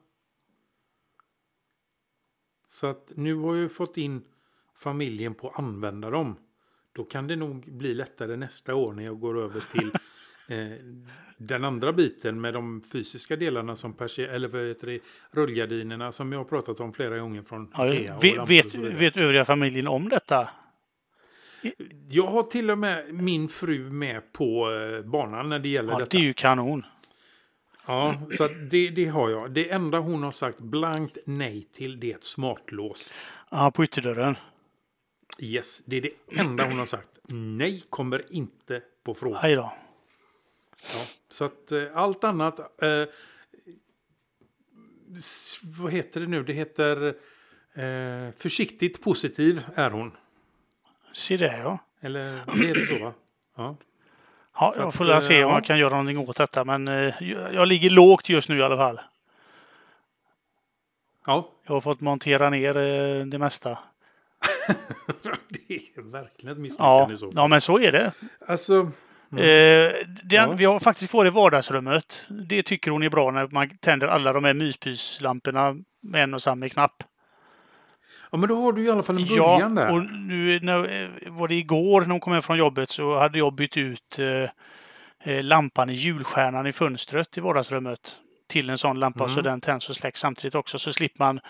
Så 2.70 2.86
att 2.86 3.12
nu 3.14 3.34
har 3.34 3.56
jag 3.56 3.72
fått 3.72 3.96
in 3.96 4.22
familjen 4.76 5.34
på 5.34 5.48
att 5.48 5.58
använda 5.58 6.10
dem. 6.10 6.36
Då 6.92 7.04
kan 7.04 7.26
det 7.26 7.36
nog 7.36 7.72
bli 7.72 7.94
lättare 7.94 8.36
nästa 8.36 8.74
år 8.74 8.92
när 8.92 9.04
jag 9.04 9.20
går 9.20 9.38
över 9.42 9.60
till 9.72 9.90
eh, 10.58 10.76
den 11.38 11.64
andra 11.64 11.92
biten 11.92 12.40
med 12.40 12.54
de 12.54 12.82
fysiska 12.92 13.36
delarna 13.36 13.76
som 13.76 13.94
persi- 13.94 14.28
eller 14.28 14.48
vad 14.48 14.62
heter 14.62 14.86
det, 14.86 15.00
rullgardinerna 15.30 16.12
som 16.12 16.32
jag 16.32 16.38
har 16.38 16.44
pratat 16.44 16.80
om 16.80 16.92
flera 16.92 17.18
gånger 17.18 17.42
från 17.42 17.70
Ja, 17.76 17.94
Ikea 17.94 18.16
och 18.16 18.24
vet, 18.24 18.50
vet, 18.50 18.74
vet 18.74 19.16
övriga 19.16 19.44
familjen 19.44 19.86
om 19.88 20.08
detta? 20.08 20.48
Jag 22.10 22.26
har 22.26 22.42
till 22.42 22.70
och 22.70 22.78
med 22.78 23.14
min 23.14 23.48
fru 23.48 23.90
med 23.90 24.32
på 24.32 24.70
eh, 24.72 25.04
banan 25.10 25.48
när 25.48 25.58
det 25.58 25.68
gäller 25.68 25.92
Ja, 25.92 25.98
detta. 25.98 26.16
det 26.18 26.22
är 26.22 26.26
ju 26.26 26.32
kanon. 26.32 26.84
Ja, 27.86 28.14
så 28.36 28.48
det, 28.48 28.90
det 28.90 29.06
har 29.06 29.30
jag. 29.30 29.50
Det 29.50 29.70
enda 29.70 29.98
hon 29.98 30.22
har 30.22 30.32
sagt 30.32 30.60
blankt 30.60 31.18
nej 31.24 31.62
till 31.62 32.00
det 32.00 32.12
är 32.12 32.16
ett 32.16 32.24
smartlås. 32.24 33.12
Ja, 33.50 33.70
på 33.70 33.84
ytterdörren. 33.84 34.36
Yes, 35.38 35.82
det 35.84 35.96
är 35.96 36.00
det 36.00 36.40
enda 36.40 36.64
hon 36.64 36.78
har 36.78 36.86
sagt. 36.86 37.08
Nej, 37.28 37.82
kommer 37.90 38.24
inte 38.30 38.82
på 39.04 39.14
fråga. 39.14 39.38
Aj 39.38 39.54
då. 39.54 39.72
Ja, 40.82 41.04
så 41.28 41.44
att 41.44 41.72
eh, 41.72 41.84
allt 41.94 42.24
annat... 42.24 42.82
Eh, 42.82 43.04
vad 45.62 45.92
heter 45.92 46.20
det 46.20 46.26
nu? 46.26 46.42
Det 46.44 46.52
heter 46.52 47.14
eh, 47.74 48.32
försiktigt 48.36 49.02
positiv 49.02 49.64
är 49.74 49.90
hon. 49.90 50.16
Se 51.12 51.36
det 51.36 51.58
ja. 51.58 51.78
Eller 52.00 52.40
det 52.60 52.66
heter 52.66 52.86
så 52.86 53.04
va? 53.04 53.14
Ja. 53.56 53.76
Ja, 54.58 54.74
jag 54.76 54.88
att, 54.88 54.94
får 54.94 55.04
väl 55.04 55.22
se 55.22 55.40
eh, 55.40 55.46
om 55.46 55.50
ja. 55.50 55.56
jag 55.56 55.64
kan 55.64 55.78
göra 55.78 55.90
någonting 55.90 56.18
åt 56.18 56.36
detta. 56.36 56.64
Men 56.64 56.88
eh, 56.88 57.14
jag 57.54 57.68
ligger 57.68 57.90
lågt 57.90 58.28
just 58.28 58.48
nu 58.48 58.58
i 58.58 58.62
alla 58.62 58.76
fall. 58.76 59.00
ja, 61.26 61.48
Jag 61.66 61.74
har 61.74 61.80
fått 61.80 62.00
montera 62.00 62.50
ner 62.50 62.76
eh, 62.76 63.24
det 63.26 63.38
mesta. 63.38 63.70
det 65.48 65.74
är 65.74 66.12
verkligen 66.12 66.52
ett 66.52 66.56
Ja, 66.58 66.62
misslyckande 66.62 67.16
så 67.16 67.26
fall. 67.26 67.32
ja 67.36 67.46
men 67.46 67.60
så 67.60 67.78
är 67.80 67.92
det. 67.92 68.12
Alltså, 68.48 68.90
Eh, 69.32 69.36
den, 69.38 69.94
Ja. 70.30 70.52
Vi 70.52 70.64
har 70.64 70.80
faktiskt 70.80 71.10
kvar 71.10 71.26
i 71.26 71.30
vardagsrummet. 71.30 72.26
Det 72.28 72.62
tycker 72.62 72.90
hon 72.90 73.02
är 73.02 73.10
bra 73.10 73.30
när 73.30 73.48
man 73.48 73.70
tänder 73.78 74.08
alla 74.08 74.32
de 74.32 74.44
här 74.44 74.54
myspyslamporna 74.54 75.76
med 76.02 76.22
en 76.22 76.34
och 76.34 76.42
samma 76.42 76.68
knapp. 76.68 77.02
Ja, 78.30 78.38
men 78.38 78.48
då 78.48 78.62
har 78.62 78.72
du 78.72 78.84
i 78.84 78.90
alla 78.90 79.02
fall 79.02 79.16
en 79.16 79.24
Ja, 79.26 79.52
början 79.54 79.74
där. 79.74 79.92
och 79.92 80.02
nu 80.04 80.60
när, 80.62 81.02
eh, 81.02 81.08
var 81.32 81.48
det 81.48 81.54
igår 81.54 82.00
när 82.00 82.08
hon 82.10 82.20
kom 82.20 82.32
hem 82.32 82.42
från 82.42 82.58
jobbet 82.58 82.90
så 82.90 83.18
hade 83.18 83.38
jag 83.38 83.54
bytt 83.54 83.76
ut 83.76 84.18
eh, 84.18 85.34
eh, 85.34 85.42
lampan 85.44 85.90
i 85.90 85.92
julstjärnan 85.92 86.66
i 86.66 86.72
fönstret 86.72 87.38
i 87.38 87.40
vardagsrummet 87.40 88.16
till 88.48 88.70
en 88.70 88.78
sån 88.78 89.00
lampa 89.00 89.24
Mm. 89.24 89.34
så 89.36 89.40
den 89.40 89.60
tänds 89.60 89.88
och 89.88 89.96
släcks 89.96 90.20
samtidigt 90.20 90.54
också 90.54 90.78
så 90.78 90.92
slipper 90.92 91.24
man 91.24 91.40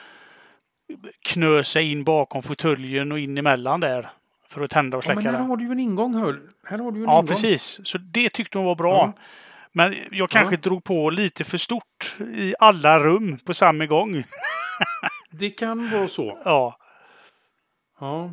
knö 1.24 1.64
sig 1.64 1.90
in 1.92 2.04
bakom 2.04 2.42
fåtöljen 2.42 3.12
och 3.12 3.18
in 3.18 3.38
emellan 3.38 3.80
där 3.80 4.08
för 4.48 4.60
att 4.64 4.70
tända 4.70 4.96
och 4.96 5.02
Ja, 5.04 5.06
släcka 5.06 5.20
men 5.20 5.26
här 5.26 5.32
den. 5.40 5.46
har 5.50 5.56
du 5.56 5.64
ju 5.64 5.72
en 5.72 5.80
ingång, 5.80 6.14
hör. 6.14 6.40
Här 6.66 6.78
har 6.78 6.92
du 6.92 6.98
en 6.98 7.04
Ja, 7.04 7.12
ingång. 7.12 7.26
precis. 7.26 7.80
Så 7.84 7.98
det 7.98 8.30
tyckte 8.30 8.58
hon 8.58 8.66
var 8.66 8.74
bra. 8.74 8.96
Ja. 9.16 9.22
Men 9.72 9.96
jag 10.10 10.30
kanske 10.30 10.56
drog 10.56 10.84
på 10.84 11.10
lite 11.10 11.44
för 11.44 11.58
stort 11.58 12.16
i 12.34 12.54
alla 12.58 12.98
rum 12.98 13.38
på 13.44 13.54
samma 13.54 13.86
gång. 13.86 14.16
Det 15.40 15.50
kan 15.50 15.90
vara 15.90 16.08
så. 16.08 16.40
Ja. 16.44 16.78
Ja. 18.00 18.32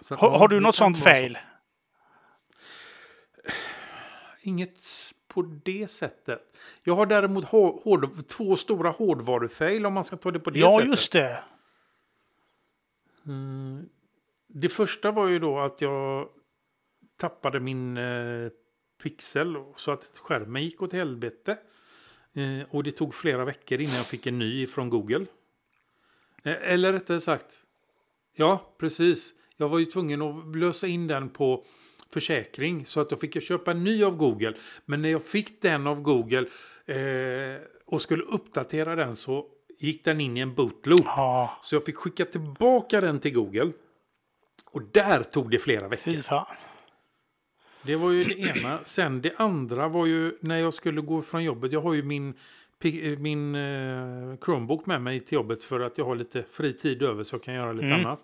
Så 0.00 0.14
Har, 0.14 0.30
ja, 0.30 0.38
har 0.38 0.48
du 0.48 0.60
något 0.60 0.74
sånt 0.74 0.96
vara 0.96 1.02
så. 1.04 1.10
fail? 1.10 1.38
Inget 4.42 4.78
på 5.28 5.42
det 5.42 5.88
sättet. 5.90 6.56
Jag 6.84 6.94
har 6.96 7.06
däremot 7.06 7.44
hår, 7.44 7.80
hård, 7.84 8.28
två 8.28 8.56
stora 8.56 8.90
hårdvarufail 8.90 9.86
om 9.86 9.92
man 9.94 10.04
ska 10.04 10.16
ta 10.16 10.30
det 10.30 10.40
på 10.40 10.50
det 10.50 10.58
Ja, 10.58 10.70
sättet. 10.78 10.90
just 10.90 11.12
det. 11.12 11.42
Mm. 13.26 13.88
Det 14.48 14.68
första 14.68 15.10
var 15.10 15.28
ju 15.28 15.38
då 15.38 15.58
att 15.60 15.80
jag 15.80 16.28
tappade 17.16 17.60
min 17.60 17.96
eh, 17.96 18.48
pixel 19.02 19.56
så 19.76 19.90
att 19.92 20.04
skärmen 20.04 20.64
gick 20.64 20.82
åt 20.82 20.92
helvete. 20.92 21.58
Eh, 22.34 22.68
och 22.74 22.82
det 22.84 22.92
tog 22.92 23.14
flera 23.14 23.44
veckor 23.44 23.80
innan 23.80 23.94
jag 23.94 24.06
fick 24.06 24.26
en 24.26 24.38
ny 24.38 24.66
från 24.66 24.90
Google. 24.90 25.26
Eh, 26.44 26.72
eller 26.72 26.92
rättare 26.92 27.20
sagt, 27.20 27.62
ja 28.36 28.74
precis. 28.78 29.34
Jag 29.56 29.68
var 29.68 29.78
ju 29.78 29.84
tvungen 29.84 30.22
att 30.22 30.56
lösa 30.56 30.86
in 30.86 31.06
den 31.06 31.28
på 31.28 31.64
försäkring 32.10 32.86
så 32.86 33.00
att 33.00 33.10
då 33.10 33.16
fick 33.16 33.36
jag 33.36 33.42
köpa 33.42 33.70
en 33.70 33.84
ny 33.84 34.04
av 34.04 34.16
Google. 34.16 34.54
Men 34.84 35.02
när 35.02 35.08
jag 35.08 35.24
fick 35.24 35.62
den 35.62 35.86
av 35.86 36.02
Google 36.02 36.46
eh, 36.86 37.62
och 37.86 38.02
skulle 38.02 38.22
uppdatera 38.22 38.94
den 38.94 39.16
så 39.16 39.46
gick 39.78 40.04
den 40.04 40.20
in 40.20 40.36
i 40.36 40.40
en 40.40 40.54
bootloop. 40.54 41.00
Ja, 41.04 41.58
Så 41.62 41.74
jag 41.74 41.84
fick 41.84 41.96
skicka 41.96 42.24
tillbaka 42.24 43.00
den 43.00 43.20
till 43.20 43.34
Google. 43.34 43.72
Och 44.64 44.82
där 44.92 45.22
tog 45.22 45.50
det 45.50 45.58
flera 45.58 45.88
veckor. 45.88 46.12
fy 46.12 46.22
fan. 46.22 46.46
Det 47.82 47.96
var 47.96 48.10
ju 48.10 48.24
det 48.24 48.38
ena. 48.38 48.78
Sen 48.84 49.22
det 49.22 49.32
andra 49.36 49.88
var 49.88 50.06
ju 50.06 50.38
när 50.40 50.58
jag 50.58 50.74
skulle 50.74 51.00
gå 51.00 51.22
från 51.22 51.44
jobbet. 51.44 51.72
Jag 51.72 51.80
har 51.80 51.94
ju 51.94 52.02
min 52.02 52.34
min 53.18 53.54
eh, 53.54 54.36
Chromebook 54.44 54.86
med 54.86 55.02
mig 55.02 55.20
till 55.20 55.34
jobbet 55.36 55.62
för 55.64 55.80
att 55.80 55.98
jag 55.98 56.04
har 56.04 56.14
lite 56.16 56.42
fri 56.50 56.72
tid 56.72 57.02
över 57.02 57.24
så 57.24 57.34
jag 57.34 57.42
kan 57.42 57.54
göra 57.54 57.72
lite 57.72 57.86
Mm. 57.86 58.06
annat. 58.06 58.20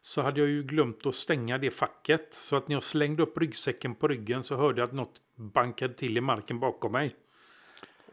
Så 0.00 0.22
hade 0.22 0.40
jag 0.40 0.48
ju 0.48 0.62
glömt 0.62 1.06
att 1.06 1.14
stänga 1.14 1.58
det 1.58 1.70
facket. 1.70 2.34
Så 2.34 2.56
att 2.56 2.68
när 2.68 2.76
jag 2.76 2.82
slängde 2.82 3.22
upp 3.22 3.38
ryggsäcken 3.38 3.94
på 3.94 4.08
ryggen 4.08 4.42
så 4.42 4.56
hörde 4.56 4.80
jag 4.80 4.86
att 4.88 4.92
något 4.94 5.20
bankade 5.36 5.94
till 5.94 6.16
i 6.16 6.20
marken 6.20 6.60
bakom 6.60 6.92
mig. 6.92 7.14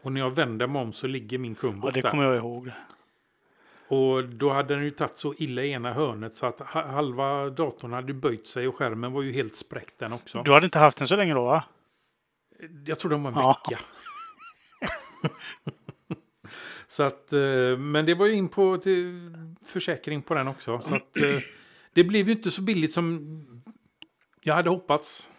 Och 0.02 0.12
när 0.12 0.20
jag 0.20 0.30
vände 0.30 0.66
mig 0.66 0.82
om 0.82 0.92
så 0.92 1.06
ligger 1.06 1.38
min 1.38 1.52
Ja, 1.52 1.58
Chromebook 1.60 1.94
det 1.94 2.00
där. 2.00 2.10
kommer 2.10 2.24
jag 2.24 2.36
ihåg. 2.36 2.70
Och 3.88 4.24
då 4.24 4.50
hade 4.50 4.74
den 4.74 4.84
ju 4.84 4.90
tagit 4.90 5.16
så 5.16 5.34
illa 5.38 5.62
i 5.62 5.70
ena 5.72 5.92
hörnet 5.92 6.34
så 6.34 6.46
att 6.46 6.60
ha- 6.60 6.86
halva 6.86 7.50
datorn 7.50 7.92
hade 7.92 8.14
böjt 8.14 8.46
sig 8.46 8.68
och 8.68 8.76
skärmen 8.76 9.12
var 9.12 9.22
ju 9.22 9.32
helt 9.32 9.56
spräckt 9.56 9.98
den 9.98 10.12
också. 10.12 10.42
Du 10.42 10.52
hade 10.52 10.64
inte 10.64 10.78
haft 10.78 10.98
den 10.98 11.08
så 11.08 11.16
länge 11.16 11.34
då 11.34 11.44
va? 11.44 11.64
Jag 12.86 12.98
tror 12.98 13.10
den 13.10 13.22
var 13.22 13.30
en 13.30 13.36
Ja. 13.38 13.58
vecka. 13.68 13.82
så 16.86 17.02
att, 17.02 17.32
eh, 17.32 17.78
men 17.78 18.06
det 18.06 18.14
var 18.14 18.26
ju 18.26 18.34
in 18.34 18.48
på 18.48 18.76
till 18.78 19.30
försäkring 19.64 20.22
på 20.22 20.34
den 20.34 20.48
också. 20.48 20.80
Så 20.80 20.96
att, 20.96 21.16
eh, 21.16 21.38
det 21.92 22.04
blev 22.04 22.26
ju 22.26 22.32
inte 22.32 22.50
så 22.50 22.62
billigt 22.62 22.92
som 22.92 23.62
jag 24.40 24.54
hade 24.54 24.70
hoppats. 24.70 25.30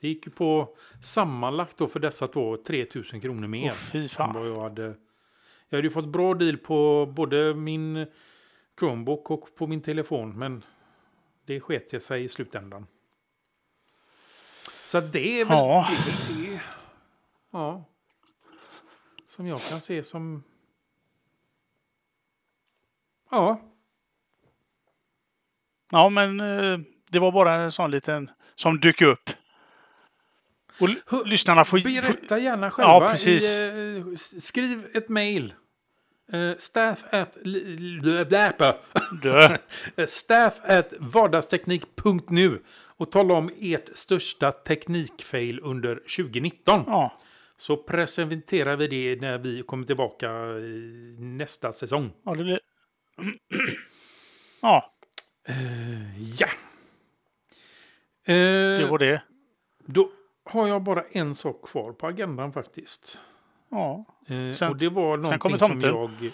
Det 0.00 0.08
gick 0.08 0.26
ju 0.26 0.32
på 0.32 0.76
sammanlagt 1.02 1.76
då 1.76 1.86
för 1.88 2.00
dessa 2.00 2.26
två 2.26 2.56
3000 2.56 3.20
kronor 3.20 3.48
mer. 3.48 3.70
Åh, 3.70 3.74
fy 3.74 4.08
fan. 4.08 4.46
jag 4.46 4.60
hade. 4.60 4.96
Jag 5.68 5.76
hade 5.78 5.86
ju 5.86 5.90
fått 5.90 6.08
bra 6.08 6.34
deal 6.34 6.56
på 6.56 7.06
både 7.16 7.54
min 7.54 8.06
Chromebook 8.78 9.30
och 9.30 9.54
på 9.54 9.66
min 9.66 9.82
telefon. 9.82 10.38
Men 10.38 10.64
det 11.46 11.60
sket 11.60 12.02
sig 12.02 12.24
i 12.24 12.28
slutändan. 12.28 12.86
Så 14.86 15.00
det 15.00 15.40
är 15.40 15.44
väl 15.44 15.56
Ja. 15.58 15.88
det, 16.06 16.34
det. 16.34 16.60
Ja. 17.50 17.84
Som 19.34 19.46
jag 19.46 19.60
kan 19.60 19.80
se 19.80 20.04
som... 20.04 20.44
Ja. 23.30 23.60
Ja, 25.90 26.08
men 26.08 26.40
eh, 26.40 26.78
det 27.10 27.18
var 27.18 27.32
bara 27.32 27.54
en 27.54 27.72
sån 27.72 27.90
liten 27.90 28.30
som 28.54 28.80
dök 28.80 29.02
upp. 29.02 29.30
Och 30.80 31.26
lyssnarna 31.26 31.64
får... 31.64 31.80
Berätta 31.80 32.38
gärna 32.38 32.70
själva. 32.70 32.92
Ja, 32.92 33.08
precis. 33.10 33.44
I, 33.44 33.96
eh, 33.96 34.16
skriv 34.40 34.86
ett 34.94 35.08
mejl. 35.08 35.54
Uh, 36.34 36.56
staff 36.58 37.04
at... 37.10 37.36
Eh, 39.96 40.06
staff 40.06 40.60
at 40.62 40.92
vardagsteknik.nu 40.98 42.62
och 42.96 43.12
tala 43.12 43.34
om 43.34 43.50
ert 43.60 43.96
största 43.96 44.52
teknikfail 44.52 45.60
under 45.60 45.94
2019. 45.94 46.84
Ja, 46.86 47.18
Så 47.56 47.76
presenterar 47.76 48.76
vi 48.76 48.86
det 48.86 49.20
när 49.20 49.38
vi 49.38 49.62
kommer 49.62 49.86
tillbaka 49.86 50.30
nästa 51.18 51.72
säsong. 51.72 52.12
ja, 52.24 52.34
det 52.34 52.44
blir... 52.44 52.60
Ja, 54.62 54.94
Ja! 56.38 56.46
Eh, 58.26 58.78
det 58.78 58.86
var 58.90 58.98
det. 58.98 59.22
Då 59.86 60.10
har 60.44 60.68
jag 60.68 60.82
bara 60.82 61.02
en 61.10 61.34
sak 61.34 61.68
kvar 61.68 61.92
på 61.92 62.06
agendan 62.06 62.52
faktiskt. 62.52 63.18
Ja, 63.70 64.04
Eh, 64.26 64.52
Sen- 64.52 64.70
och 64.70 64.76
det 64.76 64.88
var 64.88 65.16
någonting 65.16 65.58
som 65.58 65.80
jag... 65.80 66.30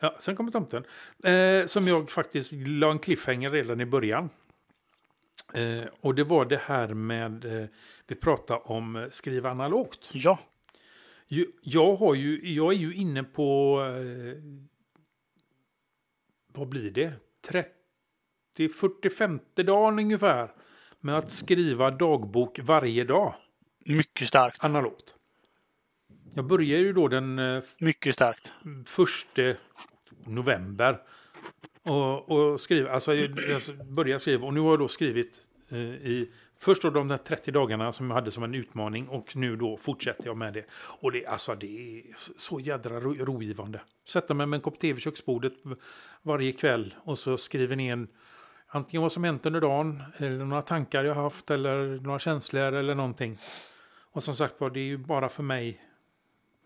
Ja, 0.00 0.16
sen 0.18 0.36
kommer 0.36 0.50
tomten. 0.50 0.84
Eh, 1.24 1.66
som 1.66 1.86
jag 1.88 2.10
faktiskt 2.10 2.52
la 2.52 2.90
en 2.90 2.98
cliffhanger 2.98 3.50
redan 3.50 3.80
i 3.80 3.86
början. 3.86 4.30
Eh, 5.54 5.84
och 6.00 6.14
det 6.14 6.24
var 6.24 6.44
det 6.44 6.60
här 6.64 6.88
med... 6.88 7.44
Eh, 7.44 7.68
vi 8.06 8.14
pratade 8.14 8.60
om 8.60 8.96
eh, 8.96 9.10
skriva 9.10 9.50
analogt. 9.50 10.10
ja. 10.12 10.38
Jag, 11.62 11.96
har 11.96 12.14
ju, 12.14 12.54
jag 12.54 12.72
är 12.72 12.78
ju 12.78 12.94
inne 12.94 13.24
på... 13.24 13.78
Eh, 13.84 14.42
vad 16.52 16.68
blir 16.68 16.90
det? 16.90 17.12
30, 17.48 18.68
45 18.68 19.40
dagen 19.54 19.98
ungefär. 19.98 20.52
Med 21.00 21.18
att 21.18 21.30
skriva 21.30 21.90
dagbok 21.90 22.58
varje 22.62 23.04
dag. 23.04 23.34
Mycket 23.84 24.28
starkt. 24.28 24.64
Analogt. 24.64 25.14
Jag 26.34 26.44
börjar 26.44 26.78
ju 26.78 26.92
då 26.92 27.08
den 27.08 27.38
eh, 27.38 27.62
Mycket 27.78 28.14
starkt. 28.14 28.52
första 28.86 29.42
november. 30.24 31.02
Och, 31.88 32.30
och 32.30 32.60
skriva, 32.60 32.90
alltså 32.90 33.14
jag 33.14 33.30
jag 33.48 33.86
började 33.86 34.20
skriva 34.20 34.46
och 34.46 34.54
nu 34.54 34.60
har 34.60 34.70
jag 34.70 34.78
då 34.78 34.88
skrivit 34.88 35.40
eh, 35.68 35.78
i 35.78 36.30
först 36.58 36.82
då 36.82 36.90
de 36.90 37.08
där 37.08 37.16
30 37.16 37.50
dagarna 37.50 37.92
som 37.92 38.10
jag 38.10 38.14
hade 38.14 38.30
som 38.30 38.42
en 38.42 38.54
utmaning 38.54 39.08
och 39.08 39.36
nu 39.36 39.56
då 39.56 39.76
fortsätter 39.76 40.26
jag 40.26 40.36
med 40.36 40.52
det. 40.52 40.64
Och 40.72 41.12
det, 41.12 41.26
alltså, 41.26 41.54
det 41.54 41.66
är 41.66 42.02
så 42.36 42.60
jädra 42.60 43.00
ro, 43.00 43.14
rogivande. 43.14 43.80
Sätta 44.08 44.34
mig 44.34 44.46
med 44.46 44.56
en 44.56 44.60
kopp 44.60 44.78
te 44.78 44.92
vid 44.92 45.02
köksbordet 45.02 45.52
varje 46.22 46.52
kväll 46.52 46.94
och 47.04 47.18
så 47.18 47.36
skriver 47.36 47.76
ner 47.76 47.92
en, 47.92 48.08
antingen 48.68 49.02
vad 49.02 49.12
som 49.12 49.24
hänt 49.24 49.46
under 49.46 49.60
dagen 49.60 50.02
eller 50.16 50.44
några 50.44 50.62
tankar 50.62 51.04
jag 51.04 51.14
haft 51.14 51.50
eller 51.50 52.00
några 52.00 52.18
känslor 52.18 52.72
eller 52.72 52.94
någonting. 52.94 53.38
Och 54.12 54.22
som 54.22 54.34
sagt 54.34 54.60
var, 54.60 54.70
det 54.70 54.80
är 54.80 54.84
ju 54.84 54.96
bara 54.96 55.28
för 55.28 55.42
mig, 55.42 55.80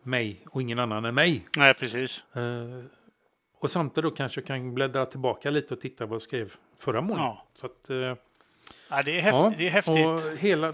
mig 0.02 0.46
och 0.50 0.62
ingen 0.62 0.78
annan 0.78 1.04
än 1.04 1.14
mig. 1.14 1.46
Nej, 1.56 1.74
precis. 1.74 2.24
Eh, 2.36 2.84
och 3.62 3.70
samtidigt 3.70 4.10
då 4.10 4.16
kanske 4.16 4.40
jag 4.40 4.46
kan 4.46 4.74
bläddra 4.74 5.06
tillbaka 5.06 5.50
lite 5.50 5.74
och 5.74 5.80
titta 5.80 6.06
vad 6.06 6.14
jag 6.14 6.22
skrev 6.22 6.52
förra 6.78 7.00
månaden. 7.00 7.24
Ja. 7.26 7.46
Så 7.54 7.66
att, 7.66 7.90
eh, 7.90 7.96
Ja, 8.90 9.02
det 9.04 9.18
är 9.18 9.22
häftigt. 9.22 9.58
det 9.58 9.66
är 9.66 9.70
häftigt. 9.70 10.06
Och 10.08 10.36
hela, 10.38 10.72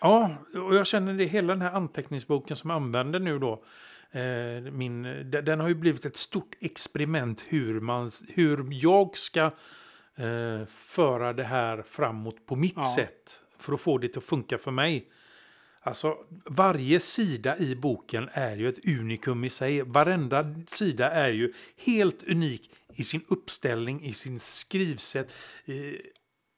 ja, 0.00 0.30
och 0.68 0.74
jag 0.74 0.86
känner 0.86 1.14
det 1.14 1.24
hela 1.24 1.52
den 1.52 1.62
här 1.62 1.70
anteckningsboken 1.72 2.56
som 2.56 2.70
jag 2.70 2.76
använder 2.76 3.20
nu 3.20 3.38
då. 3.38 3.62
Eh, 4.10 4.72
min, 4.72 5.02
de- 5.30 5.40
den 5.40 5.60
har 5.60 5.68
ju 5.68 5.74
blivit 5.74 6.04
ett 6.04 6.16
stort 6.16 6.54
experiment 6.60 7.44
hur, 7.48 7.80
man, 7.80 8.10
hur 8.28 8.66
jag 8.70 9.16
ska 9.16 9.40
eh, 10.16 10.64
föra 10.68 11.32
det 11.32 11.44
här 11.44 11.82
framåt 11.82 12.46
på 12.46 12.56
mitt 12.56 12.72
Ja. 12.76 12.84
sätt. 12.96 13.40
För 13.58 13.72
att 13.72 13.80
få 13.80 13.98
det 13.98 14.16
att 14.16 14.24
funka 14.24 14.58
för 14.58 14.70
mig. 14.70 15.08
Alltså, 15.86 16.24
varje 16.46 17.00
sida 17.00 17.58
i 17.58 17.76
boken 17.76 18.28
är 18.32 18.56
ju 18.56 18.68
ett 18.68 18.88
unikum 19.00 19.44
i 19.44 19.50
sig. 19.50 19.82
Varenda 19.82 20.54
sida 20.66 21.10
är 21.10 21.28
ju 21.28 21.52
helt 21.76 22.22
unik 22.22 22.70
i 22.94 23.04
sin 23.04 23.24
uppställning, 23.28 24.04
i 24.04 24.12
sin 24.12 24.40
skrivsätt, 24.40 25.34
i, 25.64 26.00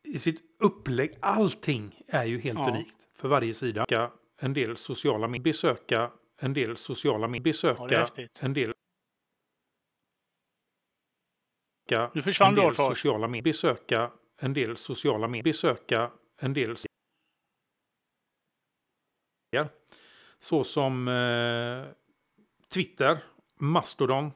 i 0.05 0.19
sitt 0.19 0.41
upplägg. 0.59 1.11
Allting 1.21 2.03
är 2.07 2.25
ju 2.25 2.39
helt 2.41 2.59
Ja. 2.59 2.71
unikt 2.71 2.97
för 3.15 3.29
varje 3.29 3.55
sida. 3.55 3.87
En 4.41 4.53
del 4.55 4.77
sociala 4.77 5.29
medier. 5.29 5.45
Besöka 5.45 6.11
en 6.41 6.53
del 6.55 6.77
sociala 6.77 7.29
medier. 7.29 7.41
Ja, 7.63 7.75
Besöka 7.75 8.01
häftigt. 8.01 8.39
en 8.43 8.53
del 8.55 8.73
Nu 12.15 12.23
försvann 12.23 12.49
en 12.49 12.55
du, 12.55 12.61
del 12.61 12.75
sociala 12.75 13.29
medier. 13.29 13.45
Besöka 13.45 14.13
en 14.41 14.53
del 14.55 14.77
sociala 14.77 15.29
medier. 15.29 15.45
Besöka 15.45 16.11
en 16.41 16.53
del 16.55 16.77
så 20.39 20.65
som 20.65 21.09
eh, 21.09 21.85
Twitter, 22.73 23.19
Mastodon, 23.61 24.31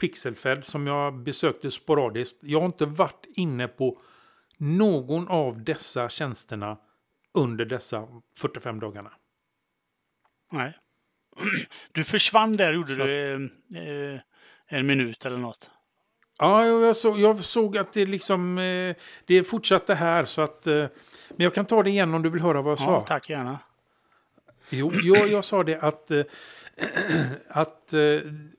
Pixelfed 0.00 0.64
som 0.64 0.86
jag 0.86 1.14
besökte 1.22 1.70
sporadiskt. 1.70 2.38
Jag 2.42 2.58
har 2.58 2.66
inte 2.66 2.86
varit 2.86 3.26
inne 3.36 3.68
på 3.68 3.98
någon 4.56 5.28
av 5.28 5.64
dessa 5.64 6.08
tjänsterna 6.08 6.78
under 7.34 7.64
dessa 7.64 8.08
45 8.38 8.80
dagarna. 8.80 9.12
Nej. 10.52 10.78
Du 11.92 12.04
försvann 12.04 12.52
där, 12.52 12.72
gjorde 12.72 12.94
Så- 12.96 13.04
du 13.04 13.34
eh, 14.14 14.20
en 14.66 14.86
minut 14.86 15.26
eller 15.26 15.38
något. 15.38 15.70
Ja, 16.38 16.66
jag 16.66 16.82
jag 16.82 16.96
såg, 16.96 17.20
jag 17.20 17.38
såg 17.44 17.78
att 17.78 17.92
det 17.92 18.06
liksom 18.06 18.58
eh, 18.58 18.96
det 19.26 19.44
fortsatte 19.44 19.94
här 19.94 20.24
så 20.24 20.42
att 20.42 20.66
eh, 20.66 20.74
men 21.30 21.36
jag 21.44 21.54
kan 21.54 21.66
ta 21.66 21.82
det 21.82 21.90
igen 21.90 22.14
om 22.14 22.22
du 22.22 22.30
vill 22.30 22.42
höra 22.42 22.62
vad 22.62 22.72
jag 22.72 22.80
Ja, 22.80 22.84
sa. 23.00 23.04
tack 23.06 23.30
gärna. 23.30 23.58
Jo, 24.72 24.90
jag, 25.02 25.28
jag 25.28 25.44
sa 25.44 25.62
det 25.62 25.78
att, 25.80 26.10
eh, 26.10 26.24
att 27.48 27.92
eh, 27.92 28.00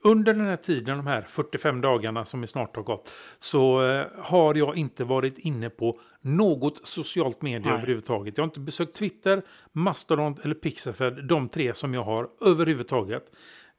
under 0.02 0.34
den 0.34 0.46
här 0.46 0.56
tiden, 0.56 0.96
de 0.96 1.06
här 1.06 1.22
45 1.22 1.80
dagarna 1.80 2.24
som 2.24 2.40
vi 2.40 2.46
snart 2.46 2.76
har 2.76 2.82
gått, 2.82 3.12
så 3.38 3.88
eh, 3.88 4.06
har 4.18 4.54
jag 4.54 4.76
inte 4.76 5.04
varit 5.04 5.38
inne 5.38 5.70
på 5.70 6.00
något 6.20 6.86
socialt 6.86 7.42
medie 7.42 7.68
Nej. 7.68 7.78
överhuvudtaget. 7.78 8.36
Jag 8.36 8.42
har 8.42 8.48
inte 8.48 8.60
besökt 8.60 8.96
Twitter, 8.96 9.42
Mastodon 9.72 10.36
eller 10.42 10.54
Pixelfed, 10.54 11.24
de 11.26 11.48
tre 11.48 11.74
som 11.74 11.94
jag 11.94 12.04
har 12.04 12.28
överhuvudtaget. 12.40 13.32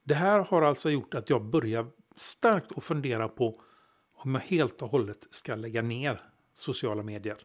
Det 0.04 0.14
här 0.14 0.38
har 0.38 0.62
alltså 0.62 0.90
gjort 0.90 1.14
att 1.14 1.30
jag 1.30 1.44
börjar 1.44 1.86
starkt 2.16 2.72
att 2.76 2.84
fundera 2.84 3.28
på 3.28 3.60
om 4.14 4.34
jag 4.34 4.42
helt 4.42 4.82
och 4.82 4.90
hållet 4.90 5.26
ska 5.30 5.54
lägga 5.54 5.82
ner 5.82 6.20
sociala 6.54 7.02
medier. 7.02 7.36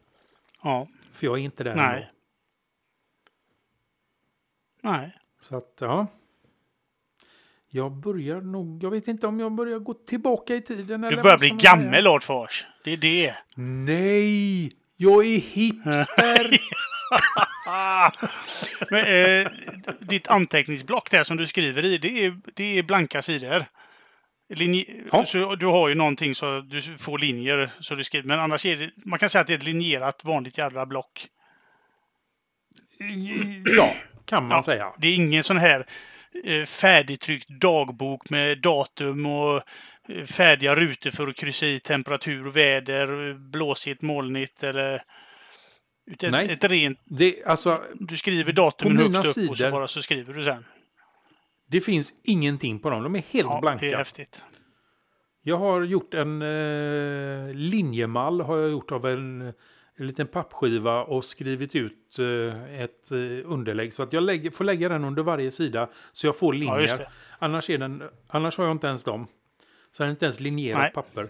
Ja. 0.62 0.86
För 1.12 1.26
jag 1.26 1.38
är 1.38 1.42
inte 1.42 1.64
där 1.64 1.74
Nej. 1.74 1.94
ändå. 1.94 2.06
Nej. 4.82 5.16
Så 5.42 5.56
att, 5.56 5.78
ja. 5.80 6.06
Jag 7.68 7.92
börjar 7.92 8.40
nog, 8.40 8.84
jag 8.84 8.90
vet 8.90 9.08
inte 9.08 9.26
om 9.26 9.40
jag 9.40 9.52
börjar 9.52 9.78
gå 9.78 9.94
tillbaka 9.94 10.54
i 10.54 10.60
tiden. 10.62 11.00
Du 11.00 11.06
eller 11.08 11.22
börjar 11.22 11.38
bli 11.38 11.48
säga. 11.48 11.60
gammel, 11.60 12.06
Adfors. 12.06 12.64
Det 12.84 12.92
är 12.92 12.96
det. 12.96 13.34
Nej, 13.56 14.72
jag 14.96 15.26
är 15.26 15.38
hipster. 15.38 16.58
Men, 18.90 19.04
eh, 19.46 19.52
ditt 20.00 20.28
anteckningsblock 20.28 21.10
där 21.10 21.24
som 21.24 21.36
du 21.36 21.46
skriver 21.46 21.84
i, 21.84 21.98
det 21.98 22.24
är, 22.24 22.40
det 22.54 22.78
är 22.78 22.82
blanka 22.82 23.22
sidor. 23.22 23.64
Linje, 24.48 24.84
Ja. 25.12 25.24
så 25.24 25.54
du 25.54 25.66
har 25.66 25.88
ju 25.88 25.94
någonting 25.94 26.34
så 26.34 26.60
du 26.60 26.82
får 26.82 27.18
linjer 27.18 27.70
så 27.80 27.94
du 27.94 28.04
skriver. 28.04 28.28
Men 28.28 28.40
annars 28.40 28.66
är 28.66 28.76
det, 28.76 28.90
man 28.96 29.18
kan 29.18 29.28
säga 29.28 29.40
att 29.40 29.46
det 29.46 29.52
är 29.52 29.58
ett 29.58 29.64
linjerat 29.64 30.24
vanligt 30.24 30.58
jävla 30.58 30.86
block. 30.86 31.26
Ja, 33.76 33.94
kan 34.36 34.48
man 34.48 34.56
Ja. 34.56 34.62
säga. 34.62 34.92
Det 34.98 35.08
är 35.08 35.14
ingen 35.16 35.42
sån 35.44 35.56
här 35.56 35.86
eh, 36.44 36.64
färdigtryckt 36.64 37.48
dagbok 37.48 38.30
med 38.30 38.58
datum 38.60 39.26
och 39.26 39.62
eh, 40.08 40.24
färdiga 40.24 40.74
rutor 40.76 41.10
för 41.10 41.28
att 41.28 41.36
kryssa 41.36 41.66
i 41.66 41.80
temperatur, 41.80 42.50
väder, 42.50 43.30
eh, 43.30 43.36
blåsigt, 43.36 44.02
molnigt 44.02 44.62
eller... 44.62 45.02
Utan 46.06 46.30
Nej. 46.30 46.50
ett 46.52 46.64
rent... 46.64 46.98
Det, 47.04 47.44
alltså, 47.44 47.82
Du 47.94 48.16
skriver 48.16 48.52
datumen 48.52 49.14
högst 49.14 49.38
upp 49.38 49.50
och 49.50 49.56
så 49.56 49.64
sidor- 49.64 49.70
bara 49.70 49.88
så 49.88 50.02
skriver 50.02 50.34
du 50.34 50.42
sen. 50.42 50.64
det 51.68 51.80
finns 51.80 52.12
ingenting 52.24 52.78
på 52.78 52.90
dem. 52.90 53.02
De 53.02 53.14
är 53.16 53.22
helt 53.30 53.48
Ja, 53.48 53.58
blanka. 53.60 53.86
det 53.86 53.92
är 53.92 53.96
häftigt. 53.96 54.44
Jag 55.42 55.56
har 55.58 55.82
gjort 55.82 56.14
en 56.14 56.42
eh, 56.42 57.54
linjemall 57.54 58.40
har 58.40 58.58
jag 58.58 58.70
gjort 58.70 58.92
av 58.92 59.06
en, 59.06 59.52
en 60.02 60.06
liten 60.06 60.26
pappskiva 60.26 61.02
och 61.02 61.24
skrivit 61.24 61.76
ut 61.76 62.18
eh, 62.18 62.80
ett 62.82 63.10
eh, 63.12 63.16
underlägg. 63.52 63.94
Så 63.94 64.02
att 64.02 64.12
jag 64.12 64.22
lägger, 64.22 64.50
får 64.50 64.64
lägga 64.64 64.88
den 64.88 65.04
under 65.04 65.22
varje 65.22 65.50
sida 65.50 65.88
så 66.12 66.26
jag 66.26 66.38
får 66.38 66.54
Ja, 66.56 66.58
linjer. 66.76 66.96
det. 66.98 67.08
annars, 67.38 67.70
är 67.70 67.78
den, 67.78 68.02
annars 68.28 68.58
har 68.58 68.64
jag 68.64 68.72
inte 68.72 68.86
ens 68.86 69.04
dem. 69.04 69.26
Så 69.92 70.02
den 70.02 70.06
är 70.06 70.10
inte 70.10 70.24
ens 70.26 70.40
linjerat 70.40 70.78
Nej. 70.80 70.92
papper. 70.94 71.28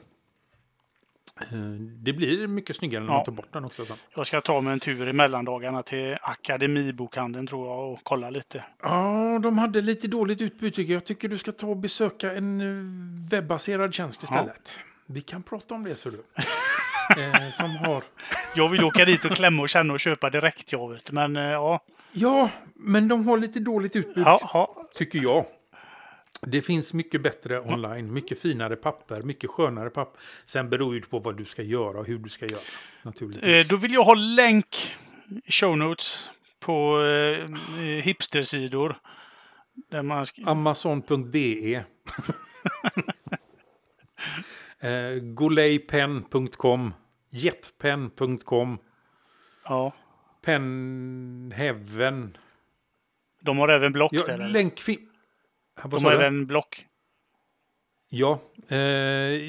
Eh, 1.41 1.59
det 1.79 2.12
blir 2.12 2.47
mycket 2.47 2.77
snyggare 2.77 3.01
när 3.05 3.09
Ja. 3.11 3.16
man 3.16 3.25
tar 3.25 3.33
bort 3.33 3.53
den 3.53 3.64
också. 3.64 3.85
Sen. 3.85 3.97
Jag 4.16 4.27
ska 4.27 4.41
ta 4.41 4.61
mig 4.61 4.73
en 4.73 4.81
tur 4.81 5.09
i 5.09 5.12
mellandagarna 5.12 5.83
till 5.83 6.16
Akademibokhandeln 6.23 7.47
tror 7.47 7.68
jag 7.68 7.93
och 7.93 8.01
kolla 8.03 8.31
lite. 8.31 8.64
Ja, 8.83 9.39
de 9.43 9.59
hade 9.59 9.81
lite 9.81 10.09
dåligt 10.09 10.43
utbud 10.43 10.75
tycker 10.75 10.93
jag. 10.93 10.97
Jag 11.01 11.05
tycker 11.07 11.29
du 11.29 11.39
ska 11.39 11.53
ta 11.53 11.66
och 11.66 11.77
besöka 11.77 12.33
en 12.33 13.27
webbaserad 13.31 13.95
tjänst 13.95 14.23
istället. 14.23 14.70
Vi 15.07 15.20
kan 15.20 15.43
prata 15.43 15.75
om 15.75 15.85
det, 15.85 15.95
så 15.95 16.11
du. 16.11 16.23
eh, 17.19 17.51
som 17.51 17.77
har... 17.77 18.03
Jag 18.55 18.69
vill 18.69 18.85
åka 18.85 19.05
dit 19.05 19.25
och 19.25 19.31
klämma 19.37 19.63
och 19.63 19.69
känna 19.69 19.93
och 19.93 20.01
köpa 20.01 20.31
direkt, 20.31 20.73
jag 20.73 20.93
vet. 20.93 21.11
Men 21.11 21.37
eh, 21.37 21.43
ja, 21.43 21.81
Ja, 22.13 22.51
men 22.75 23.09
de 23.09 23.29
har 23.29 23.39
lite 23.39 23.61
dåligt 23.61 23.97
utbud, 23.97 24.25
ja, 24.27 24.51
ja. 24.53 24.87
tycker 24.95 25.23
jag. 25.23 25.47
Det 26.47 26.63
finns 26.63 26.95
mycket 26.95 27.23
bättre 27.23 27.61
online, 27.61 28.13
mycket 28.13 28.41
finare 28.41 28.77
papper, 28.77 29.23
mycket 29.23 29.51
skönare 29.51 29.91
papper. 29.91 30.21
Sen 30.47 30.71
beror 30.71 30.95
det 30.95 31.01
på 31.01 31.19
vad 31.19 31.37
du 31.37 31.45
ska 31.45 31.63
göra 31.63 31.99
och 31.99 32.07
hur 32.07 32.19
du 32.19 32.29
ska 32.29 32.47
göra. 32.47 32.61
Naturligtvis. 33.03 33.51
Eh, 33.51 33.67
Då 33.67 33.77
vill 33.77 33.93
jag 33.93 34.05
ha 34.05 34.15
länk, 34.15 34.95
show 35.49 35.79
notes, 35.79 36.31
på 36.61 37.03
eh, 37.05 37.49
hipstersidor. 38.03 38.97
Amazon.de 40.47 41.83
eh, 44.83 45.14
Golaypen.com 45.22 46.95
Jetpen.com 47.30 48.78
ja, 49.68 49.93
Penheaven 50.43 52.37
de 53.43 53.59
har 53.59 53.68
även 53.68 53.93
block 53.93 54.12
ja, 54.12 54.22
där. 54.26 54.35
eller? 54.35 54.49
länk 54.49 54.78
fin- 54.78 55.09
Ja, 55.76 55.83
vad 55.85 56.01
De 56.03 56.05
har 56.05 56.12
även 56.12 56.47
block. 56.47 56.87
Ja, 58.09 58.41
eh, 58.68 58.78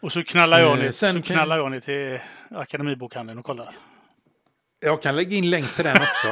Och 0.00 0.12
så 0.12 0.24
knallar 0.24 0.60
jag 0.60 0.78
Eh, 0.78 0.84
ner, 0.84 0.92
sen 0.92 1.14
så 1.14 1.22
knallar 1.22 1.58
jag 1.58 1.70
ner 1.70 1.80
till 1.80 2.18
Akademibokhandeln 2.50 3.38
och 3.38 3.44
kollar. 3.44 3.76
Jag 4.80 5.02
kan 5.02 5.16
lägga 5.16 5.36
in 5.36 5.50
länk 5.50 5.74
till 5.74 5.84
den 5.84 5.96
också. 5.96 6.28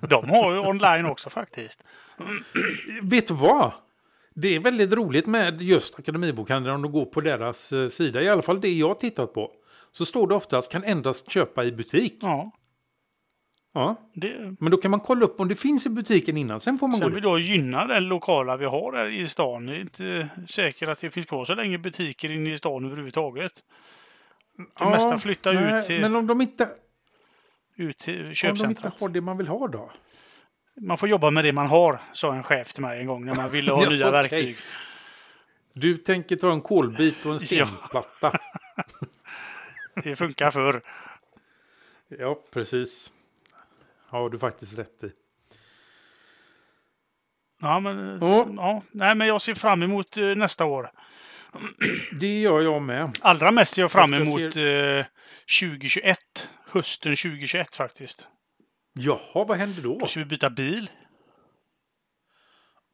De 0.06 0.30
har 0.30 0.52
ju 0.52 0.58
online 0.58 1.06
också 1.06 1.30
faktiskt. 1.30 1.84
Vet 3.02 3.26
du 3.26 3.34
vad? 3.34 3.72
Det 4.34 4.54
är 4.54 4.60
väldigt 4.60 4.92
roligt 4.92 5.26
med 5.26 5.62
just 5.62 5.98
Akademibokhandeln 5.98 6.74
om 6.74 6.82
du 6.82 6.88
går 6.88 7.04
på 7.04 7.20
deras 7.20 7.72
eh, 7.72 7.88
sida. 7.88 8.22
I 8.22 8.28
alla 8.28 8.42
fall 8.42 8.60
det 8.60 8.68
jag 8.68 8.98
tittat 8.98 9.34
på. 9.34 9.50
Så 9.92 10.06
står 10.06 10.26
det 10.26 10.34
oftast 10.34 10.72
kan 10.72 10.84
endast 10.84 11.30
köpa 11.30 11.64
i 11.64 11.72
butik. 11.72 12.18
Ja, 12.20 12.50
Ja. 13.72 13.96
det, 14.14 14.56
Men 14.60 14.70
då 14.70 14.76
kan 14.76 14.90
man 14.90 15.00
kolla 15.00 15.24
upp 15.24 15.40
om 15.40 15.48
det 15.48 15.56
finns 15.56 15.86
i 15.86 15.88
butiken 15.88 16.36
innan. 16.36 16.60
Sen 16.60 16.78
får 16.78 16.88
man 16.88 16.98
Sen 16.98 17.08
gå 17.08 17.14
vill 17.14 17.24
jag 17.24 17.40
gynna 17.40 17.86
den 17.86 18.08
lokala 18.08 18.56
vi 18.56 18.64
har 18.64 18.92
här 18.96 19.06
i 19.06 19.28
stan. 19.28 19.66
Det 19.66 19.76
är 19.76 19.80
inte 19.80 20.28
säkert 20.48 20.88
att 20.88 20.98
det 20.98 21.10
finns 21.10 21.26
kvar 21.26 21.44
så 21.44 21.54
länge 21.54 21.78
butiker 21.78 22.30
inne 22.32 22.52
i 22.52 22.58
stan 22.58 22.84
överhuvudtaget. 22.84 23.52
Det 24.56 24.64
Ja, 24.78 24.90
mesta 24.90 25.18
flyttar 25.18 25.54
nej, 25.54 25.78
ut 25.78 25.86
till, 25.86 26.00
Men 26.00 26.16
om 26.16 26.26
de 26.26 26.40
inte, 26.40 26.68
ut 27.76 27.98
till 27.98 28.14
om 28.14 28.22
de 28.22 28.28
inte 28.28 28.34
köpcentret. 28.34 29.00
har 29.00 29.08
det 29.08 29.20
man 29.20 29.36
vill 29.36 29.48
ha 29.48 29.68
då? 29.68 29.90
Man 30.80 30.98
får 30.98 31.08
jobba 31.08 31.30
med 31.30 31.44
det 31.44 31.52
man 31.52 31.66
har, 31.66 32.00
sa 32.12 32.34
en 32.34 32.42
chef 32.42 32.72
till 32.72 32.82
mig 32.82 33.00
en 33.00 33.06
gång 33.06 33.24
när 33.24 33.34
man 33.34 33.50
ville 33.50 33.72
ha 33.72 33.84
Ja, 33.84 33.90
nya 33.90 34.08
okej. 34.08 34.22
verktyg. 34.22 34.56
Du 35.72 35.96
tänker 35.96 36.36
ta 36.36 36.52
en 36.52 36.60
kolbit 36.60 37.26
och 37.26 37.32
en 37.32 37.40
stenplatta. 37.46 38.32
Det 40.04 40.16
funkar 40.16 40.50
förr. 40.50 40.82
ja, 42.18 42.38
precis. 42.52 43.12
Har 44.10 44.30
du 44.30 44.38
faktiskt 44.38 44.78
rätt 44.78 45.04
i. 45.04 45.12
Ja, 47.62 47.80
men, 47.80 48.18
Ja. 48.20 48.46
ja. 48.56 48.82
Nej, 48.94 49.14
men 49.14 49.26
jag 49.26 49.42
ser 49.42 49.54
fram 49.54 49.82
emot 49.82 50.16
eh, 50.16 50.24
nästa 50.24 50.64
år. 50.64 50.90
Det 52.20 52.40
gör 52.40 52.60
jag 52.60 52.82
med. 52.82 53.18
Allra 53.20 53.50
mest 53.50 53.74
ser 53.74 53.82
jag 53.82 53.92
fram 53.92 54.14
emot 54.14 54.40
eh, 54.56 55.06
2021. 55.60 56.18
Hösten 56.66 57.16
2021 57.16 57.74
faktiskt. 57.74 58.28
Jaha, 58.92 59.44
vad 59.44 59.56
händer 59.56 59.82
då? 59.82 59.98
Då 59.98 60.06
ska 60.06 60.20
vi 60.20 60.26
byta 60.26 60.50
bil. 60.50 60.90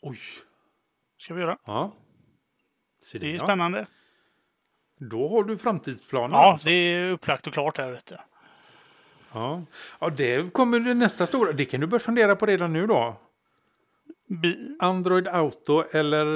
Oj. 0.02 0.18
Ska 1.18 1.34
vi 1.34 1.40
göra. 1.40 1.58
Ja. 1.66 1.96
Se 3.02 3.18
Det 3.18 3.26
är 3.26 3.32
ja. 3.32 3.38
spännande. 3.38 3.86
Då 5.10 5.28
har 5.28 5.44
du 5.44 5.58
framtidsplaner. 5.58 6.36
Ja, 6.36 6.52
alltså. 6.52 6.68
det 6.68 6.72
är 6.72 7.10
upplagt 7.10 7.46
och 7.46 7.52
klart 7.52 7.78
här. 7.78 7.90
Vet 7.90 8.06
du. 8.06 8.16
Ja. 9.36 9.62
ja, 10.00 10.10
det 10.10 10.52
kommer 10.52 10.80
det 10.80 10.94
nästa 10.94 11.26
stora. 11.26 11.52
Det 11.52 11.64
kan 11.64 11.80
du 11.80 11.86
börja 11.86 12.00
fundera 12.00 12.36
på 12.36 12.46
redan 12.46 12.72
nu 12.72 12.86
då. 12.86 13.16
Bi- 14.28 14.76
Android 14.80 15.28
Auto 15.28 15.82
eller 15.92 16.26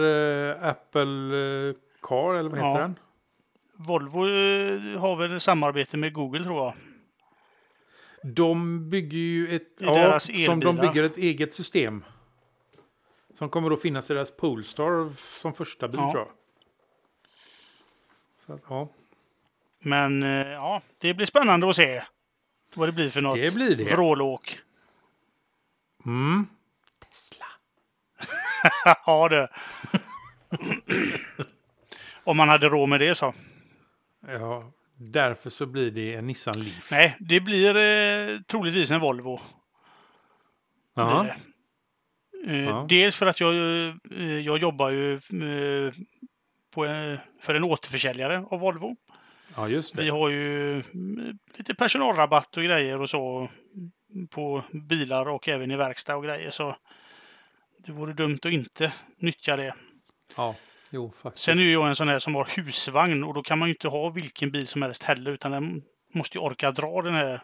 eh, 0.60 0.68
Apple 0.68 1.36
eh, 1.68 1.74
Car 2.02 2.34
eller 2.34 2.50
vad 2.50 2.58
heter 2.58 2.68
Ja. 2.70 2.78
den? 2.78 2.98
Volvo 3.74 4.26
eh, 4.28 5.00
har 5.00 5.16
väl 5.16 5.40
samarbete 5.40 5.96
med 5.96 6.12
Google 6.12 6.44
tror 6.44 6.56
jag. 6.64 6.74
De 8.22 8.90
bygger 8.90 9.18
ju 9.18 9.56
ett... 9.56 9.78
Deras 9.78 10.30
som 10.46 10.60
de 10.60 10.76
bygger 10.76 11.02
ett 11.02 11.16
eget 11.16 11.52
system. 11.54 12.04
Som 13.34 13.48
kommer 13.48 13.70
att 13.70 13.82
finnas 13.82 14.10
i 14.10 14.14
deras 14.14 14.36
Polestar 14.36 15.12
som 15.40 15.54
första 15.54 15.88
bil 15.88 16.00
Ja. 16.00 16.12
tror 16.12 16.24
jag. 16.26 16.32
Så 18.46 18.52
att, 18.52 18.60
ja, 18.68 18.88
Men 19.78 20.22
eh, 20.22 20.48
ja, 20.48 20.82
det 21.00 21.14
blir 21.14 21.26
spännande 21.26 21.68
att 21.68 21.76
se 21.76 22.02
vad 22.76 22.88
det 22.88 22.92
blir 22.92 23.10
för 23.10 23.20
något 23.20 23.36
det 23.36 23.54
blir 23.54 23.76
det. 23.76 23.84
vrålåk. 23.84 24.58
Mm. 26.06 26.46
Tesla. 27.08 27.46
ja, 29.06 29.28
det. 29.28 29.48
Om 32.24 32.36
man 32.36 32.48
hade 32.48 32.68
råd 32.68 32.88
med 32.88 33.00
det 33.00 33.14
så. 33.14 33.34
Ja, 34.26 34.72
därför 34.96 35.50
så 35.50 35.66
blir 35.66 35.90
det 35.90 36.14
en 36.14 36.26
Nissan 36.26 36.54
Leaf. 36.58 36.90
Nej, 36.90 37.16
det 37.20 37.40
blir 37.40 37.76
eh, 37.76 38.40
troligtvis 38.40 38.90
en 38.90 39.00
Volvo. 39.00 39.40
Ja. 40.94 41.22
det. 41.22 41.36
Eh, 42.52 42.64
Ja. 42.64 42.86
Dels 42.88 43.16
för 43.16 43.26
att 43.26 43.40
jag, 43.40 43.54
eh, 43.54 44.38
jag 44.40 44.58
jobbar 44.58 44.90
ju 44.90 45.14
eh, 45.14 45.92
på 46.74 46.84
en, 46.86 47.18
för 47.40 47.54
en 47.54 47.64
återförsäljare 47.64 48.44
av 48.50 48.60
Volvo. 48.60 48.96
Ja, 49.56 49.68
just 49.68 49.94
Vi 49.94 50.04
det. 50.04 50.10
har 50.10 50.28
ju 50.28 50.72
mm, 50.74 51.38
lite 51.56 51.74
personalrabatt 51.74 52.56
och 52.56 52.62
grejer 52.62 53.00
och 53.00 53.10
så 53.10 53.48
på 54.30 54.62
bilar 54.88 55.28
och 55.28 55.48
även 55.48 55.70
i 55.70 55.76
verkstad 55.76 56.16
och 56.16 56.24
grejer. 56.24 56.50
Så 56.50 56.76
det 57.86 57.92
vore 57.92 58.12
dumt 58.12 58.38
att 58.42 58.52
inte 58.52 58.92
nyttja 59.18 59.56
det. 59.56 59.74
Ja, 60.36 60.54
jo, 60.90 61.12
faktiskt. 61.22 61.44
Sen 61.44 61.58
är 61.58 61.62
jag 61.66 61.88
en 61.88 61.96
sån 61.96 62.08
här 62.08 62.18
som 62.18 62.34
har 62.34 62.48
husvagn 62.56 63.24
och 63.24 63.34
då 63.34 63.42
kan 63.42 63.58
man 63.58 63.68
ju 63.68 63.74
inte 63.74 63.88
ha 63.88 64.10
vilken 64.10 64.50
bil 64.50 64.66
som 64.66 64.82
helst 64.82 65.02
heller 65.02 65.30
utan 65.30 65.52
den 65.52 65.82
måste 66.14 66.38
ju 66.38 66.42
orka 66.44 66.70
dra 66.70 67.02
den 67.02 67.14
här 67.14 67.42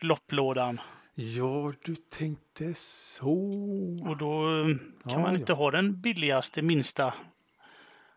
lopplådan. 0.00 0.80
Ja, 1.14 1.72
du 1.84 1.96
tänkte 1.96 2.74
så. 2.74 3.32
Och 4.08 4.16
då 4.16 4.60
eh, 4.60 4.64
kan 4.66 4.78
Ja, 5.12 5.18
man 5.18 5.32
ja. 5.34 5.38
inte 5.40 5.52
ha 5.52 5.70
den 5.70 6.00
billigaste, 6.00 6.62
minsta, 6.62 7.14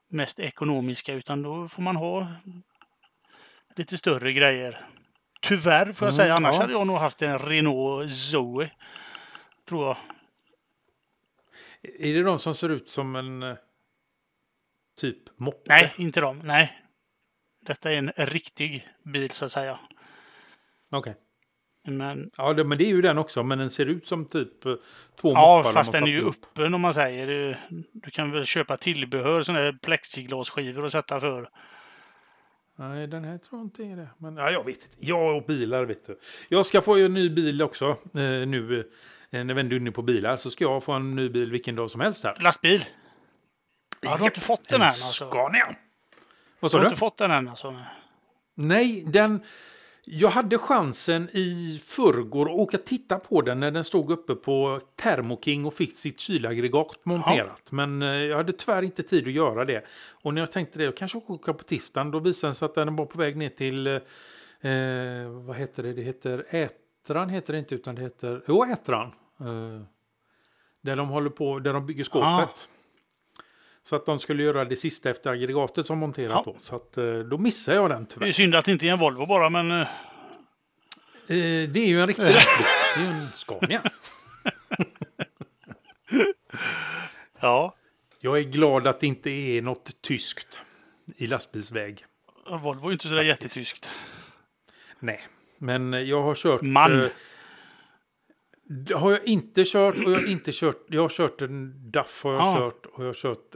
mest 0.10 0.40
ekonomiska 0.40 1.14
utan 1.14 1.42
då 1.42 1.68
får 1.68 1.82
man 1.82 1.96
ha 1.96 2.28
lite 3.78 3.98
större 3.98 4.34
grejer. 4.34 4.82
Tyvärr 5.42 5.94
får 5.94 6.06
jag 6.08 6.14
Mm, 6.14 6.18
säga, 6.18 6.34
annars 6.36 6.56
ja. 6.56 6.62
hade 6.62 6.74
jag 6.74 6.88
nog 6.88 6.98
haft 6.98 7.22
en 7.22 7.40
Renault 7.40 8.14
Zoe. 8.14 8.70
Tror 9.70 9.86
jag. 9.88 9.98
Är 12.00 12.14
det 12.14 12.24
de 12.24 12.40
som 12.40 12.56
ser 12.56 12.70
ut 12.70 12.90
som 12.90 13.16
en 13.16 13.44
eh, 13.44 13.56
typ 15.00 15.40
moppe? 15.40 15.62
Nej, 15.66 15.94
inte 15.98 16.22
de. 16.22 16.40
Nej. 16.40 16.82
Detta 17.66 17.92
är 17.92 17.98
en 17.98 18.12
riktig 18.18 18.88
bil 19.04 19.32
så 19.32 19.46
att 19.46 19.52
säga. 19.52 19.80
Okej. 20.92 21.16
Men 21.90 22.32
Ja, 22.38 22.54
det, 22.54 22.64
men 22.64 22.78
det 22.78 22.84
är 22.84 22.90
ju 22.90 23.02
den 23.02 23.18
också, 23.18 23.44
men 23.44 23.58
den 23.58 23.70
ser 23.70 23.86
ut 23.86 24.08
som 24.08 24.26
typ 24.26 24.66
eh, 24.66 24.74
två 25.22 25.34
ja, 25.34 25.58
moppar. 25.58 25.64
de 25.64 25.74
fast 25.74 25.92
den 25.92 26.04
är 26.04 26.08
ju 26.08 26.28
öppen 26.30 26.74
om 26.74 26.82
man 26.82 26.94
säger. 26.94 27.28
Du, 27.28 27.56
du 27.94 28.12
kan 28.12 28.32
väl 28.32 28.46
köpa 28.46 28.78
tillbehör, 28.78 29.44
sådana 29.44 29.64
här 29.64 29.78
plexiglasskivor 29.82 30.84
och 30.84 30.92
sätta 30.92 31.20
för. 31.20 31.50
Nej, 32.80 33.08
den 33.08 33.24
här 33.24 33.38
tror 33.38 33.60
jag 33.60 33.66
inte 33.66 33.84
är 33.84 33.96
det. 33.96 34.08
Men 34.18 34.38
ja, 34.38 34.52
jag 34.52 34.64
vet 34.66 34.84
inte. 34.84 34.96
Jag 35.00 35.38
och 35.38 35.44
bilar, 35.44 35.86
vet 35.86 36.08
du. 36.08 36.20
Jag 36.50 36.66
ska 36.66 36.82
få 36.82 36.98
en 36.98 37.14
ny 37.14 37.30
bil 37.30 37.62
också. 37.62 37.86
Eh, 37.90 37.98
nu 38.48 38.80
eh, 39.32 39.44
när 39.44 39.54
vi 39.54 39.62
ändå 39.62 39.76
är 39.76 39.80
inne 39.80 39.92
på 39.92 40.02
bilar 40.02 40.38
så 40.38 40.50
ska 40.52 40.64
jag 40.64 40.84
få 40.84 40.92
en 40.94 41.16
ny 41.16 41.30
bil 41.30 41.52
vilken 41.52 41.76
dag 41.76 41.92
som 41.92 42.02
helst 42.02 42.24
här. 42.24 42.38
Lastbil. 42.40 42.86
Ja, 44.02 44.14
du 44.14 44.20
har 44.20 44.26
inte 44.26 44.40
fått 44.40 44.70
den 44.70 44.82
än 44.82 44.88
alltså? 44.88 45.30
Scania. 45.30 45.66
Vad 46.60 46.70
Du 46.70 46.70
sa 46.70 46.78
har 46.78 46.84
du? 46.84 46.88
inte 46.88 47.00
fått 47.00 47.18
den 47.18 47.32
än 47.32 47.48
alltså? 47.48 47.76
Nej, 48.56 49.04
den... 49.08 49.44
Jag 50.10 50.30
hade 50.30 50.58
chansen 50.58 51.30
i 51.34 51.82
förrgår 51.84 52.46
att 52.46 52.58
åka 52.58 52.78
titta 52.78 53.20
på 53.20 53.42
den 53.42 53.60
när 53.60 53.72
den 53.72 53.84
stod 53.84 54.12
uppe 54.12 54.36
på 54.36 54.80
Thermo 54.96 55.40
King 55.42 55.66
och 55.66 55.74
fick 55.74 55.94
sitt 55.94 56.20
kylaggregat 56.20 57.06
monterat. 57.06 57.72
Men 57.72 58.02
eh, 58.02 58.08
jag 58.08 58.38
hade 58.38 58.54
tyvärr 58.54 58.82
inte 58.82 59.04
tid 59.04 59.28
att 59.28 59.34
göra 59.34 59.66
det. 59.66 59.86
Och 60.24 60.34
när 60.34 60.42
jag 60.42 60.52
tänkte 60.52 60.80
det, 60.80 60.86
jag 60.86 60.98
kanske 60.98 61.18
åka 61.18 61.54
på 61.54 61.64
tisdagen, 61.64 62.12
då 62.12 62.20
visade 62.20 62.52
det 62.52 62.56
sig 62.56 62.66
att 62.66 62.74
den 62.74 62.96
var 62.96 63.06
på 63.06 63.18
väg 63.18 63.38
ner 63.38 63.50
till... 63.50 63.88
Eh, 63.88 63.94
eh, 64.72 65.30
vad 65.30 65.56
heter 65.56 65.84
det? 65.84 65.94
Det 65.94 66.02
heter 66.02 66.46
Ätran, 66.50 67.30
heter 67.30 67.54
det 67.54 67.60
inte, 67.60 67.76
utan 67.76 67.96
det 67.96 68.02
heter... 68.02 68.44
Jo, 68.48 68.64
Ätran. 68.64 69.08
Eh, 69.40 69.82
där 70.82 70.96
de 70.96 71.10
håller 71.10 71.30
på, 71.30 71.60
där 71.60 71.74
de 71.74 71.86
bygger 71.86 72.04
skåpet. 72.04 72.70
Så 73.90 73.96
att 73.96 74.06
de 74.06 74.20
skulle 74.20 74.44
göra 74.44 74.66
det 74.66 74.76
sista 74.76 75.10
efter 75.10 75.30
aggregatet 75.30 75.86
som 75.86 75.98
monterat 75.98 76.32
Ja. 76.32 76.44
på. 76.44 76.56
Så 76.62 76.76
att 76.76 76.98
eh, 76.98 77.14
då 77.20 77.38
missade 77.38 77.78
jag 77.78 77.90
den 77.90 78.04
Det 78.04 78.10
tyvärr. 78.14 78.28
är 78.28 78.32
synd 78.32 78.56
att 78.56 78.66
det 78.66 78.72
inte 78.72 78.88
är 78.88 78.92
en 78.92 79.00
Volvo 79.00 79.26
bara, 79.26 79.50
men 79.50 79.72
eh, 79.72 79.88
Eh, 81.30 81.70
det 81.70 81.80
är 81.80 81.88
ju 81.88 82.02
en 82.02 82.08
riktig 82.08 82.24
lastbil. 82.34 82.66
Det 82.96 83.02
är 83.02 83.06
ju 83.06 83.12
en 83.22 83.28
Scania. 83.28 83.82
ja. 87.40 87.76
Jag 88.20 88.38
är 88.40 88.44
glad 88.44 88.88
att 88.88 89.00
det 89.00 89.08
inte 89.08 89.30
är 89.30 89.62
något 89.62 90.02
tyskt 90.02 90.60
i 91.18 91.28
lastbilsväg. 91.28 92.06
Volvo 92.64 92.84
är 92.84 92.88
ju 92.88 92.94
inte 92.94 93.08
sådär 93.08 93.22
jättetyskt. 93.24 93.92
Nej, 95.00 95.22
men 95.58 95.94
jag 96.08 96.22
har 96.24 96.36
kört... 96.36 96.62
Man. 96.62 97.02
eh, 97.04 97.10
det 98.70 98.94
har 98.96 99.12
jag 99.12 99.26
inte 99.26 99.64
kört 99.66 99.96
och 100.06 100.12
jag 100.12 100.20
har 100.20 100.28
inte 100.28 100.52
kört... 100.54 100.86
Jag 100.88 101.02
har 101.02 101.10
kört 101.10 101.42
en 101.42 101.92
DAF 101.92 102.24
har 102.24 102.34
jag 102.34 102.42
Ja. 102.42 102.56
kört 102.58 102.86
och 102.86 103.04
jag 103.04 103.08
har 103.10 103.14
kört... 103.14 103.56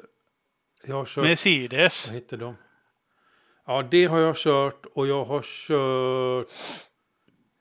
Jag 0.83 0.95
har 0.95 1.05
kört... 1.05 1.23
Mercedes. 1.23 2.07
Vad 2.07 2.15
heter 2.15 2.37
de? 2.37 2.55
Ja, 3.65 3.81
det 3.91 4.05
har 4.05 4.19
jag 4.19 4.37
kört 4.37 4.85
och 4.85 5.07
jag 5.07 5.25
har 5.25 5.41
kört 5.41 6.47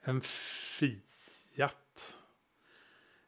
en 0.05 0.21
Fiat. 0.21 2.15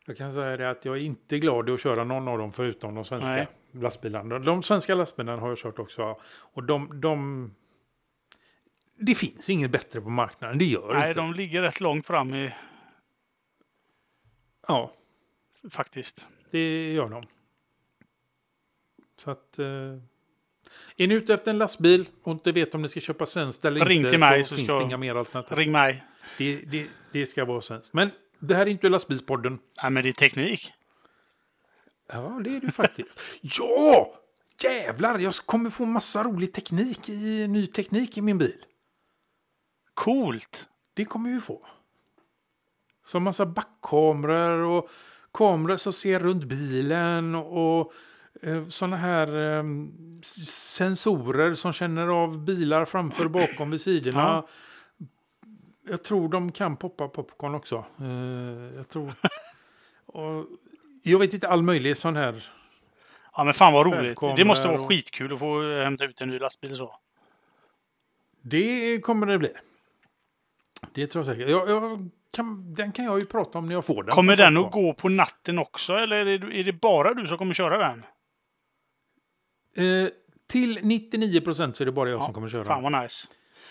Jag 0.07 0.17
kan 0.17 0.33
säga 0.33 0.57
det 0.57 0.71
att 0.71 0.85
jag 0.85 0.97
är 0.97 1.01
inte 1.01 1.39
glad 1.39 1.69
i 1.69 1.73
att 1.73 1.81
köra 1.81 2.05
någon 2.05 2.29
av 2.29 2.39
dem 2.39 2.53
förutom 2.53 2.95
de 2.95 3.05
svenska 3.05 3.29
Nej. 3.29 3.47
lastbilarna. 3.73 4.39
De 4.39 4.63
svenska 4.63 4.95
lastbilarna 4.95 5.41
har 5.41 5.49
jag 5.49 5.59
kört 5.59 5.79
också. 5.79 6.21
Och 6.25 6.63
de, 6.63 7.01
de... 7.01 7.55
Det 8.99 9.15
finns 9.15 9.51
inget 9.51 9.71
bättre 9.71 10.01
på 10.01 10.11
marknaden, 10.11 10.59
det 10.59 10.65
gör 10.65 10.95
Nej, 10.95 11.09
inte. 11.09 11.21
de 11.21 11.35
ligger 11.35 11.63
rätt 11.63 11.81
långt 11.81 12.07
fram 12.07 12.35
i, 12.35 12.53
Ja, 14.69 14.93
faktiskt. 15.71 16.27
det 16.51 16.93
gör 16.93 17.09
de. 17.09 17.23
Så 19.25 19.31
att... 19.31 19.59
Eh... 19.59 19.67
Är 20.97 21.09
ni 21.09 21.15
ute 21.15 21.35
efter 21.35 21.51
en 21.51 21.59
lastbil 21.59 22.09
och 22.23 22.33
inte 22.33 22.53
vet 22.53 22.75
om 22.75 22.83
ni 22.83 22.89
ska 22.89 23.01
köpa 23.01 23.27
svenskt 23.27 23.65
eller 23.65 23.85
Ring 23.85 23.99
inte 23.99 24.11
till 24.11 24.21
mig 24.21 24.45
så, 24.45 24.49
så 24.49 24.55
finns 24.55 24.69
ska- 24.69 24.79
det 24.79 24.85
inga 24.85 24.97
mer 24.97 25.15
alternativ. 25.15 25.59
Ring 25.59 25.73
mig. 25.73 26.05
Det, 26.39 26.57
det, 26.57 26.87
det 27.13 27.27
ska 27.27 27.45
vara 27.45 27.61
svenskt. 27.61 27.93
Men 27.93 28.11
det 28.39 28.55
här 28.55 28.63
är 28.63 28.71
inte 28.71 28.89
lastbilspodden. 28.89 29.59
Nej, 29.83 29.91
men 29.93 30.03
det 30.03 30.09
är 30.09 30.13
teknik. 30.13 30.73
Ja, 32.09 32.41
det 32.45 32.57
är 32.57 32.61
det 32.61 32.73
faktiskt. 32.73 33.21
ja! 33.41 34.15
Jävlar, 34.63 35.19
jag 35.19 35.35
kommer 35.35 35.71
få 35.71 35.87
massa 35.87 36.23
rolig 36.23 36.53
teknik 36.53 37.09
i 37.09 37.49
ny 37.49 37.67
teknik 37.67 38.19
i 38.19 38.21
min 38.21 38.39
bil. 38.39 38.65
Coolt! 39.95 40.69
Det 40.95 41.05
kommer 41.05 41.31
vi 41.31 41.41
få. 41.41 41.67
Så 43.05 43.21
massa 43.21 43.47
backkameror 43.47 44.63
och 44.63 44.91
kameror 45.33 45.77
som 45.77 45.93
ser 45.93 46.19
runt 46.19 46.45
bilen 46.45 47.35
och 47.35 47.93
sådana 48.69 48.97
här 48.97 49.29
eh, 49.59 49.65
s- 50.21 50.49
sensorer 50.75 51.55
som 51.55 51.73
känner 51.73 52.07
av 52.09 52.45
bilar 52.45 52.85
framför 52.85 53.25
och 53.25 53.31
bakom 53.31 53.71
vid 53.71 53.81
sidorna. 53.81 54.21
Ja. 54.21 54.49
Jag 55.89 56.05
tror 56.05 56.29
de 56.29 56.53
kan 56.53 56.77
poppa 56.77 57.09
popcorn 57.09 57.55
också. 57.55 57.85
Eh, 58.01 58.77
jag 58.77 58.89
tror... 58.89 59.13
och 60.07 60.47
jag 61.03 61.19
vet 61.19 61.35
inte 61.35 61.49
all 61.49 61.63
möjlig 61.63 61.97
sån 61.97 62.17
här... 62.17 62.45
Ja, 63.37 63.45
men 63.45 63.55
fan 63.55 63.73
vad 63.73 63.87
roligt. 63.87 64.19
Det 64.37 64.45
måste 64.45 64.69
vara 64.69 64.81
och- 64.81 64.89
skitkul 64.89 65.33
att 65.33 65.39
få 65.39 65.63
hämta 65.83 66.05
ut 66.05 66.21
en 66.21 66.29
ny 66.29 66.39
lastbil 66.39 66.77
så. 66.77 66.95
Det 68.43 69.01
kommer 69.01 69.27
det 69.27 69.39
bli. 69.39 69.53
Det 70.93 71.07
tror 71.07 71.21
jag 71.27 71.27
säkert. 71.37 71.49
Jag, 71.51 71.71
jag 71.71 72.09
kan, 72.31 72.75
den 72.75 72.93
kan 72.93 73.05
jag 73.05 73.19
ju 73.19 73.27
prata 73.27 73.59
om 73.59 73.67
när 73.67 73.75
jag 73.75 73.85
får 73.85 74.03
den. 74.03 74.11
Kommer 74.13 74.37
den 74.37 74.57
att 74.57 74.73
gå 74.73 74.95
på 74.95 75.09
natten 75.09 75.59
också, 75.59 75.95
eller 75.95 76.17
är 76.27 76.39
det, 76.39 76.57
är 76.61 76.65
det 76.65 76.73
bara 76.73 77.15
du 77.15 77.27
som 77.27 77.39
kommer 77.39 77.55
köra 77.55 77.79
den? 77.79 78.03
Eh, 79.75 80.09
till 80.47 80.79
99 80.83 81.41
procent 81.41 81.77
så 81.77 81.83
är 81.83 81.87
det 81.87 81.93
bara 81.93 82.11
jag 82.11 82.23
som 82.23 82.35
kommer 82.35 82.49
köra. 82.49 82.65
Fan 82.65 82.83
vad 82.83 83.03
nice. 83.03 83.29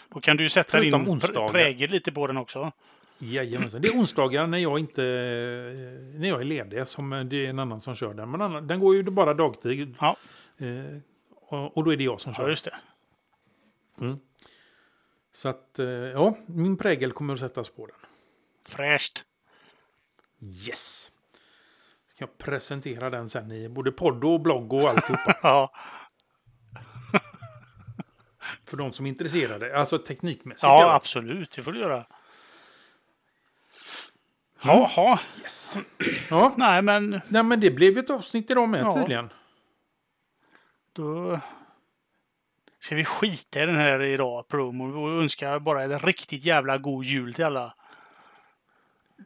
Då 0.10 0.20
kan 0.20 0.38
du 0.38 0.50
sätta 0.50 0.70
Förutom 0.72 1.04
din 1.04 1.12
onsdagar. 1.14 1.48
prägel 1.48 1.90
lite 1.90 2.12
på 2.12 2.28
den 2.28 2.38
också. 2.38 2.72
Jajamensan. 3.20 3.82
Det 3.82 3.88
är 3.88 3.94
onsdagar 3.98 4.48
när 4.48 4.58
jag 4.58 4.80
inte 4.80 5.04
eh, 5.04 6.20
när 6.20 6.28
jag 6.28 6.42
är 6.42 6.46
ledig 6.46 6.88
som 6.88 7.10
det 7.30 7.46
är 7.46 7.50
en 7.50 7.60
annan 7.60 7.82
som 7.82 7.96
kör 7.96 8.14
den. 8.14 8.32
Men 8.32 8.42
annan, 8.42 8.68
den 8.68 8.80
går 8.80 8.96
ju 8.96 9.04
bara 9.04 9.34
dagtid. 9.34 9.96
Ja. 10.00 10.16
Eh, 10.58 10.98
och, 11.36 11.78
och 11.78 11.84
då 11.84 11.94
är 11.94 11.98
det 11.98 12.04
jag 12.04 12.22
som 12.22 12.30
Ja, 12.38 12.44
kör. 12.44 12.50
just 12.50 12.66
det. 12.66 12.76
Så 15.34 15.50
att 15.50 15.80
eh, 15.80 15.86
ja, 15.88 16.36
min 16.46 16.78
prägel 16.78 17.12
kommer 17.12 17.34
att 17.34 17.40
sättas 17.40 17.70
på 17.70 17.86
den. 17.86 17.96
Fräscht. 18.68 19.26
Yes! 20.68 21.12
Ska 22.22 22.28
jag 22.28 22.38
presentera 22.38 23.10
den 23.10 23.30
sen 23.30 23.52
i 23.52 23.70
både 23.70 23.92
podd 23.92 24.24
och 24.24 24.42
blogg 24.42 24.74
och 24.74 24.90
alltihopa. 24.90 25.36
Ja, 25.44 25.72
för 28.66 28.78
de 28.78 28.94
som 28.94 29.06
är 29.06 29.10
intresserade. 29.10 29.80
Alltså 29.80 29.98
teknikmässigt. 29.98 30.64
ja 30.64 30.82
ja. 30.82 30.94
absolut. 30.94 31.52
Det 31.52 31.64
får 31.64 31.72
du 31.72 31.80
göra. 31.80 32.06
Jaha. 34.64 35.20
Yes. 35.42 35.78
ja. 36.30 36.54
Nej, 36.58 36.82
men 36.82 37.22
Nej, 37.28 37.44
men 37.44 37.60
det 37.60 37.72
blev 37.72 37.98
ett 37.98 38.10
avsnitt 38.10 38.52
idag 38.52 38.70
med 38.70 38.82
Ja. 38.82 38.94
tydligen. 38.94 39.30
då 40.94 41.40
ska 42.80 42.96
vi 42.96 43.06
skita 43.06 43.64
i 43.64 43.66
den 43.66 43.76
här 43.76 44.02
idag, 44.02 44.48
promon, 44.48 44.96
och 44.96 45.10
önska 45.24 45.60
bara 45.60 45.84
en 45.84 46.00
riktigt 46.00 46.46
jävla 46.46 46.78
god 46.78 47.06
jul 47.06 47.34
till 47.34 47.46
alla. 47.46 47.74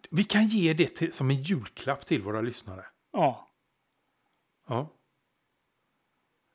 Vi 0.09 0.23
kan 0.23 0.47
ge 0.47 0.73
det 0.73 0.95
till, 0.95 1.13
som 1.13 1.29
en 1.29 1.43
julklapp 1.43 2.05
till 2.05 2.21
våra 2.21 2.41
lyssnare. 2.41 2.85
Ja, 3.11 3.47
Ja. 4.67 4.89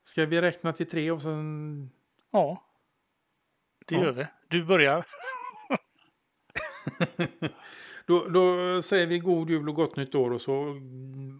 Ska 0.04 0.26
vi 0.26 0.40
räkna 0.40 0.72
till 0.72 0.88
tre 0.88 1.10
och 1.10 1.22
sen... 1.22 1.90
ja. 2.30 2.64
Det 3.86 3.94
Ja. 3.94 4.00
gör 4.02 4.12
vi. 4.12 4.26
Du 4.48 4.64
börjar. 4.64 5.04
Då, 8.06 8.28
då 8.28 8.82
säger 8.82 9.06
vi 9.06 9.18
god 9.18 9.50
jul 9.50 9.68
och 9.68 9.74
gott 9.74 9.96
nytt 9.96 10.14
år 10.14 10.30
och 10.30 10.40
så 10.40 10.80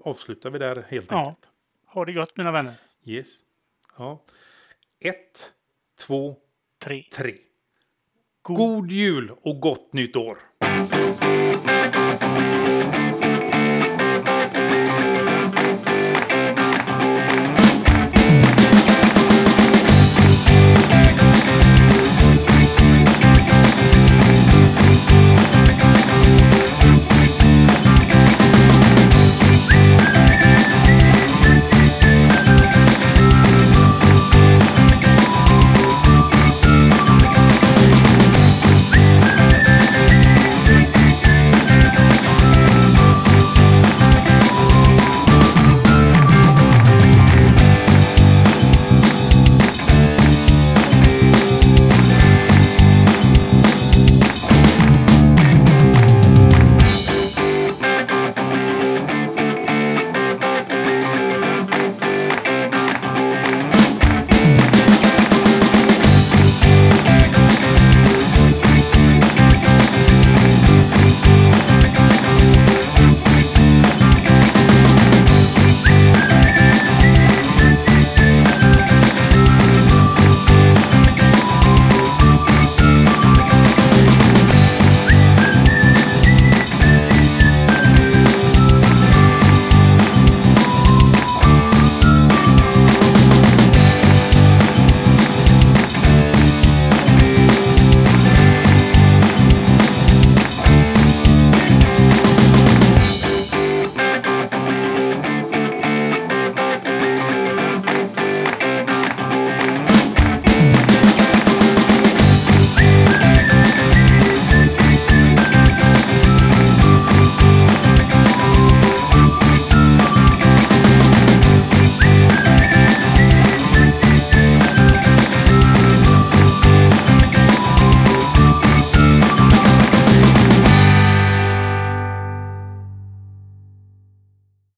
avslutar 0.05 0.51
vi 0.51 0.59
där 0.59 0.83
helt 0.89 1.11
Ja. 1.11 1.19
enkelt. 1.29 1.49
Ha 1.87 2.05
det 2.05 2.13
gott 2.13 2.37
mina 2.37 2.53
vänner. 2.53 2.75
Yes. 3.05 3.27
Ja. 3.99 4.23
Ett, 5.01 5.53
två, 6.07 6.37
Tre. 6.79 7.03
tre. 7.13 7.39
God 8.55 8.57
God 8.57 8.91
jul 8.93 9.33
och 9.43 9.61
gott 9.61 9.93
nytt 9.93 10.17
år! 10.17 10.39